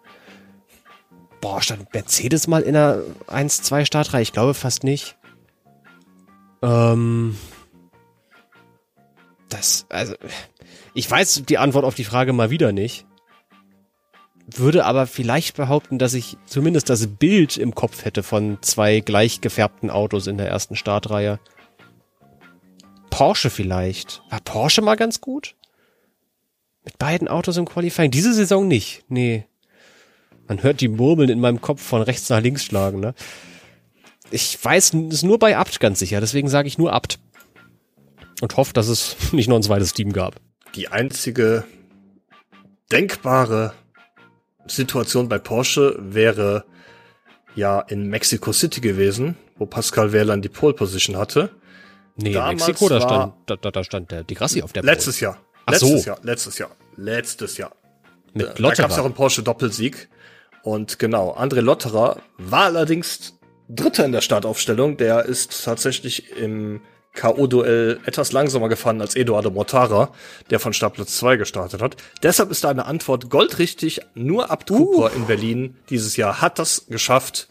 Boah, 1.42 1.62
stand 1.62 1.94
Mercedes 1.94 2.48
mal 2.48 2.62
in 2.62 2.76
einer 2.76 3.02
1-2 3.28 3.86
Startreihe? 3.86 4.22
Ich 4.22 4.34
glaube 4.34 4.54
fast 4.54 4.84
nicht. 4.84 5.18
Ähm. 6.62 7.38
Das, 9.50 9.86
also, 9.90 10.14
ich 10.94 11.10
weiß 11.10 11.44
die 11.48 11.58
Antwort 11.58 11.86
auf 11.86 11.96
die 11.96 12.04
Frage 12.04 12.34
mal 12.34 12.50
wieder 12.50 12.72
nicht. 12.72 13.07
Würde 14.50 14.86
aber 14.86 15.08
vielleicht 15.08 15.58
behaupten, 15.58 16.00
dass 16.00 16.14
ich 16.14 16.38
zumindest 16.46 16.90
das 16.90 17.06
Bild 17.08 17.58
im 17.58 17.76
Kopf 17.76 18.06
hätte 18.06 18.24
von 18.24 18.58
zwei 18.62 19.02
gleich 19.02 19.42
gefärbten 19.42 19.90
Autos 19.90 20.26
in 20.26 20.38
der 20.38 20.48
ersten 20.48 20.78
Startreihe. 20.78 21.40
Porsche 23.10 23.50
vielleicht. 23.50 24.22
War 24.30 24.40
Porsche 24.40 24.82
mal 24.82 24.96
ganz 24.96 25.20
gut? 25.20 25.56
Mit 26.86 26.98
beiden 26.98 27.28
Autos 27.28 27.58
im 27.58 27.66
Qualifying. 27.66 28.10
Diese 28.10 28.34
Saison 28.34 28.68
nicht. 28.68 29.04
Nee. 29.10 29.46
Man 30.48 30.64
hört 30.64 30.80
die 30.80 30.88
Murmeln 30.88 31.30
in 31.30 31.42
meinem 31.42 31.60
Kopf 31.60 31.82
von 31.82 32.02
rechts 32.02 32.30
nach 32.30 32.42
links 32.42 32.64
schlagen, 32.64 33.02
ne? 33.02 33.14
Ich 34.32 34.64
weiß 34.64 34.94
es 35.12 35.24
nur 35.24 35.40
bei 35.40 35.58
Abt 35.58 35.80
ganz 35.80 36.00
sicher, 36.00 36.20
deswegen 36.22 36.48
sage 36.48 36.68
ich 36.68 36.78
nur 36.78 36.94
Abt. 36.94 37.20
Und 38.40 38.56
hoffe, 38.56 38.72
dass 38.72 38.88
es 38.88 39.16
nicht 39.34 39.50
noch 39.50 39.58
ein 39.58 39.64
zweites 39.64 39.94
Team 39.94 40.14
gab. 40.14 40.36
Die 40.76 40.88
einzige 40.88 41.66
denkbare 42.92 43.74
Situation 44.70 45.30
bei 45.30 45.40
Porsche 45.40 45.96
wäre 46.00 46.66
ja 47.56 47.80
in 47.82 48.08
Mexico 48.08 48.52
City 48.52 48.82
gewesen, 48.82 49.36
wo 49.58 49.66
Pascal 49.66 50.12
Wehrlein 50.14 50.42
die 50.42 50.50
Pole 50.50 50.74
Position 50.74 51.18
hatte. 51.18 51.50
Nee, 52.16 52.34
Damals 52.34 52.68
Mexiko, 52.68 52.90
da 52.90 53.02
stand, 53.02 53.34
da, 53.46 53.72
da 53.72 53.84
stand 53.84 54.12
der, 54.12 54.24
die 54.24 54.34
Grassi 54.34 54.62
auf 54.62 54.74
der 54.74 54.84
Letztes 54.84 55.20
Pole. 55.20 55.32
Jahr. 55.32 55.42
Ach 55.66 55.74
letztes 55.74 56.04
so. 56.04 56.08
Jahr, 56.08 56.20
letztes 56.24 56.58
Jahr, 56.58 56.70
letztes 56.96 57.58
Jahr. 57.58 57.72
Mit 58.34 58.60
Lotterer. 58.60 58.76
Da 58.76 58.84
gab 58.84 58.92
es 58.92 59.00
auch 59.00 59.06
einen 59.06 59.14
Porsche 59.14 59.44
Doppelsieg. 59.44 60.10
Und 60.64 61.00
genau, 61.00 61.36
André 61.36 61.62
Lotterer 61.62 62.18
war 62.38 62.66
allerdings 62.66 63.38
Dritter 63.70 64.06
in 64.06 64.12
der 64.12 64.22
Startaufstellung. 64.22 64.98
Der 64.98 65.26
ist 65.26 65.64
tatsächlich 65.64 66.32
im 66.38 66.82
K.O.-Duell 67.14 68.00
etwas 68.06 68.32
langsamer 68.32 68.70
gefahren 68.70 69.02
als 69.02 69.16
Eduardo 69.16 69.50
Mortara, 69.50 70.12
der 70.50 70.60
von 70.60 70.74
Startplatz 70.74 71.18
2 71.18 71.38
gestartet 71.38 71.82
hat. 71.82 71.98
Deshalb 72.22 72.52
ist 72.52 72.64
deine 72.64 72.86
Antwort 72.86 73.30
goldrichtig. 73.30 74.02
Nur 74.14 74.52
Abt 74.52 74.70
Cooper 74.70 75.12
uh. 75.12 75.16
in 75.16 75.26
Berlin 75.26 75.76
dieses 75.90 76.16
Jahr 76.18 76.42
hat 76.42 76.60
das 76.60 76.86
geschafft. 76.88 77.48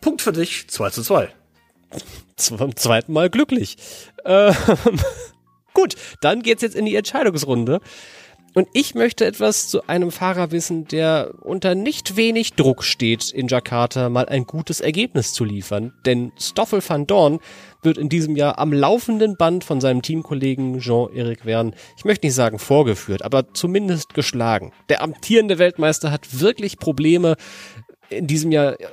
Punkt 0.00 0.22
für 0.22 0.32
dich, 0.32 0.68
2 0.68 0.90
zu 0.90 1.02
2 1.02 1.30
zum 2.36 2.76
zweiten 2.76 3.12
Mal 3.12 3.30
glücklich. 3.30 3.76
Ähm, 4.24 4.54
gut, 5.74 5.96
dann 6.20 6.42
geht's 6.42 6.62
jetzt 6.62 6.76
in 6.76 6.84
die 6.84 6.96
Entscheidungsrunde. 6.96 7.80
Und 8.56 8.68
ich 8.72 8.94
möchte 8.94 9.26
etwas 9.26 9.68
zu 9.68 9.86
einem 9.86 10.10
Fahrer 10.10 10.50
wissen, 10.50 10.86
der 10.86 11.34
unter 11.42 11.74
nicht 11.74 12.16
wenig 12.16 12.54
Druck 12.54 12.84
steht, 12.84 13.30
in 13.30 13.48
Jakarta 13.48 14.08
mal 14.08 14.30
ein 14.30 14.46
gutes 14.46 14.80
Ergebnis 14.80 15.34
zu 15.34 15.44
liefern. 15.44 15.92
Denn 16.06 16.32
Stoffel 16.40 16.80
van 16.82 17.06
Dorn 17.06 17.40
wird 17.82 17.98
in 17.98 18.08
diesem 18.08 18.34
Jahr 18.34 18.58
am 18.58 18.72
laufenden 18.72 19.36
Band 19.36 19.62
von 19.62 19.82
seinem 19.82 20.00
Teamkollegen 20.00 20.80
Jean-Eric 20.80 21.42
Verne, 21.42 21.72
ich 21.98 22.06
möchte 22.06 22.24
nicht 22.24 22.34
sagen 22.34 22.58
vorgeführt, 22.58 23.20
aber 23.20 23.52
zumindest 23.52 24.14
geschlagen. 24.14 24.72
Der 24.88 25.02
amtierende 25.02 25.58
Weltmeister 25.58 26.10
hat 26.10 26.40
wirklich 26.40 26.78
Probleme, 26.78 27.36
in 28.08 28.26
diesem 28.26 28.52
Jahr 28.52 28.80
äh, 28.80 28.86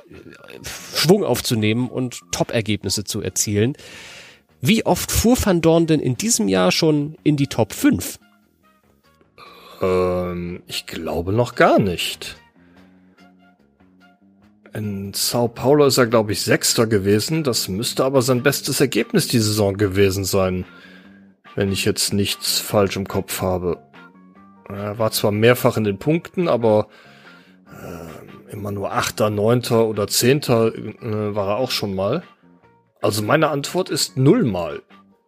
Schwung 0.94 1.24
aufzunehmen 1.24 1.88
und 1.88 2.20
Top-Ergebnisse 2.32 3.04
zu 3.04 3.22
erzielen. 3.22 3.78
Wie 4.60 4.84
oft 4.84 5.10
fuhr 5.10 5.38
Van 5.42 5.62
Dorn 5.62 5.86
denn 5.86 6.00
in 6.00 6.18
diesem 6.18 6.48
Jahr 6.48 6.70
schon 6.70 7.16
in 7.22 7.38
die 7.38 7.46
Top 7.46 7.72
5? 7.72 8.18
Ähm, 9.80 10.62
ich 10.66 10.86
glaube 10.86 11.32
noch 11.32 11.54
gar 11.54 11.78
nicht. 11.78 12.36
In 14.72 15.12
Sao 15.14 15.48
Paulo 15.48 15.86
ist 15.86 15.98
er, 15.98 16.06
glaube 16.06 16.32
ich, 16.32 16.42
Sechster 16.42 16.86
gewesen. 16.86 17.44
Das 17.44 17.68
müsste 17.68 18.04
aber 18.04 18.22
sein 18.22 18.42
bestes 18.42 18.80
Ergebnis 18.80 19.28
die 19.28 19.38
Saison 19.38 19.76
gewesen 19.76 20.24
sein. 20.24 20.64
Wenn 21.54 21.70
ich 21.70 21.84
jetzt 21.84 22.12
nichts 22.12 22.58
falsch 22.58 22.96
im 22.96 23.06
Kopf 23.06 23.40
habe. 23.40 23.78
Er 24.68 24.98
war 24.98 25.12
zwar 25.12 25.30
mehrfach 25.30 25.76
in 25.76 25.84
den 25.84 25.98
Punkten, 25.98 26.48
aber 26.48 26.88
immer 28.54 28.72
nur 28.72 28.92
Achter, 28.92 29.30
Neunter 29.30 29.86
oder 29.86 30.06
Zehnter 30.06 30.74
äh, 30.74 31.34
war 31.34 31.48
er 31.48 31.56
auch 31.56 31.70
schon 31.70 31.94
mal. 31.94 32.22
Also 33.02 33.22
meine 33.22 33.50
Antwort 33.50 33.90
ist 33.90 34.16
nullmal. 34.16 34.82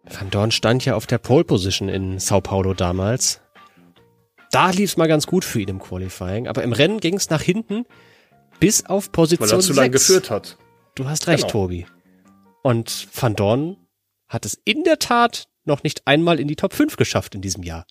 Van 0.05 0.31
Dorn 0.31 0.51
stand 0.53 0.85
ja 0.85 0.95
auf 0.95 1.07
der 1.07 1.19
Pole 1.19 1.45
Position 1.45 1.89
in 1.89 2.19
Sao 2.19 2.41
Paulo 2.41 2.73
damals. 2.73 3.43
Da 4.51 4.71
lief 4.71 4.91
es 4.91 4.97
mal 4.97 5.09
ganz 5.09 5.27
gut 5.27 5.45
für 5.45 5.61
ihn 5.61 5.69
im 5.69 5.79
Qualifying, 5.81 6.49
aber 6.49 6.63
im 6.63 6.73
Rennen 6.73 7.01
ging 7.01 7.15
es 7.15 7.31
nach 7.31 7.43
hinten 7.43 7.85
bis 8.61 8.87
auf 8.87 9.13
Position 9.13 9.49
Weil 9.49 9.59
er 9.59 9.63
zu 9.63 9.73
lange 9.73 9.91
geführt 9.91 10.31
hat. 10.31 10.57
Du 10.95 11.09
hast 11.09 11.27
recht, 11.27 11.43
genau. 11.43 11.53
Tobi. 11.53 11.87
Und 12.63 13.09
Van 13.15 13.37
Dorn 13.37 13.77
hat 14.29 14.45
es 14.47 14.59
in 14.65 14.83
der 14.85 14.99
Tat 14.99 15.49
noch 15.65 15.83
nicht 15.83 16.07
einmal 16.07 16.41
in 16.41 16.49
die 16.49 16.57
Top 16.57 16.73
5 16.73 16.97
geschafft 16.97 17.35
in 17.35 17.43
diesem 17.43 17.63
Jahr. 17.63 17.87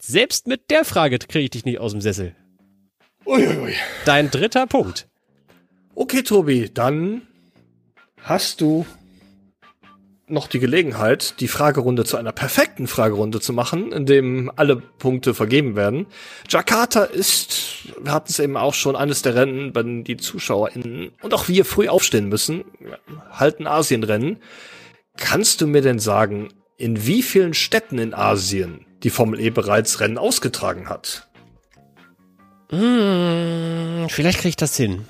Selbst 0.00 0.46
mit 0.46 0.70
der 0.70 0.84
Frage 0.84 1.18
kriege 1.18 1.44
ich 1.44 1.50
dich 1.50 1.64
nicht 1.64 1.78
aus 1.78 1.92
dem 1.92 2.00
Sessel. 2.00 2.34
Uiuiui. 3.24 3.74
Dein 4.04 4.30
dritter 4.30 4.66
Punkt. 4.66 5.08
Okay, 5.94 6.22
Tobi, 6.22 6.70
dann 6.72 7.22
hast 8.22 8.60
du 8.60 8.86
noch 10.28 10.48
die 10.48 10.58
Gelegenheit, 10.58 11.40
die 11.40 11.46
Fragerunde 11.46 12.04
zu 12.04 12.16
einer 12.16 12.32
perfekten 12.32 12.88
Fragerunde 12.88 13.40
zu 13.40 13.52
machen, 13.52 13.92
in 13.92 14.06
dem 14.06 14.50
alle 14.56 14.76
Punkte 14.76 15.34
vergeben 15.34 15.76
werden. 15.76 16.06
Jakarta 16.48 17.04
ist, 17.04 17.92
wir 18.02 18.12
hatten 18.12 18.30
es 18.30 18.38
eben 18.40 18.56
auch 18.56 18.74
schon, 18.74 18.96
eines 18.96 19.22
der 19.22 19.36
Rennen, 19.36 19.72
denen 19.72 20.02
die 20.02 20.16
ZuschauerInnen 20.16 21.12
und 21.22 21.34
auch 21.34 21.48
wir 21.48 21.64
früh 21.64 21.88
aufstehen 21.88 22.28
müssen, 22.28 22.64
halten 23.30 23.66
Asienrennen. 23.66 24.38
Kannst 25.16 25.60
du 25.60 25.68
mir 25.68 25.82
denn 25.82 26.00
sagen, 26.00 26.48
in 26.76 27.06
wie 27.06 27.22
vielen 27.22 27.54
Städten 27.54 27.98
in 27.98 28.12
Asien 28.12 28.84
die 29.02 29.10
Formel 29.10 29.40
E 29.40 29.50
bereits 29.50 30.00
Rennen 30.00 30.18
ausgetragen 30.18 30.88
hat? 30.88 31.28
Hm, 32.70 34.08
vielleicht 34.08 34.38
kriege 34.38 34.48
ich 34.50 34.56
das 34.56 34.76
hin. 34.76 35.06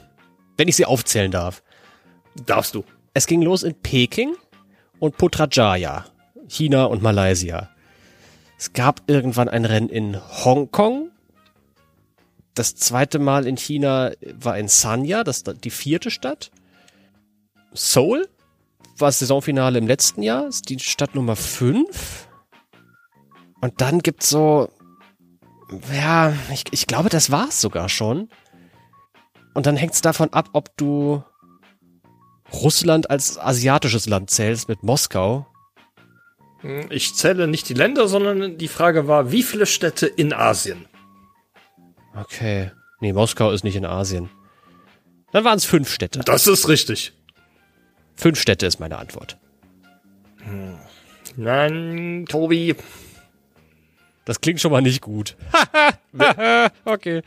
Wenn 0.59 0.69
ich 0.69 0.77
sie 0.77 0.85
aufzählen 0.85 1.31
darf. 1.31 1.62
Darfst 2.45 2.75
du. 2.75 2.85
Es 3.14 3.27
ging 3.27 3.41
los 3.41 3.62
in 3.62 3.75
Peking 3.75 4.37
und 4.99 5.17
Putrajaya, 5.17 6.07
China 6.49 6.85
und 6.85 7.03
Malaysia. 7.03 7.71
Es 8.59 8.73
gab 8.73 9.03
irgendwann 9.07 9.49
ein 9.49 9.65
Rennen 9.65 9.89
in 9.89 10.19
Hongkong. 10.45 11.11
Das 12.55 12.75
zweite 12.75 13.19
Mal 13.19 13.47
in 13.47 13.57
China 13.57 14.13
war 14.35 14.57
in 14.59 14.69
Sanya, 14.69 15.25
das 15.25 15.39
ist 15.39 15.65
die 15.65 15.71
vierte 15.71 16.11
Stadt. 16.11 16.51
Seoul 17.75 18.27
war 18.97 19.09
das 19.09 19.19
Saisonfinale 19.19 19.79
im 19.79 19.87
letzten 19.87 20.23
Jahr, 20.23 20.47
ist 20.47 20.69
die 20.71 20.79
Stadt 20.79 21.15
Nummer 21.15 21.37
5. 21.37 22.29
Und 23.61 23.81
dann 23.81 23.99
gibt's 23.99 24.31
so, 24.31 24.71
ja, 25.93 26.33
ich, 26.51 26.65
ich 26.71 26.87
glaube, 26.87 27.11
das 27.11 27.31
war's 27.31 27.61
sogar 27.61 27.89
schon. 27.89 28.31
Und 29.53 29.67
dann 29.67 29.77
hängt's 29.77 30.01
davon 30.01 30.33
ab, 30.33 30.51
ob 30.53 30.77
du 30.77 31.23
Russland 32.53 33.11
als 33.11 33.39
asiatisches 33.39 34.07
Land 34.07 34.31
zählst 34.31 34.69
mit 34.69 34.83
Moskau. 34.83 35.47
Hm, 36.61 36.87
ich 36.91 37.15
zähle 37.15 37.47
nicht 37.47 37.69
die 37.69 37.75
Länder, 37.75 38.09
sondern 38.09 38.59
die 38.59 38.69
Frage 38.69 39.09
war, 39.09 39.33
wie 39.33 39.43
viele 39.43 39.67
Städte 39.67 40.07
in 40.07 40.33
Asien? 40.33 40.87
Okay. 42.15 42.71
Nee, 43.01 43.13
Moskau 43.13 43.51
ist 43.51 43.65
nicht 43.65 43.77
in 43.77 43.85
Asien. 43.85 44.31
Dann 45.33 45.45
waren 45.45 45.59
es 45.59 45.65
fünf 45.65 45.93
Städte. 45.93 46.21
Das 46.21 46.47
ist 46.47 46.69
richtig. 46.69 47.13
Fünf 48.15 48.41
Städte 48.41 48.65
ist 48.65 48.81
meine 48.81 48.97
Antwort. 48.97 49.37
Hm. 50.39 50.79
Nein, 51.37 52.25
Tobi. 52.29 52.75
Das 54.25 54.41
klingt 54.41 54.61
schon 54.61 54.73
mal 54.73 54.81
nicht 54.81 55.03
gut. 55.03 55.37
okay. 56.85 57.23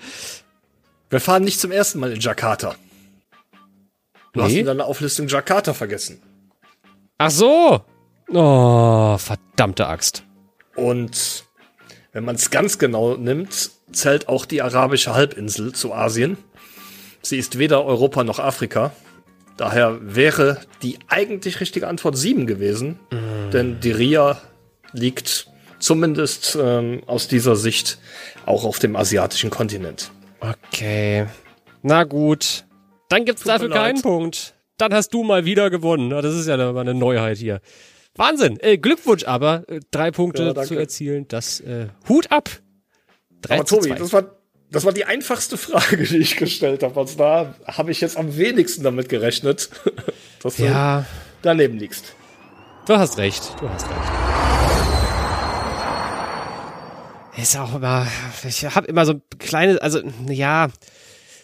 Wir 1.10 1.20
fahren 1.20 1.44
nicht 1.44 1.60
zum 1.60 1.72
ersten 1.72 2.00
Mal 2.00 2.12
in 2.12 2.20
Jakarta. 2.20 2.76
Du 4.34 4.40
nee. 4.40 4.46
hast 4.46 4.54
in 4.54 4.66
deiner 4.66 4.86
Auflistung 4.86 5.28
Jakarta 5.28 5.74
vergessen. 5.74 6.22
Ach 7.18 7.32
so. 7.32 7.82
Oh, 8.30 9.18
verdammte 9.18 9.88
Axt. 9.88 10.24
Und 10.76 11.46
wenn 12.14 12.24
man 12.24 12.36
es 12.36 12.50
ganz 12.52 12.78
genau 12.78 13.16
nimmt, 13.16 13.72
zählt 13.92 14.28
auch 14.28 14.46
die 14.46 14.62
arabische 14.62 15.14
Halbinsel 15.14 15.74
zu 15.74 15.94
Asien. 15.94 16.38
Sie 17.22 17.38
ist 17.38 17.58
weder 17.58 17.86
Europa 17.86 18.24
noch 18.24 18.40
Afrika. 18.40 18.92
Daher 19.58 19.98
wäre 20.02 20.62
die 20.82 21.00
eigentlich 21.08 21.60
richtige 21.60 21.88
Antwort 21.88 22.18
7 22.18 22.48
gewesen, 22.48 23.00
mm. 23.12 23.52
denn 23.52 23.80
Diria 23.82 24.42
liegt 24.94 25.50
zumindest 25.80 26.58
ähm, 26.62 27.02
aus 27.08 27.28
dieser 27.28 27.58
Sicht 27.58 28.00
auch 28.46 28.64
auf 28.64 28.80
dem 28.80 28.96
asiatischen 28.96 29.50
Kontinent. 29.50 30.12
Okay. 30.40 31.28
Na 31.82 32.06
gut. 32.06 32.66
Dann 33.10 33.26
gibt's 33.26 33.42
Tut 33.42 33.52
dafür 33.52 33.70
keinen 33.70 34.02
Punkt. 34.02 34.54
Dann 34.78 34.94
hast 34.94 35.10
du 35.14 35.24
mal 35.24 35.44
wieder 35.44 35.70
gewonnen. 35.70 36.12
Das 36.12 36.34
ist 36.34 36.48
ja 36.48 36.54
eine 36.54 36.94
Neuheit 36.94 37.38
hier. 37.38 37.60
Wahnsinn. 38.16 38.58
Äh, 38.62 38.78
Glückwunsch 38.78 39.26
aber, 39.26 39.64
äh, 39.68 39.80
drei 39.92 40.12
Punkte 40.12 40.54
ja, 40.56 40.64
zu 40.64 40.76
erzielen. 40.76 41.28
Das 41.28 41.60
äh, 41.60 41.88
Hut 42.08 42.32
ab. 42.32 42.50
Drei 43.42 43.56
aber 43.56 43.66
Tobi, 43.66 43.90
das 43.90 44.14
war, 44.14 44.36
das 44.72 44.86
war 44.86 44.94
die 44.94 45.06
einfachste 45.06 45.58
Frage, 45.58 45.98
die 46.04 46.18
ich 46.18 46.38
gestellt 46.38 46.84
habe. 46.84 47.00
Also 47.00 47.18
da 47.18 47.56
habe 47.66 47.92
ich 47.92 48.02
jetzt 48.02 48.18
am 48.18 48.38
wenigsten 48.38 48.84
damit 48.84 49.10
gerechnet, 49.10 49.70
dass 50.42 50.58
ja. 50.58 51.02
du 51.02 51.06
daneben 51.42 51.78
liegst. 51.78 52.14
Du 52.86 52.98
hast 52.98 53.18
recht. 53.18 53.54
Du 53.60 53.70
hast 53.70 53.86
recht. 53.90 54.12
Ist 57.38 57.58
auch 57.58 57.76
immer, 57.76 58.06
ich 58.46 58.64
habe 58.64 58.88
immer 58.88 59.06
so 59.06 59.22
kleine, 59.38 59.82
also 59.82 60.02
ja, 60.28 60.68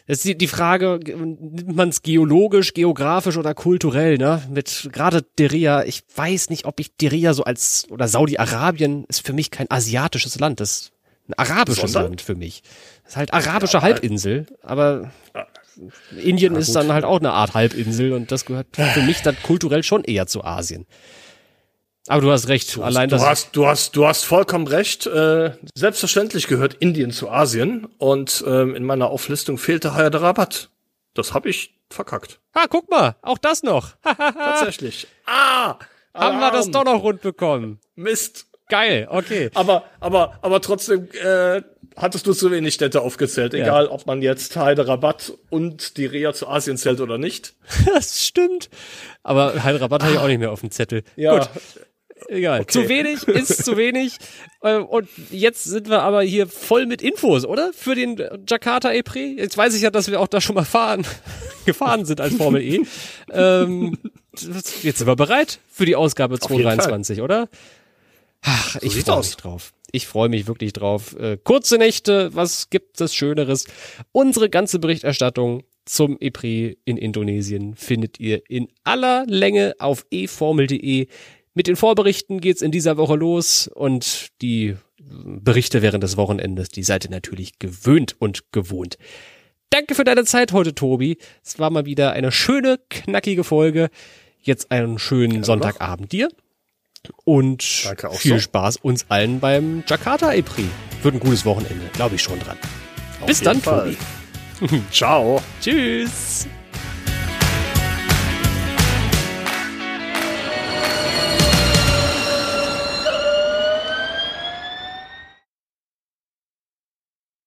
das 0.07 0.17
ist 0.17 0.25
die, 0.25 0.37
die 0.37 0.47
Frage, 0.47 0.99
nimmt 1.03 1.75
man 1.75 1.89
es 1.89 2.03
geologisch, 2.03 2.73
geografisch 2.73 3.37
oder 3.37 3.55
kulturell, 3.55 4.17
ne? 4.17 4.43
Mit 4.49 4.89
gerade 4.91 5.23
Deria, 5.39 5.83
ich 5.83 6.03
weiß 6.15 6.49
nicht, 6.51 6.65
ob 6.65 6.79
ich 6.79 6.95
Deria 6.95 7.33
so 7.33 7.43
als, 7.43 7.87
oder 7.89 8.07
Saudi-Arabien 8.07 9.05
ist 9.07 9.25
für 9.25 9.33
mich 9.33 9.49
kein 9.49 9.69
asiatisches 9.69 10.39
Land, 10.39 10.59
das 10.59 10.71
ist 10.71 10.91
ein 11.27 11.33
arabisches 11.33 11.91
Sondern? 11.91 12.11
Land 12.11 12.21
für 12.21 12.35
mich. 12.35 12.61
Das 13.03 13.13
ist 13.13 13.17
halt 13.17 13.33
arabische 13.33 13.77
ja, 13.77 13.81
Halbinsel, 13.81 14.45
aber. 14.61 15.11
Indien 16.21 16.53
ja, 16.53 16.59
ist 16.59 16.73
dann 16.73 16.93
halt 16.93 17.03
auch 17.03 17.19
eine 17.19 17.31
Art 17.31 17.53
Halbinsel 17.53 18.13
und 18.13 18.31
das 18.31 18.45
gehört 18.45 18.67
für 18.77 19.01
mich 19.01 19.21
dann 19.23 19.35
kulturell 19.43 19.83
schon 19.83 20.05
eher 20.05 20.25
zu 20.25 20.43
Asien. 20.43 20.85
Aber 22.07 22.21
du 22.21 22.31
hast 22.31 22.47
recht. 22.47 22.75
Du 22.75 22.83
hast, 22.83 22.95
Allein 22.95 23.09
du 23.09 23.19
hast, 23.19 23.55
du 23.55 23.65
hast, 23.65 23.95
du 23.95 24.05
hast 24.05 24.23
vollkommen 24.23 24.67
recht. 24.67 25.07
Äh, 25.07 25.51
selbstverständlich 25.73 26.47
gehört 26.47 26.75
Indien 26.75 27.11
zu 27.11 27.29
Asien 27.29 27.87
und 27.97 28.43
ähm, 28.47 28.75
in 28.75 28.83
meiner 28.83 29.09
Auflistung 29.09 29.57
fehlte 29.57 29.95
Hyderabad. 29.95 30.69
Das 31.15 31.33
habe 31.33 31.49
ich 31.49 31.73
verkackt. 31.89 32.39
Ah, 32.53 32.65
guck 32.69 32.89
mal, 32.89 33.15
auch 33.21 33.37
das 33.37 33.63
noch. 33.63 33.95
Tatsächlich. 34.03 35.07
Ah, 35.25 35.75
haben 36.13 36.39
wir 36.39 36.51
das 36.51 36.69
doch 36.69 36.85
noch 36.85 37.01
rund 37.01 37.21
bekommen. 37.21 37.79
Mist. 37.95 38.47
Geil, 38.67 39.07
okay. 39.11 39.51
Aber, 39.53 39.83
aber, 39.99 40.39
aber 40.41 40.59
trotzdem 40.59 41.07
äh, 41.11 41.61
hattest 41.95 42.25
du 42.25 42.33
zu 42.33 42.49
wenig 42.49 42.73
Städte 42.73 43.01
aufgezählt, 43.01 43.53
egal 43.53 43.85
ja. 43.85 43.91
ob 43.91 44.07
man 44.07 44.23
jetzt 44.23 44.55
Hyderabad 44.55 45.33
und 45.49 45.97
die 45.97 46.07
Reha 46.07 46.33
zu 46.33 46.47
Asien 46.47 46.77
zählt 46.77 46.99
oder 46.99 47.17
nicht. 47.17 47.53
das 47.85 48.25
stimmt. 48.25 48.69
Aber 49.23 49.63
Hyderabad 49.63 50.01
ah. 50.01 50.05
habe 50.05 50.15
ich 50.15 50.19
auch 50.19 50.27
nicht 50.27 50.39
mehr 50.39 50.51
auf 50.51 50.61
dem 50.61 50.71
Zettel. 50.71 51.03
Ja. 51.15 51.37
Gut. 51.37 51.49
Egal. 52.27 52.61
Okay. 52.61 52.71
Zu 52.71 52.89
wenig 52.89 53.23
ist 53.27 53.65
zu 53.65 53.77
wenig. 53.77 54.17
Äh, 54.61 54.77
und 54.77 55.07
jetzt 55.31 55.63
sind 55.63 55.89
wir 55.89 56.01
aber 56.01 56.23
hier 56.23 56.47
voll 56.47 56.85
mit 56.85 57.01
Infos, 57.01 57.45
oder? 57.45 57.71
Für 57.73 57.95
den 57.95 58.21
Jakarta 58.47 58.91
E-Prix. 58.91 59.39
Jetzt 59.39 59.57
weiß 59.57 59.75
ich 59.75 59.81
ja, 59.81 59.91
dass 59.91 60.09
wir 60.09 60.19
auch 60.19 60.27
da 60.27 60.41
schon 60.41 60.55
mal 60.55 60.65
fahren, 60.65 61.05
gefahren 61.65 62.05
sind 62.05 62.21
als 62.21 62.35
Formel 62.35 62.61
E. 62.61 62.81
ähm, 63.31 63.97
jetzt 64.33 64.97
sind 64.99 65.07
wir 65.07 65.15
bereit 65.15 65.59
für 65.71 65.85
die 65.85 65.95
Ausgabe 65.95 66.39
223, 66.39 67.21
oder? 67.21 67.47
Ach, 68.41 68.73
so 68.73 68.79
ich 68.81 69.03
freue 69.03 69.17
mich 69.19 69.37
drauf. 69.37 69.73
Ich 69.91 70.07
freue 70.07 70.29
mich 70.29 70.47
wirklich 70.47 70.73
drauf. 70.73 71.15
Äh, 71.17 71.37
kurze 71.43 71.77
Nächte, 71.77 72.33
was 72.33 72.69
gibt 72.69 72.99
es 73.01 73.15
Schöneres? 73.15 73.65
Unsere 74.11 74.49
ganze 74.49 74.79
Berichterstattung 74.79 75.63
zum 75.85 76.17
E-Prix 76.19 76.77
in 76.83 76.97
Indonesien 76.97 77.75
findet 77.75 78.19
ihr 78.19 78.41
in 78.49 78.67
aller 78.83 79.25
Länge 79.27 79.75
auf 79.79 80.05
eformel.de. 80.11 81.07
Mit 81.55 81.67
den 81.67 81.77
Vorberichten 81.77 82.41
geht's 82.41 82.61
in 82.61 82.71
dieser 82.71 82.97
Woche 82.97 83.15
los 83.15 83.69
und 83.73 84.27
die 84.41 84.75
Berichte 84.99 85.81
während 85.81 86.03
des 86.03 86.17
Wochenendes, 86.17 86.67
die 86.67 86.83
seid 86.83 87.05
ihr 87.05 87.11
natürlich 87.11 87.59
gewöhnt 87.59 88.15
und 88.19 88.51
gewohnt. 88.51 88.97
Danke 89.69 89.95
für 89.95 90.03
deine 90.03 90.25
Zeit 90.25 90.51
heute, 90.51 90.75
Tobi. 90.75 91.17
Es 91.43 91.57
war 91.57 91.69
mal 91.69 91.85
wieder 91.85 92.11
eine 92.11 92.33
schöne, 92.33 92.79
knackige 92.89 93.45
Folge. 93.45 93.89
Jetzt 94.41 94.69
einen 94.69 94.99
schönen 94.99 95.29
Gerne 95.29 95.45
Sonntagabend 95.45 96.11
dir. 96.11 96.29
Und 97.23 97.63
viel 97.63 98.33
so. 98.33 98.39
Spaß 98.39 98.77
uns 98.77 99.05
allen 99.09 99.39
beim 99.39 99.83
Jakarta 99.87 100.33
E-Prix. 100.33 100.67
Wird 101.03 101.15
ein 101.15 101.19
gutes 101.19 101.45
Wochenende, 101.45 101.89
glaube 101.93 102.15
ich 102.15 102.21
schon 102.21 102.39
dran. 102.39 102.57
Auf 103.21 103.27
Bis 103.27 103.41
dann, 103.41 103.61
Fall. 103.61 103.95
Tobi. 104.59 104.81
Ciao. 104.91 105.41
Tschüss. 105.61 106.47